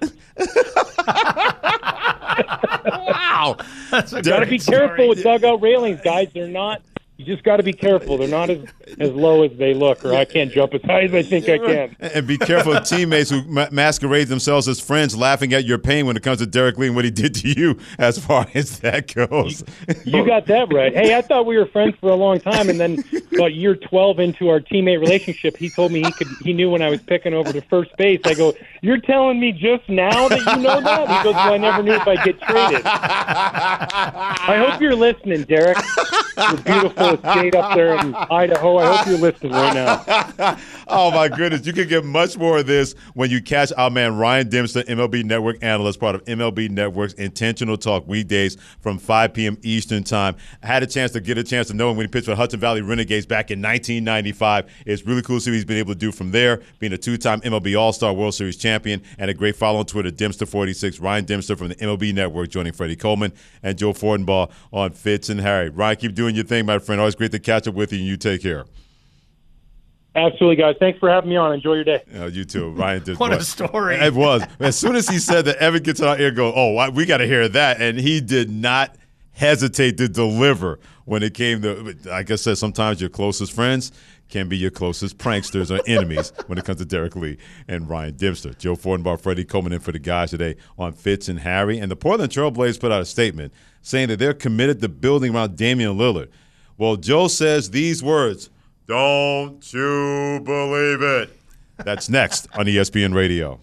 wow, 2.86 3.56
got 3.90 4.40
to 4.40 4.46
be 4.48 4.58
careful 4.58 5.08
with 5.08 5.22
dugout 5.22 5.60
railings, 5.60 6.00
guys. 6.00 6.28
They're 6.32 6.48
not 6.48 6.82
you 7.20 7.26
just 7.26 7.44
got 7.44 7.58
to 7.58 7.62
be 7.62 7.74
careful. 7.74 8.16
They're 8.16 8.28
not 8.28 8.48
as, 8.48 8.60
as 8.98 9.10
low 9.12 9.42
as 9.42 9.54
they 9.58 9.74
look, 9.74 10.06
or 10.06 10.14
I 10.14 10.24
can't 10.24 10.50
jump 10.50 10.72
as 10.72 10.80
high 10.82 11.02
as 11.02 11.12
I 11.12 11.22
think 11.22 11.50
I 11.50 11.58
can. 11.58 11.96
And 12.00 12.26
be 12.26 12.38
careful 12.38 12.72
of 12.74 12.86
teammates 12.86 13.28
who 13.28 13.42
ma- 13.44 13.68
masquerade 13.70 14.28
themselves 14.28 14.66
as 14.68 14.80
friends, 14.80 15.14
laughing 15.14 15.52
at 15.52 15.66
your 15.66 15.76
pain 15.76 16.06
when 16.06 16.16
it 16.16 16.22
comes 16.22 16.38
to 16.38 16.46
Derrek 16.46 16.78
Lee 16.78 16.86
and 16.86 16.96
what 16.96 17.04
he 17.04 17.10
did 17.10 17.34
to 17.34 17.48
you, 17.48 17.78
as 17.98 18.18
far 18.18 18.46
as 18.54 18.80
that 18.80 19.14
goes. 19.14 19.62
You 20.06 20.24
got 20.24 20.46
that 20.46 20.72
right. 20.72 20.94
Hey, 20.94 21.14
I 21.14 21.20
thought 21.20 21.44
we 21.44 21.58
were 21.58 21.66
friends 21.66 21.94
for 22.00 22.08
a 22.08 22.14
long 22.14 22.40
time, 22.40 22.70
and 22.70 22.80
then 22.80 23.04
about 23.34 23.52
year 23.52 23.76
twelve 23.76 24.18
into 24.18 24.48
our 24.48 24.60
teammate 24.60 25.00
relationship, 25.00 25.58
he 25.58 25.68
told 25.68 25.92
me 25.92 26.02
he 26.02 26.12
could. 26.12 26.28
He 26.42 26.54
knew 26.54 26.70
when 26.70 26.80
I 26.80 26.88
was 26.88 27.02
picking 27.02 27.34
over 27.34 27.52
to 27.52 27.60
first 27.62 27.94
base. 27.98 28.20
I 28.24 28.32
go, 28.32 28.54
"You're 28.80 29.00
telling 29.00 29.38
me 29.38 29.52
just 29.52 29.86
now 29.90 30.28
that 30.28 30.38
you 30.38 30.62
know 30.62 30.80
that?" 30.80 31.18
He 31.18 31.24
goes, 31.24 31.34
"Well, 31.34 31.52
I 31.52 31.58
never 31.58 31.82
knew 31.82 31.92
if 31.92 32.08
I'd 32.08 32.24
get 32.24 32.40
traded." 32.40 32.82
I 32.84 34.64
hope 34.66 34.80
you're 34.80 34.96
listening, 34.96 35.42
Derrek. 35.42 35.76
You're 36.38 36.56
beautiful 36.62 37.09
estate 37.14 37.54
up 37.54 37.74
there 37.74 37.94
in 37.98 38.14
Idaho. 38.14 38.78
I 38.78 38.96
hope 38.96 39.06
you're 39.06 39.18
listening 39.18 39.52
right 39.52 39.74
now. 39.74 40.58
oh 40.88 41.10
my 41.10 41.28
goodness, 41.28 41.66
you 41.66 41.72
can 41.72 41.88
get 41.88 42.04
much 42.04 42.36
more 42.36 42.58
of 42.58 42.66
this 42.66 42.94
when 43.14 43.30
you 43.30 43.42
catch 43.42 43.72
our 43.76 43.90
man 43.90 44.16
Ryan 44.16 44.48
Dempster, 44.48 44.82
MLB 44.82 45.24
Network 45.24 45.62
analyst, 45.62 46.00
part 46.00 46.14
of 46.14 46.24
MLB 46.24 46.70
Network's 46.70 47.14
Intentional 47.14 47.76
Talk 47.76 48.06
weekdays 48.06 48.56
from 48.80 48.98
5 48.98 49.34
p.m. 49.34 49.58
Eastern 49.62 50.02
Time. 50.02 50.36
I 50.62 50.66
had 50.66 50.82
a 50.82 50.86
chance 50.86 51.12
to 51.12 51.20
get 51.20 51.38
a 51.38 51.44
chance 51.44 51.68
to 51.68 51.74
know 51.74 51.90
him 51.90 51.96
when 51.96 52.06
he 52.06 52.10
pitched 52.10 52.26
for 52.26 52.34
Hudson 52.34 52.60
Valley 52.60 52.82
Renegades 52.82 53.26
back 53.26 53.50
in 53.50 53.60
1995. 53.60 54.66
It's 54.86 55.04
really 55.06 55.22
cool 55.22 55.38
to 55.38 55.40
see 55.40 55.50
what 55.50 55.54
he's 55.54 55.64
been 55.64 55.78
able 55.78 55.94
to 55.94 55.98
do 55.98 56.12
from 56.12 56.30
there, 56.30 56.62
being 56.78 56.92
a 56.92 56.98
two-time 56.98 57.40
MLB 57.40 57.78
All-Star 57.78 58.12
World 58.12 58.34
Series 58.34 58.56
champion 58.56 59.02
and 59.18 59.30
a 59.30 59.34
great 59.34 59.56
follow 59.56 59.78
on 59.78 59.86
Twitter, 59.86 60.10
Dempster46. 60.10 61.00
Ryan 61.00 61.24
Dempster 61.24 61.56
from 61.56 61.68
the 61.68 61.76
MLB 61.76 62.14
Network 62.14 62.50
joining 62.50 62.72
Freddie 62.72 62.96
Coleman 62.96 63.32
and 63.62 63.76
Joe 63.76 63.92
Fortenbaugh 63.92 64.50
on 64.72 64.92
Fitz 64.92 65.28
and 65.28 65.40
Harry. 65.40 65.68
Ryan, 65.70 65.96
keep 65.96 66.14
doing 66.14 66.34
your 66.34 66.44
thing, 66.44 66.66
my 66.66 66.78
friend. 66.78 66.99
Always 67.00 67.14
great 67.14 67.32
to 67.32 67.38
catch 67.38 67.66
up 67.66 67.74
with 67.74 67.92
you, 67.92 67.98
and 67.98 68.06
you 68.06 68.16
take 68.16 68.42
care. 68.42 68.64
Absolutely, 70.14 70.56
guys. 70.56 70.74
Thanks 70.80 70.98
for 70.98 71.08
having 71.08 71.30
me 71.30 71.36
on. 71.36 71.52
Enjoy 71.52 71.74
your 71.74 71.84
day. 71.84 72.02
Yeah, 72.12 72.26
you 72.26 72.44
too. 72.44 72.70
Ryan 72.70 73.04
did 73.04 73.18
What 73.20 73.32
a 73.32 73.44
story. 73.44 73.94
It 73.96 74.12
was. 74.14 74.42
As 74.58 74.76
soon 74.76 74.96
as 74.96 75.08
he 75.08 75.18
said 75.18 75.44
that, 75.44 75.56
Evan 75.58 75.82
gets 75.82 76.00
on 76.00 76.08
our 76.08 76.18
ear, 76.18 76.32
go, 76.32 76.52
oh, 76.54 76.90
we 76.90 77.06
got 77.06 77.18
to 77.18 77.26
hear 77.26 77.48
that. 77.48 77.80
And 77.80 77.98
he 77.98 78.20
did 78.20 78.50
not 78.50 78.96
hesitate 79.32 79.96
to 79.98 80.08
deliver 80.08 80.80
when 81.04 81.22
it 81.22 81.34
came 81.34 81.62
to, 81.62 81.96
like 82.04 82.30
I 82.30 82.36
said, 82.36 82.58
sometimes 82.58 83.00
your 83.00 83.10
closest 83.10 83.52
friends 83.52 83.92
can 84.28 84.48
be 84.48 84.56
your 84.56 84.70
closest 84.70 85.18
pranksters 85.18 85.76
or 85.76 85.80
enemies 85.86 86.32
when 86.46 86.58
it 86.58 86.64
comes 86.64 86.78
to 86.78 86.84
Derrek 86.84 87.16
Lee 87.16 87.36
and 87.68 87.88
Ryan 87.88 88.16
Dempster. 88.16 88.54
Joe 88.54 88.76
Fortenbaugh, 88.76 89.20
Freddie 89.20 89.44
Coleman 89.44 89.72
in 89.72 89.80
for 89.80 89.92
the 89.92 89.98
guys 89.98 90.30
today 90.30 90.56
on 90.78 90.92
Fitz 90.92 91.28
and 91.28 91.40
Harry. 91.40 91.78
And 91.78 91.90
the 91.90 91.96
Portland 91.96 92.32
Trailblazers 92.32 92.80
put 92.80 92.90
out 92.90 93.00
a 93.00 93.06
statement 93.06 93.52
saying 93.82 94.08
that 94.08 94.18
they're 94.18 94.34
committed 94.34 94.80
to 94.80 94.88
building 94.88 95.34
around 95.34 95.56
Damian 95.56 95.96
Lillard. 95.96 96.28
Well, 96.80 96.96
Joe 96.96 97.28
says 97.28 97.68
these 97.68 98.02
words, 98.02 98.48
don't 98.86 99.70
you 99.70 100.40
believe 100.42 101.02
it? 101.02 101.28
That's 101.76 102.08
next 102.08 102.48
on 102.54 102.64
ESPN 102.64 103.14
Radio. 103.14 103.60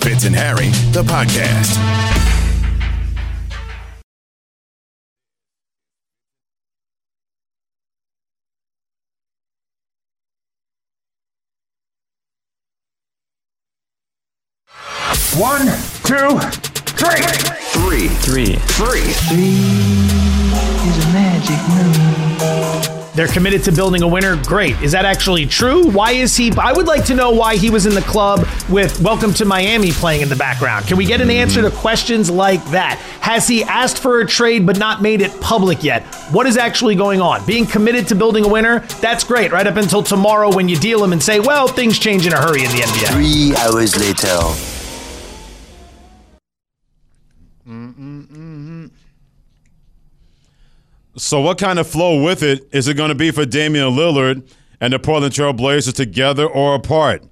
Fitz 0.00 0.24
and 0.24 0.34
Harry, 0.34 0.70
the 0.90 1.04
podcast. 1.04 1.78
One, 15.38 15.66
two, 16.02 16.40
three. 16.98 18.08
Three. 18.08 18.08
Three. 18.08 18.56
Three. 18.56 20.29
Is 20.86 21.04
a 21.04 21.12
magic 21.12 21.58
number. 21.68 23.10
They're 23.14 23.28
committed 23.28 23.64
to 23.64 23.72
building 23.72 24.02
a 24.02 24.08
winner. 24.08 24.40
Great. 24.44 24.80
Is 24.80 24.92
that 24.92 25.04
actually 25.04 25.44
true? 25.44 25.90
Why 25.90 26.12
is 26.12 26.36
he? 26.36 26.52
I 26.52 26.72
would 26.72 26.86
like 26.86 27.04
to 27.06 27.14
know 27.14 27.32
why 27.32 27.56
he 27.56 27.68
was 27.68 27.84
in 27.84 27.94
the 27.94 28.00
club 28.02 28.46
with 28.68 28.98
Welcome 29.00 29.34
to 29.34 29.44
Miami 29.44 29.90
playing 29.90 30.22
in 30.22 30.28
the 30.28 30.36
background. 30.36 30.86
Can 30.86 30.96
we 30.96 31.04
get 31.04 31.20
an 31.20 31.28
answer 31.28 31.60
to 31.60 31.70
questions 31.70 32.30
like 32.30 32.64
that? 32.66 32.98
Has 33.20 33.46
he 33.46 33.62
asked 33.64 33.98
for 33.98 34.20
a 34.20 34.26
trade 34.26 34.64
but 34.64 34.78
not 34.78 35.02
made 35.02 35.20
it 35.20 35.38
public 35.40 35.82
yet? 35.84 36.02
What 36.32 36.46
is 36.46 36.56
actually 36.56 36.94
going 36.94 37.20
on? 37.20 37.44
Being 37.44 37.66
committed 37.66 38.08
to 38.08 38.14
building 38.14 38.44
a 38.44 38.48
winner, 38.48 38.78
that's 39.00 39.24
great, 39.24 39.52
right 39.52 39.66
up 39.66 39.76
until 39.76 40.02
tomorrow 40.02 40.54
when 40.54 40.68
you 40.68 40.76
deal 40.76 41.04
him 41.04 41.12
and 41.12 41.22
say, 41.22 41.40
well, 41.40 41.68
things 41.68 41.98
change 41.98 42.26
in 42.26 42.32
a 42.32 42.40
hurry 42.40 42.64
in 42.64 42.70
the 42.70 42.78
NBA. 42.78 43.12
Three 43.12 43.54
hours 43.56 43.98
later. 43.98 44.79
So, 51.20 51.42
what 51.42 51.58
kind 51.58 51.78
of 51.78 51.86
flow 51.86 52.22
with 52.22 52.42
it 52.42 52.66
is 52.72 52.88
it 52.88 52.94
going 52.94 53.10
to 53.10 53.14
be 53.14 53.30
for 53.30 53.44
Damian 53.44 53.92
Lillard 53.92 54.42
and 54.80 54.90
the 54.90 54.98
Portland 54.98 55.34
Trail 55.34 55.52
Blazers 55.52 55.92
together 55.92 56.46
or 56.46 56.74
apart? 56.74 57.22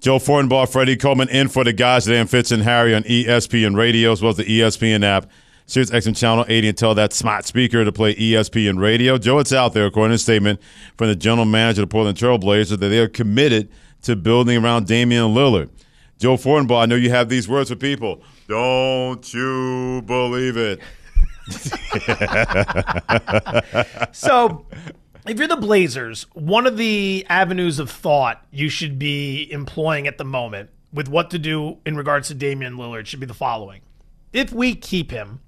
Joe 0.00 0.18
Fortenbaugh, 0.18 0.70
Freddie 0.70 0.98
Coleman 0.98 1.30
in 1.30 1.48
for 1.48 1.64
the 1.64 1.72
guys 1.72 2.04
today 2.04 2.20
and 2.20 2.28
Fitz 2.28 2.52
and 2.52 2.62
Harry 2.62 2.94
on 2.94 3.04
ESPN 3.04 3.74
Radio 3.74 4.12
as 4.12 4.20
well 4.20 4.32
as 4.32 4.36
the 4.36 4.44
ESPN 4.44 5.02
app. 5.02 5.30
Sirius 5.64 5.90
XM 5.90 6.14
Channel 6.14 6.44
80 6.46 6.68
and 6.68 6.76
tell 6.76 6.94
that 6.94 7.14
smart 7.14 7.46
speaker 7.46 7.86
to 7.86 7.90
play 7.90 8.14
ESPN 8.16 8.78
Radio. 8.78 9.16
Joe, 9.16 9.38
it's 9.38 9.52
out 9.54 9.72
there, 9.72 9.86
according 9.86 10.10
to 10.10 10.16
a 10.16 10.18
statement 10.18 10.60
from 10.98 11.08
the 11.08 11.16
general 11.16 11.46
manager 11.46 11.80
of 11.82 11.88
the 11.88 11.92
Portland 11.92 12.18
Trail 12.18 12.36
Blazers, 12.36 12.78
that 12.78 12.88
they 12.88 12.98
are 12.98 13.08
committed 13.08 13.70
to 14.02 14.14
building 14.14 14.62
around 14.62 14.86
Damian 14.86 15.32
Lillard. 15.34 15.70
Joe 16.18 16.36
Fortenbaugh, 16.36 16.82
I 16.82 16.86
know 16.86 16.96
you 16.96 17.10
have 17.10 17.30
these 17.30 17.48
words 17.48 17.70
for 17.70 17.76
people. 17.76 18.22
Don't 18.46 19.32
you 19.32 20.02
believe 20.02 20.58
it? 20.58 20.80
so 24.12 24.66
if 25.26 25.38
you're 25.38 25.48
the 25.48 25.56
Blazers, 25.56 26.24
one 26.32 26.66
of 26.66 26.76
the 26.76 27.24
avenues 27.28 27.78
of 27.78 27.90
thought 27.90 28.44
you 28.50 28.68
should 28.68 28.98
be 28.98 29.50
employing 29.52 30.06
at 30.06 30.18
the 30.18 30.24
moment 30.24 30.70
with 30.92 31.08
what 31.08 31.30
to 31.30 31.38
do 31.38 31.78
in 31.84 31.96
regards 31.96 32.28
to 32.28 32.34
Damian 32.34 32.76
Lillard 32.76 33.06
should 33.06 33.20
be 33.20 33.26
the 33.26 33.34
following. 33.34 33.82
If 34.32 34.52
we 34.52 34.74
keep 34.74 35.10
him, 35.10 35.40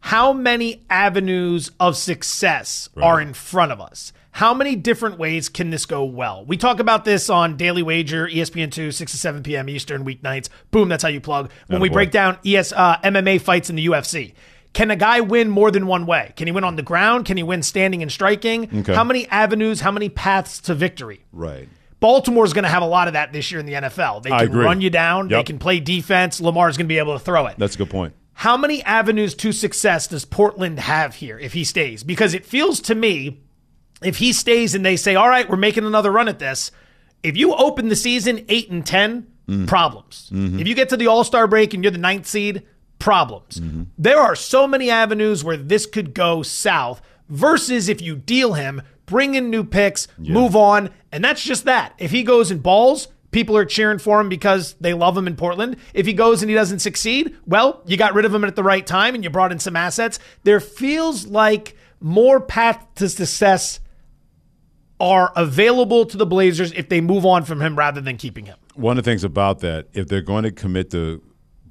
how 0.00 0.32
many 0.32 0.84
avenues 0.90 1.70
of 1.78 1.96
success 1.96 2.88
are 3.00 3.20
in 3.20 3.34
front 3.34 3.72
of 3.72 3.80
us? 3.80 4.12
How 4.32 4.54
many 4.54 4.76
different 4.76 5.18
ways 5.18 5.48
can 5.48 5.70
this 5.70 5.84
go 5.84 6.04
well? 6.04 6.44
We 6.44 6.56
talk 6.56 6.80
about 6.80 7.04
this 7.04 7.28
on 7.28 7.56
Daily 7.56 7.82
Wager, 7.82 8.26
E 8.26 8.36
ESPN2, 8.36 8.94
6 8.94 9.12
to 9.12 9.18
7 9.18 9.42
p.m. 9.42 9.68
Eastern 9.68 10.04
weeknights. 10.04 10.48
Boom, 10.70 10.88
that's 10.88 11.02
how 11.02 11.10
you 11.10 11.20
plug. 11.20 11.50
When 11.66 11.80
we 11.80 11.90
break 11.90 12.10
down 12.10 12.38
ES, 12.44 12.72
uh, 12.72 12.96
MMA 12.98 13.42
fights 13.42 13.68
in 13.68 13.76
the 13.76 13.86
UFC. 13.86 14.32
Can 14.72 14.90
a 14.90 14.96
guy 14.96 15.20
win 15.20 15.50
more 15.50 15.70
than 15.70 15.86
one 15.86 16.06
way? 16.06 16.32
Can 16.36 16.46
he 16.46 16.52
win 16.52 16.64
on 16.64 16.76
the 16.76 16.82
ground? 16.82 17.26
Can 17.26 17.36
he 17.36 17.42
win 17.42 17.62
standing 17.62 18.00
and 18.02 18.10
striking? 18.10 18.80
Okay. 18.80 18.94
How 18.94 19.04
many 19.04 19.28
avenues, 19.28 19.80
how 19.80 19.90
many 19.90 20.08
paths 20.08 20.60
to 20.62 20.74
victory? 20.74 21.24
Right. 21.32 21.68
Baltimore's 22.00 22.52
going 22.52 22.64
to 22.64 22.70
have 22.70 22.82
a 22.82 22.86
lot 22.86 23.06
of 23.06 23.14
that 23.14 23.32
this 23.32 23.50
year 23.50 23.60
in 23.60 23.66
the 23.66 23.74
NFL. 23.74 24.22
They 24.22 24.30
can 24.30 24.52
run 24.52 24.80
you 24.80 24.90
down, 24.90 25.28
they 25.28 25.44
can 25.44 25.58
play 25.58 25.78
defense. 25.78 26.40
Lamar's 26.40 26.76
going 26.76 26.86
to 26.86 26.92
be 26.92 26.98
able 26.98 27.16
to 27.16 27.24
throw 27.24 27.46
it. 27.46 27.56
That's 27.58 27.76
a 27.76 27.78
good 27.78 27.90
point. 27.90 28.14
How 28.34 28.56
many 28.56 28.82
avenues 28.82 29.34
to 29.36 29.52
success 29.52 30.08
does 30.08 30.24
Portland 30.24 30.80
have 30.80 31.14
here 31.14 31.38
if 31.38 31.52
he 31.52 31.64
stays? 31.64 32.02
Because 32.02 32.34
it 32.34 32.44
feels 32.44 32.80
to 32.80 32.94
me, 32.94 33.42
if 34.02 34.16
he 34.16 34.32
stays 34.32 34.74
and 34.74 34.84
they 34.84 34.96
say, 34.96 35.14
all 35.14 35.28
right, 35.28 35.48
we're 35.48 35.56
making 35.56 35.84
another 35.84 36.10
run 36.10 36.28
at 36.28 36.40
this, 36.40 36.72
if 37.22 37.36
you 37.36 37.54
open 37.54 37.88
the 37.88 37.94
season 37.94 38.44
8 38.48 38.70
and 38.70 38.86
10, 38.86 39.26
mm. 39.46 39.68
problems. 39.68 40.28
Mm-hmm. 40.32 40.58
If 40.58 40.66
you 40.66 40.74
get 40.74 40.88
to 40.88 40.96
the 40.96 41.06
All 41.06 41.24
Star 41.24 41.46
break 41.46 41.74
and 41.74 41.84
you're 41.84 41.92
the 41.92 41.98
ninth 41.98 42.26
seed, 42.26 42.62
problems. 43.02 43.60
There 43.98 44.18
are 44.18 44.36
so 44.36 44.66
many 44.66 44.90
avenues 44.90 45.42
where 45.44 45.56
this 45.56 45.86
could 45.86 46.14
go 46.14 46.42
south 46.42 47.02
versus 47.28 47.88
if 47.88 48.00
you 48.00 48.16
deal 48.16 48.54
him, 48.54 48.82
bring 49.06 49.34
in 49.34 49.50
new 49.50 49.64
picks, 49.64 50.08
move 50.16 50.54
on, 50.56 50.90
and 51.10 51.24
that's 51.24 51.42
just 51.42 51.64
that. 51.64 51.94
If 51.98 52.10
he 52.12 52.22
goes 52.22 52.50
and 52.50 52.62
balls, 52.62 53.08
people 53.32 53.56
are 53.56 53.64
cheering 53.64 53.98
for 53.98 54.20
him 54.20 54.28
because 54.28 54.74
they 54.80 54.94
love 54.94 55.16
him 55.16 55.26
in 55.26 55.36
Portland. 55.36 55.76
If 55.94 56.06
he 56.06 56.12
goes 56.12 56.42
and 56.42 56.48
he 56.50 56.54
doesn't 56.54 56.78
succeed, 56.78 57.34
well, 57.46 57.82
you 57.86 57.96
got 57.96 58.14
rid 58.14 58.24
of 58.24 58.34
him 58.34 58.44
at 58.44 58.56
the 58.56 58.62
right 58.62 58.86
time 58.86 59.14
and 59.14 59.24
you 59.24 59.30
brought 59.30 59.52
in 59.52 59.58
some 59.58 59.76
assets. 59.76 60.18
There 60.44 60.60
feels 60.60 61.26
like 61.26 61.76
more 62.00 62.40
path 62.40 62.86
to 62.96 63.08
success 63.08 63.80
are 65.00 65.32
available 65.34 66.06
to 66.06 66.16
the 66.16 66.26
Blazers 66.26 66.72
if 66.72 66.88
they 66.88 67.00
move 67.00 67.26
on 67.26 67.44
from 67.44 67.60
him 67.60 67.76
rather 67.76 68.00
than 68.00 68.16
keeping 68.16 68.46
him. 68.46 68.56
One 68.74 68.96
of 68.96 69.04
the 69.04 69.10
things 69.10 69.24
about 69.24 69.58
that, 69.60 69.88
if 69.92 70.06
they're 70.06 70.22
going 70.22 70.44
to 70.44 70.52
commit 70.52 70.90
to 70.92 71.20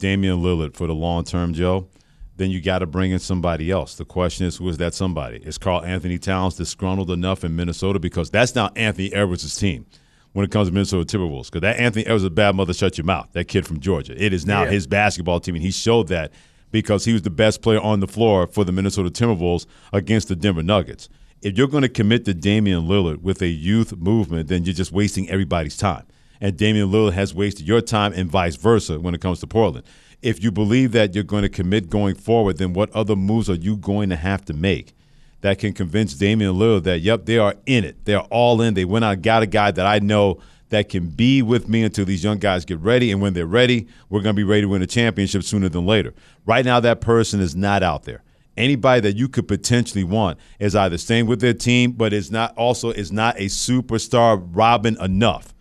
Damian 0.01 0.41
Lillard 0.41 0.73
for 0.75 0.87
the 0.87 0.95
long 0.95 1.23
term, 1.23 1.53
Joe, 1.53 1.87
then 2.35 2.49
you 2.49 2.59
got 2.59 2.79
to 2.79 2.87
bring 2.87 3.11
in 3.11 3.19
somebody 3.19 3.69
else. 3.71 3.95
The 3.95 4.03
question 4.03 4.47
is, 4.47 4.57
who 4.57 4.67
is 4.67 4.77
that 4.77 4.93
somebody? 4.95 5.37
Is 5.37 5.57
Karl-Anthony 5.59 6.17
Towns 6.17 6.55
disgruntled 6.55 7.11
enough 7.11 7.43
in 7.43 7.55
Minnesota? 7.55 7.99
Because 7.99 8.31
that's 8.31 8.55
now 8.55 8.71
Anthony 8.75 9.13
Edwards' 9.13 9.55
team 9.55 9.85
when 10.33 10.43
it 10.43 10.51
comes 10.51 10.67
to 10.69 10.73
Minnesota 10.73 11.05
Timberwolves. 11.05 11.45
Because 11.51 11.61
that 11.61 11.79
Anthony 11.79 12.03
Edwards 12.05 12.23
is 12.23 12.27
a 12.27 12.31
bad 12.31 12.55
mother, 12.55 12.73
shut 12.73 12.97
your 12.97 13.05
mouth. 13.05 13.29
That 13.33 13.45
kid 13.45 13.67
from 13.67 13.79
Georgia. 13.79 14.13
It 14.21 14.33
is 14.33 14.45
now 14.45 14.63
Yeah. 14.63 14.71
his 14.71 14.87
basketball 14.87 15.39
team, 15.39 15.55
and 15.55 15.63
he 15.63 15.71
showed 15.71 16.07
that 16.07 16.31
because 16.71 17.05
he 17.05 17.13
was 17.13 17.21
the 17.21 17.29
best 17.29 17.61
player 17.61 17.79
on 17.79 17.99
the 17.99 18.07
floor 18.07 18.47
for 18.47 18.63
the 18.63 18.71
Minnesota 18.71 19.11
Timberwolves 19.11 19.67
against 19.93 20.27
the 20.27 20.35
Denver 20.35 20.63
Nuggets. 20.63 21.09
If 21.43 21.57
you're 21.57 21.67
going 21.67 21.83
to 21.83 21.89
commit 21.89 22.25
to 22.25 22.33
Damian 22.33 22.87
Lillard 22.87 23.21
with 23.21 23.41
a 23.41 23.47
youth 23.47 23.95
movement, 23.97 24.47
then 24.47 24.63
you're 24.63 24.73
just 24.73 24.91
wasting 24.91 25.29
everybody's 25.29 25.77
time. 25.77 26.06
And 26.42 26.58
Damian 26.58 26.89
Lillard 26.89 27.13
has 27.13 27.33
wasted 27.33 27.67
your 27.67 27.81
time 27.81 28.13
and 28.13 28.29
vice 28.29 28.56
versa 28.56 29.00
when 29.00 29.13
it 29.13 29.21
comes 29.21 29.39
to 29.39 29.48
Portland. 29.48 29.85
If 30.23 30.44
you 30.44 30.52
believe 30.52 30.92
that 30.92 31.15
you're 31.15 31.23
going 31.23 31.44
to 31.44 31.50
commit 31.50 31.89
going 31.89 32.15
forward, 32.15 32.58
then 32.58 32.73
what 32.73 32.92
other 32.92 33.15
moves 33.15 33.50
are 33.50 33.56
you 33.56 33.77
going 33.77 34.10
to 34.10 34.15
have 34.15 34.44
to 34.46 34.54
make 34.54 34.94
that 35.42 35.60
can 35.60 35.73
convince 35.73 36.13
Damian 36.15 36.54
Lillard 36.54 36.83
that, 36.83 37.00
yep, 37.00 37.25
they 37.25 37.37
are 37.37 37.56
in 37.65 37.83
it. 37.83 38.06
They're 38.06 38.19
all 38.19 38.62
in. 38.62 38.73
They 38.73 38.85
went 38.85 39.06
out, 39.06 39.21
got 39.21 39.44
a 39.44 39.48
guy 39.48 39.71
that 39.71 39.85
I 39.85 40.00
know 40.00 40.39
that 40.69 40.89
can 40.89 41.10
be 41.10 41.42
with 41.42 41.67
me 41.67 41.83
until 41.83 42.06
these 42.06 42.23
young 42.23 42.37
guys 42.37 42.65
get 42.65 42.79
ready. 42.79 43.12
And 43.12 43.21
when 43.21 43.33
they're 43.33 43.46
ready, 43.46 43.87
we're 44.10 44.21
going 44.21 44.35
to 44.35 44.39
be 44.39 44.44
ready 44.44 44.62
to 44.62 44.67
win 44.67 44.81
a 44.81 44.87
championship 44.87 45.44
sooner 45.44 45.69
than 45.69 45.85
later. 45.85 46.13
Right 46.46 46.65
now, 46.65 46.79
that 46.79 47.02
person 47.02 47.39
is 47.39 47.56
not 47.56 47.83
out 47.83 48.04
there. 48.04 48.23
Anybody 48.58 49.02
that 49.02 49.15
you 49.15 49.27
could 49.27 49.48
potentially 49.48 50.04
want 50.04 50.37
is 50.60 50.75
either 50.75 50.98
staying 50.98 51.25
with 51.25 51.42
their 51.42 51.54
team, 51.54 51.94
but 51.94 52.13
is 52.13 52.31
not 52.31 52.56
also 52.56 52.92
is 52.92 53.12
not 53.12 53.37
a 53.37 53.46
superstar 53.46 54.48
Robin 54.54 55.02
enough 55.02 55.54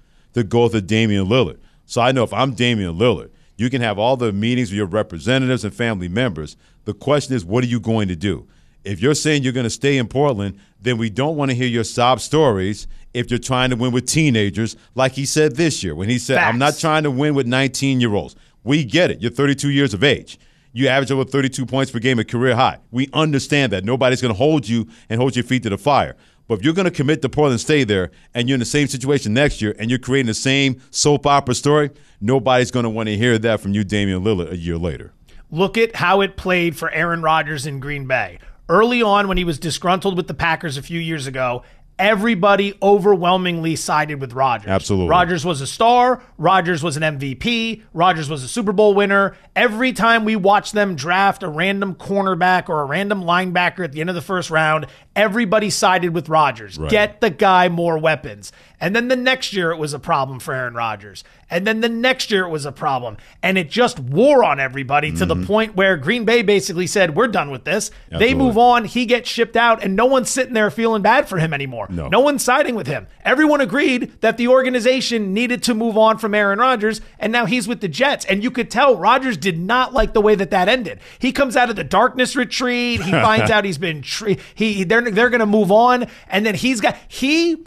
to 0.43 0.49
go 0.49 0.69
with 0.69 0.87
Damian 0.87 1.27
Lillard. 1.27 1.59
So 1.87 2.01
I 2.01 2.13
know 2.13 2.23
if 2.23 2.33
I'm 2.33 2.53
Damian 2.55 2.97
Lillard, 2.97 3.31
you 3.57 3.69
can 3.69 3.83
have 3.83 3.99
all 3.99 4.17
the 4.17 4.33
meetings 4.33 4.71
with 4.71 4.77
your 4.77 4.87
representatives 4.87 5.65
and 5.65 5.75
family 5.75 6.09
members. 6.09 6.57
The 6.85 6.95
question 6.95 7.35
is, 7.35 7.45
what 7.45 7.63
are 7.63 7.67
you 7.67 7.81
going 7.81 8.09
to 8.09 8.17
do? 8.17 8.49
If 8.85 9.01
you're 9.01 9.15
saying 9.15 9.43
you're 9.43 9.53
going 9.53 9.65
to 9.65 9.71
stay 9.71 9.99
in 9.99 10.09
Portland, 10.09 10.59
then 10.81 10.97
we 10.97 11.11
don't 11.11 11.37
want 11.37 11.51
to 11.51 11.55
hear 11.55 11.67
your 11.67 11.85
sob 11.85 12.21
stories 12.21 12.87
if 13.13 13.31
you're 13.31 13.39
trying 13.39 13.71
to 13.71 13.77
win 13.77 13.93
with 13.93 14.07
teenagers, 14.07 14.77
like 14.95 15.13
he 15.13 15.27
said 15.27 15.57
this 15.57 15.83
year 15.83 15.95
when 15.95 16.09
he 16.09 16.19
said, 16.19 16.37
Facts. 16.37 16.53
I'm 16.53 16.59
not 16.59 16.79
trying 16.79 17.03
to 17.03 17.11
win 17.11 17.35
with 17.35 17.47
19 17.47 18.01
year 18.01 18.15
olds. 18.15 18.37
We 18.65 18.85
get 18.85 19.11
it. 19.11 19.21
You're 19.21 19.31
32 19.31 19.71
years 19.71 19.95
of 19.95 20.05
age. 20.05 20.39
You 20.73 20.89
average 20.89 21.11
over 21.11 21.25
32 21.25 21.67
points 21.67 21.91
per 21.91 21.99
game 21.99 22.21
at 22.21 22.29
career 22.29 22.55
high. 22.55 22.79
We 22.93 23.09
understand 23.13 23.73
that. 23.73 23.85
Nobody's 23.85 24.23
going 24.23 24.33
to 24.33 24.39
hold 24.39 24.69
you 24.69 24.87
and 25.09 25.21
hold 25.21 25.35
your 25.35 25.45
feet 25.45 25.65
to 25.65 25.71
the 25.71 25.79
fire. 25.79 26.17
But 26.51 26.59
if 26.59 26.65
you're 26.65 26.75
going 26.75 26.87
to 26.87 26.91
commit 26.91 27.23
to 27.23 27.29
Portland, 27.29 27.61
stay 27.61 27.85
there, 27.85 28.11
and 28.35 28.49
you're 28.49 28.57
in 28.57 28.59
the 28.59 28.65
same 28.65 28.89
situation 28.89 29.33
next 29.33 29.63
year, 29.63 29.73
and 29.79 29.89
you're 29.89 30.01
creating 30.01 30.27
the 30.27 30.35
same 30.35 30.83
soap 30.91 31.25
opera 31.25 31.55
story, 31.55 31.91
nobody's 32.21 32.73
going 32.73 32.83
to 32.83 32.91
want 32.91 33.09
to 33.09 33.17
hear 33.17 33.39
that 33.39 33.61
from 33.61 33.73
you, 33.73 33.85
Damian 33.85 34.25
Lillard, 34.25 34.51
a 34.51 34.57
year 34.57 34.77
later. 34.77 35.13
Look 35.53 35.79
at 35.79 35.95
how 35.95 36.23
it 36.23 36.37
played 36.37 36.77
for 36.77 36.91
Aaron 36.91 37.23
Rodgers 37.23 37.67
in 37.67 37.79
Green 37.79 38.09
Bay. 38.09 38.41
Early 38.69 39.01
on, 39.01 39.29
when 39.29 39.37
he 39.37 39.45
was 39.45 39.61
disgruntled 39.61 40.17
with 40.17 40.27
the 40.27 40.35
Packers 40.35 40.77
a 40.77 40.83
few 40.83 40.99
years 40.99 41.29
ago, 41.29 41.63
everybody 42.01 42.75
overwhelmingly 42.83 43.77
sided 43.77 44.21
with 44.21 44.33
Rodgers. 44.33 44.69
Absolutely. 44.69 45.11
Rodgers 45.11 45.45
was 45.45 45.61
a 45.61 45.67
star. 45.67 46.23
Rodgers 46.39 46.83
was 46.83 46.97
an 46.97 47.03
MVP. 47.03 47.83
Rodgers 47.93 48.31
was 48.31 48.43
a 48.43 48.49
Super 48.49 48.73
Bowl 48.73 48.95
winner. 48.95 49.37
Every 49.55 49.93
time 49.93 50.25
we 50.25 50.35
watched 50.35 50.73
them 50.73 50.97
draft 50.97 51.43
a 51.43 51.49
random 51.49 51.95
cornerback 51.95 52.71
or 52.71 52.81
a 52.81 52.87
random 52.87 53.23
linebacker 53.23 53.85
at 53.85 53.93
the 53.93 54.01
end 54.01 54.09
of 54.09 54.17
the 54.17 54.23
first 54.23 54.51
round, 54.51 54.87
everybody 55.15 55.69
sided 55.69 56.15
with 56.15 56.29
Rodgers. 56.31 56.79
Right. 56.79 56.91
Get 56.91 57.21
the 57.21 57.31
guy 57.31 57.69
more 57.69 57.99
weapons. 57.99 58.51
And 58.81 58.97
then 58.97 59.09
the 59.09 59.17
next 59.17 59.53
year 59.53 59.71
it 59.71 59.77
was 59.77 59.93
a 59.93 59.99
problem 59.99 60.41
for 60.41 60.55
Aaron 60.55 60.75
Rodgers. 60.75 61.23
And 61.51 61.67
then 61.67 61.81
the 61.81 61.89
next 61.89 62.31
year 62.31 62.45
it 62.45 62.49
was 62.49 62.65
a 62.65 62.73
problem. 62.73 63.19
And 63.43 63.59
it 63.59 63.69
just 63.69 63.99
wore 63.99 64.43
on 64.43 64.59
everybody 64.59 65.13
to 65.13 65.27
the 65.27 65.35
mm-hmm. 65.35 65.45
point 65.45 65.77
where 65.77 65.97
Green 65.97 66.25
Bay 66.25 66.43
basically 66.43 66.87
said, 66.87 67.15
We're 67.15 67.29
done 67.29 67.51
with 67.51 67.65
this. 67.65 67.91
They 68.09 68.33
move 68.33 68.57
on, 68.57 68.85
he 68.85 69.05
gets 69.05 69.29
shipped 69.29 69.57
out, 69.57 69.83
and 69.83 69.97
no 69.97 70.07
one's 70.07 70.31
sitting 70.31 70.55
there 70.55 70.71
feeling 70.71 71.03
bad 71.03 71.29
for 71.29 71.39
him 71.39 71.53
anymore. 71.53 71.89
No. 71.91 72.09
no 72.09 72.21
one's 72.21 72.45
siding 72.45 72.75
with 72.75 72.87
him. 72.87 73.07
Everyone 73.25 73.61
agreed 73.61 74.21
that 74.21 74.37
the 74.37 74.49
organization 74.49 75.35
needed 75.35 75.63
to 75.65 75.75
move 75.75 75.97
on 75.99 76.19
from 76.19 76.35
Aaron 76.35 76.59
Rodgers, 76.59 77.01
and 77.19 77.33
now 77.33 77.47
he's 77.47 77.67
with 77.69 77.81
the 77.81 77.89
Jets. 77.89 78.25
And 78.25 78.43
you 78.43 78.51
could 78.51 78.71
tell 78.71 78.97
Rodgers 78.97 79.37
did 79.37 79.59
not 79.59 79.93
like 79.93 80.13
the 80.13 80.21
way 80.21 80.35
that 80.35 80.51
that 80.51 80.69
ended. 80.69 81.01
He 81.19 81.33
comes 81.33 81.57
out 81.57 81.71
of 81.71 81.77
the 81.77 81.85
darkness 81.85 82.37
retreat. 82.37 83.01
He 83.03 83.11
finds 83.11 83.51
out 83.51 83.65
he's 83.65 83.79
been 83.79 84.03
tre- 84.03 84.39
he 84.55 84.85
they're 84.85 85.11
they're 85.11 85.31
going 85.31 85.41
to 85.41 85.47
move 85.47 85.73
on, 85.73 86.07
and 86.29 86.47
then 86.47 86.55
he's 86.55 86.81
got 86.81 86.97
he. 87.09 87.65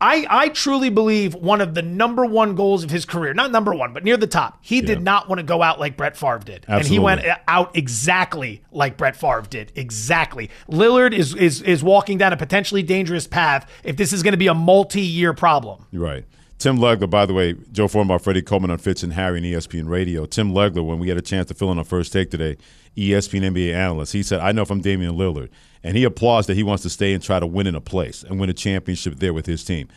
I, 0.00 0.26
I 0.28 0.48
truly 0.50 0.90
believe 0.90 1.34
one 1.34 1.62
of 1.62 1.74
the 1.74 1.80
number 1.80 2.26
one 2.26 2.54
goals 2.54 2.84
of 2.84 2.90
his 2.90 3.06
career, 3.06 3.32
not 3.32 3.50
number 3.50 3.74
one, 3.74 3.94
but 3.94 4.04
near 4.04 4.18
the 4.18 4.26
top, 4.26 4.58
he 4.60 4.82
did 4.82 5.00
not 5.00 5.28
want 5.28 5.38
to 5.38 5.42
go 5.42 5.62
out 5.62 5.80
like 5.80 5.96
Brett 5.96 6.16
Favre 6.16 6.40
did. 6.44 6.66
And 6.68 6.86
he 6.86 6.98
went 6.98 7.22
out 7.48 7.74
exactly 7.76 8.62
like 8.70 8.98
Brett 8.98 9.16
Favre 9.16 9.46
did. 9.48 9.72
Exactly. 9.74 10.50
Lillard 10.70 11.12
is 11.14 11.34
is 11.34 11.62
is 11.62 11.82
walking 11.82 12.18
down 12.18 12.32
a 12.32 12.36
potentially 12.36 12.82
dangerous 12.82 13.26
path 13.26 13.70
if 13.84 13.96
this 13.96 14.12
is 14.12 14.22
going 14.22 14.32
to 14.32 14.38
be 14.38 14.48
a 14.48 14.54
multi-year 14.54 15.32
problem. 15.32 15.86
Right. 15.92 16.24
Tim 16.58 16.78
Legler, 16.78 17.08
by 17.08 17.26
the 17.26 17.34
way, 17.34 17.54
Joe 17.70 17.86
Fortenbaugh, 17.86 18.20
Freddie 18.20 18.40
Coleman 18.40 18.70
on 18.70 18.78
Fitz 18.78 19.02
and 19.02 19.12
Harry 19.12 19.38
and 19.38 19.46
ESPN 19.46 19.88
Radio. 19.88 20.24
Tim 20.24 20.52
Legler, 20.52 20.84
when 20.84 20.98
we 20.98 21.08
had 21.08 21.18
a 21.18 21.22
chance 21.22 21.48
to 21.48 21.54
fill 21.54 21.70
in 21.70 21.78
on 21.78 21.84
first 21.84 22.14
take 22.14 22.30
today, 22.30 22.56
ESPN 22.96 23.42
NBA 23.52 23.74
analyst, 23.74 24.14
he 24.14 24.22
said, 24.22 24.40
I 24.40 24.52
know 24.52 24.62
if 24.62 24.70
I'm 24.70 24.80
Damian 24.80 25.16
Lillard. 25.16 25.50
And 25.82 25.96
he 25.96 26.04
applauds 26.04 26.46
that 26.46 26.54
he 26.54 26.62
wants 26.62 26.82
to 26.84 26.90
stay 26.90 27.12
and 27.12 27.22
try 27.22 27.38
to 27.38 27.46
win 27.46 27.66
in 27.66 27.74
a 27.74 27.80
place 27.80 28.24
and 28.24 28.40
win 28.40 28.48
a 28.48 28.54
championship 28.54 29.16
there 29.16 29.34
with 29.34 29.44
his 29.44 29.64
team. 29.64 29.88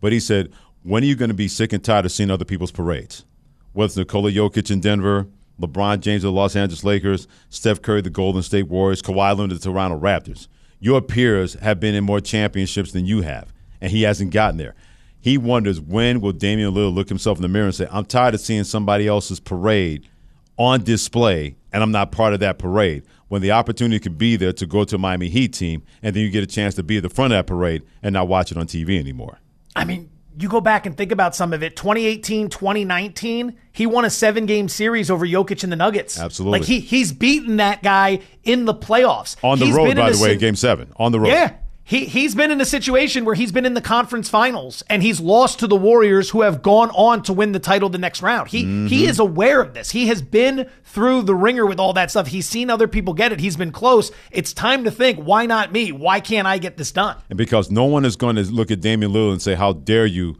But 0.00 0.12
he 0.12 0.18
said, 0.18 0.52
when 0.82 1.04
are 1.04 1.06
you 1.06 1.14
going 1.14 1.30
to 1.30 1.34
be 1.34 1.48
sick 1.48 1.72
and 1.72 1.82
tired 1.82 2.04
of 2.04 2.12
seeing 2.12 2.30
other 2.30 2.44
people's 2.44 2.72
parades? 2.72 3.24
Whether 3.72 3.86
it's 3.86 3.96
Nikola 3.96 4.32
Jokic 4.32 4.72
in 4.72 4.80
Denver, 4.80 5.28
LeBron 5.60 6.00
James 6.00 6.24
of 6.24 6.32
the 6.32 6.38
Los 6.38 6.56
Angeles 6.56 6.84
Lakers, 6.84 7.28
Steph 7.48 7.80
Curry, 7.80 8.00
the 8.00 8.10
Golden 8.10 8.42
State 8.42 8.68
Warriors, 8.68 9.02
Kawhi 9.02 9.36
Leonard, 9.36 9.50
the 9.50 9.58
Toronto 9.58 9.98
Raptors. 9.98 10.48
Your 10.80 11.00
peers 11.00 11.54
have 11.54 11.78
been 11.80 11.94
in 11.94 12.04
more 12.04 12.20
championships 12.20 12.92
than 12.92 13.06
you 13.06 13.22
have, 13.22 13.52
and 13.80 13.90
he 13.90 14.02
hasn't 14.02 14.32
gotten 14.32 14.58
there. 14.58 14.74
He 15.20 15.36
wonders 15.36 15.80
when 15.80 16.20
will 16.20 16.32
Damian 16.32 16.72
Lillard 16.72 16.94
look 16.94 17.08
himself 17.08 17.38
in 17.38 17.42
the 17.42 17.48
mirror 17.48 17.66
and 17.66 17.74
say, 17.74 17.88
I'm 17.90 18.04
tired 18.04 18.34
of 18.34 18.40
seeing 18.40 18.64
somebody 18.64 19.06
else's 19.06 19.40
parade 19.40 20.08
on 20.56 20.82
display, 20.82 21.56
and 21.72 21.82
I'm 21.82 21.92
not 21.92 22.12
part 22.12 22.34
of 22.34 22.40
that 22.40 22.58
parade. 22.58 23.04
When 23.28 23.42
the 23.42 23.52
opportunity 23.52 24.00
could 24.00 24.16
be 24.16 24.36
there 24.36 24.52
to 24.54 24.66
go 24.66 24.84
to 24.84 24.96
a 24.96 24.98
Miami 24.98 25.28
Heat 25.28 25.52
team, 25.52 25.82
and 26.02 26.16
then 26.16 26.22
you 26.22 26.30
get 26.30 26.42
a 26.42 26.46
chance 26.46 26.74
to 26.76 26.82
be 26.82 26.96
at 26.96 27.02
the 27.02 27.08
front 27.08 27.32
of 27.32 27.38
that 27.38 27.46
parade 27.46 27.82
and 28.02 28.12
not 28.12 28.26
watch 28.26 28.50
it 28.50 28.56
on 28.56 28.66
TV 28.66 28.98
anymore. 28.98 29.38
I 29.76 29.84
mean, 29.84 30.10
you 30.40 30.48
go 30.48 30.60
back 30.60 30.86
and 30.86 30.96
think 30.96 31.12
about 31.12 31.34
some 31.34 31.52
of 31.52 31.62
it. 31.62 31.76
2018, 31.76 32.48
2019, 32.48 33.56
he 33.72 33.86
won 33.86 34.04
a 34.04 34.10
seven 34.10 34.46
game 34.46 34.68
series 34.68 35.10
over 35.10 35.26
Jokic 35.26 35.62
and 35.62 35.72
the 35.72 35.76
Nuggets. 35.76 36.18
Absolutely. 36.18 36.60
Like 36.60 36.68
he 36.68 36.80
he's 36.80 37.12
beaten 37.12 37.56
that 37.56 37.82
guy 37.82 38.20
in 38.44 38.64
the 38.64 38.74
playoffs. 38.74 39.36
On 39.42 39.58
the 39.58 39.66
He's 39.66 39.74
road, 39.74 39.96
by 39.96 40.10
the 40.10 40.22
way, 40.22 40.36
game 40.36 40.56
seven. 40.56 40.92
On 40.96 41.12
the 41.12 41.20
road. 41.20 41.28
Yeah. 41.28 41.54
He, 41.88 42.04
he's 42.04 42.34
been 42.34 42.50
in 42.50 42.60
a 42.60 42.66
situation 42.66 43.24
where 43.24 43.34
he's 43.34 43.50
been 43.50 43.64
in 43.64 43.72
the 43.72 43.80
conference 43.80 44.28
finals 44.28 44.84
and 44.90 45.02
he's 45.02 45.20
lost 45.20 45.58
to 45.60 45.66
the 45.66 45.74
Warriors 45.74 46.28
who 46.28 46.42
have 46.42 46.60
gone 46.60 46.90
on 46.90 47.22
to 47.22 47.32
win 47.32 47.52
the 47.52 47.58
title 47.58 47.88
the 47.88 47.96
next 47.96 48.20
round. 48.20 48.50
He 48.50 48.64
Mm-hmm. 48.64 48.86
he 48.88 49.06
is 49.06 49.18
aware 49.18 49.62
of 49.62 49.72
this. 49.72 49.92
He 49.92 50.08
has 50.08 50.20
been 50.20 50.68
through 50.84 51.22
the 51.22 51.34
ringer 51.34 51.64
with 51.64 51.80
all 51.80 51.94
that 51.94 52.10
stuff. 52.10 52.26
He's 52.26 52.46
seen 52.46 52.68
other 52.68 52.88
people 52.88 53.14
get 53.14 53.32
it. 53.32 53.40
He's 53.40 53.56
been 53.56 53.72
close. 53.72 54.10
It's 54.30 54.52
time 54.52 54.84
to 54.84 54.90
think, 54.90 55.18
why 55.18 55.46
not 55.46 55.72
me? 55.72 55.90
Why 55.92 56.20
can't 56.20 56.46
I 56.46 56.58
get 56.58 56.76
this 56.76 56.92
done? 56.92 57.16
And 57.30 57.38
because 57.38 57.70
no 57.70 57.84
one 57.84 58.04
is 58.04 58.16
going 58.16 58.36
to 58.36 58.42
look 58.42 58.70
at 58.70 58.82
Damian 58.82 59.12
Lillard 59.12 59.32
and 59.32 59.40
say, 59.42 59.54
How 59.54 59.72
dare 59.72 60.04
you 60.04 60.36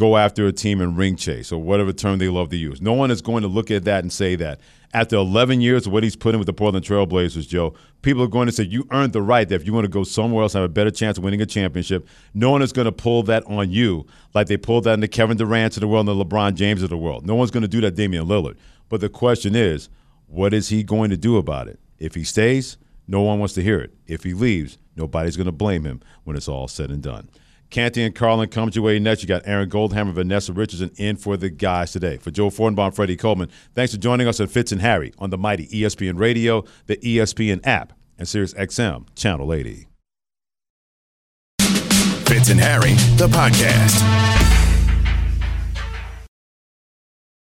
go 0.00 0.16
after 0.16 0.46
a 0.46 0.52
team 0.52 0.80
and 0.80 0.96
ring 0.96 1.14
chase 1.14 1.52
or 1.52 1.62
whatever 1.62 1.92
term 1.92 2.18
they 2.18 2.30
love 2.30 2.48
to 2.48 2.56
use. 2.56 2.80
No 2.80 2.94
one 2.94 3.10
is 3.10 3.20
going 3.20 3.42
to 3.42 3.48
look 3.48 3.70
at 3.70 3.84
that 3.84 4.02
and 4.02 4.10
say 4.10 4.34
that. 4.36 4.58
After 4.94 5.16
11 5.16 5.60
years 5.60 5.86
of 5.86 5.92
what 5.92 6.02
he's 6.02 6.16
put 6.16 6.34
in 6.34 6.40
with 6.40 6.46
the 6.46 6.54
Portland 6.54 6.86
Trailblazers, 6.86 7.46
Joe, 7.46 7.74
people 8.00 8.22
are 8.22 8.26
going 8.26 8.46
to 8.46 8.52
say, 8.52 8.62
You 8.62 8.88
earned 8.92 9.12
the 9.12 9.20
right 9.20 9.46
that 9.46 9.54
if 9.56 9.66
you 9.66 9.74
want 9.74 9.84
to 9.84 9.90
go 9.90 10.02
somewhere 10.02 10.42
else 10.42 10.54
and 10.54 10.62
have 10.62 10.70
a 10.70 10.72
better 10.72 10.90
chance 10.90 11.18
of 11.18 11.24
winning 11.24 11.42
a 11.42 11.46
championship, 11.46 12.08
no 12.32 12.50
one 12.50 12.62
is 12.62 12.72
going 12.72 12.86
to 12.86 12.92
pull 12.92 13.22
that 13.24 13.44
on 13.44 13.70
you 13.70 14.06
like 14.32 14.46
they 14.46 14.56
pulled 14.56 14.84
that 14.84 14.94
into 14.94 15.06
Kevin 15.06 15.36
Durant 15.36 15.76
of 15.76 15.82
the 15.82 15.86
world 15.86 16.08
and 16.08 16.18
the 16.18 16.24
LeBron 16.24 16.54
James 16.54 16.82
of 16.82 16.88
the 16.88 16.96
world. 16.96 17.26
No 17.26 17.34
one's 17.34 17.50
going 17.50 17.60
to 17.60 17.68
do 17.68 17.82
that, 17.82 17.94
Damian 17.94 18.24
Lillard. 18.24 18.56
But 18.88 19.02
the 19.02 19.10
question 19.10 19.54
is, 19.54 19.90
what 20.28 20.54
is 20.54 20.70
he 20.70 20.82
going 20.82 21.10
to 21.10 21.18
do 21.18 21.36
about 21.36 21.68
it? 21.68 21.78
If 21.98 22.14
he 22.14 22.24
stays, 22.24 22.78
no 23.06 23.20
one 23.20 23.38
wants 23.38 23.52
to 23.54 23.62
hear 23.62 23.80
it. 23.80 23.92
If 24.06 24.24
he 24.24 24.32
leaves, 24.32 24.78
nobody's 24.96 25.36
going 25.36 25.44
to 25.44 25.52
blame 25.52 25.84
him 25.84 26.00
when 26.24 26.38
it's 26.38 26.48
all 26.48 26.68
said 26.68 26.90
and 26.90 27.02
done. 27.02 27.28
Canty 27.70 28.02
and 28.02 28.14
Carlin 28.14 28.48
comes 28.48 28.74
your 28.74 28.84
way 28.84 28.98
next. 28.98 29.22
You 29.22 29.28
got 29.28 29.42
Aaron 29.46 29.70
Goldhammer, 29.70 30.12
Vanessa 30.12 30.52
Richardson 30.52 30.90
in 30.96 31.16
for 31.16 31.36
the 31.36 31.50
guys 31.50 31.92
today. 31.92 32.16
For 32.16 32.30
Joe 32.30 32.50
Fortenbaugh, 32.50 32.94
Freddie 32.94 33.16
Coleman, 33.16 33.48
thanks 33.74 33.94
for 33.94 34.00
joining 34.00 34.26
us 34.26 34.40
at 34.40 34.50
Fitz 34.50 34.72
and 34.72 34.80
Harry 34.80 35.12
on 35.18 35.30
the 35.30 35.38
mighty 35.38 35.68
ESPN 35.68 36.18
Radio, 36.18 36.64
the 36.86 36.96
ESPN 36.98 37.60
app, 37.64 37.92
and 38.18 38.28
Sirius 38.28 38.54
XM 38.54 39.06
Channel 39.14 39.52
80. 39.52 39.86
Fitz 42.26 42.50
and 42.50 42.60
Harry, 42.60 42.92
the 43.16 43.26
podcast. 43.28 44.29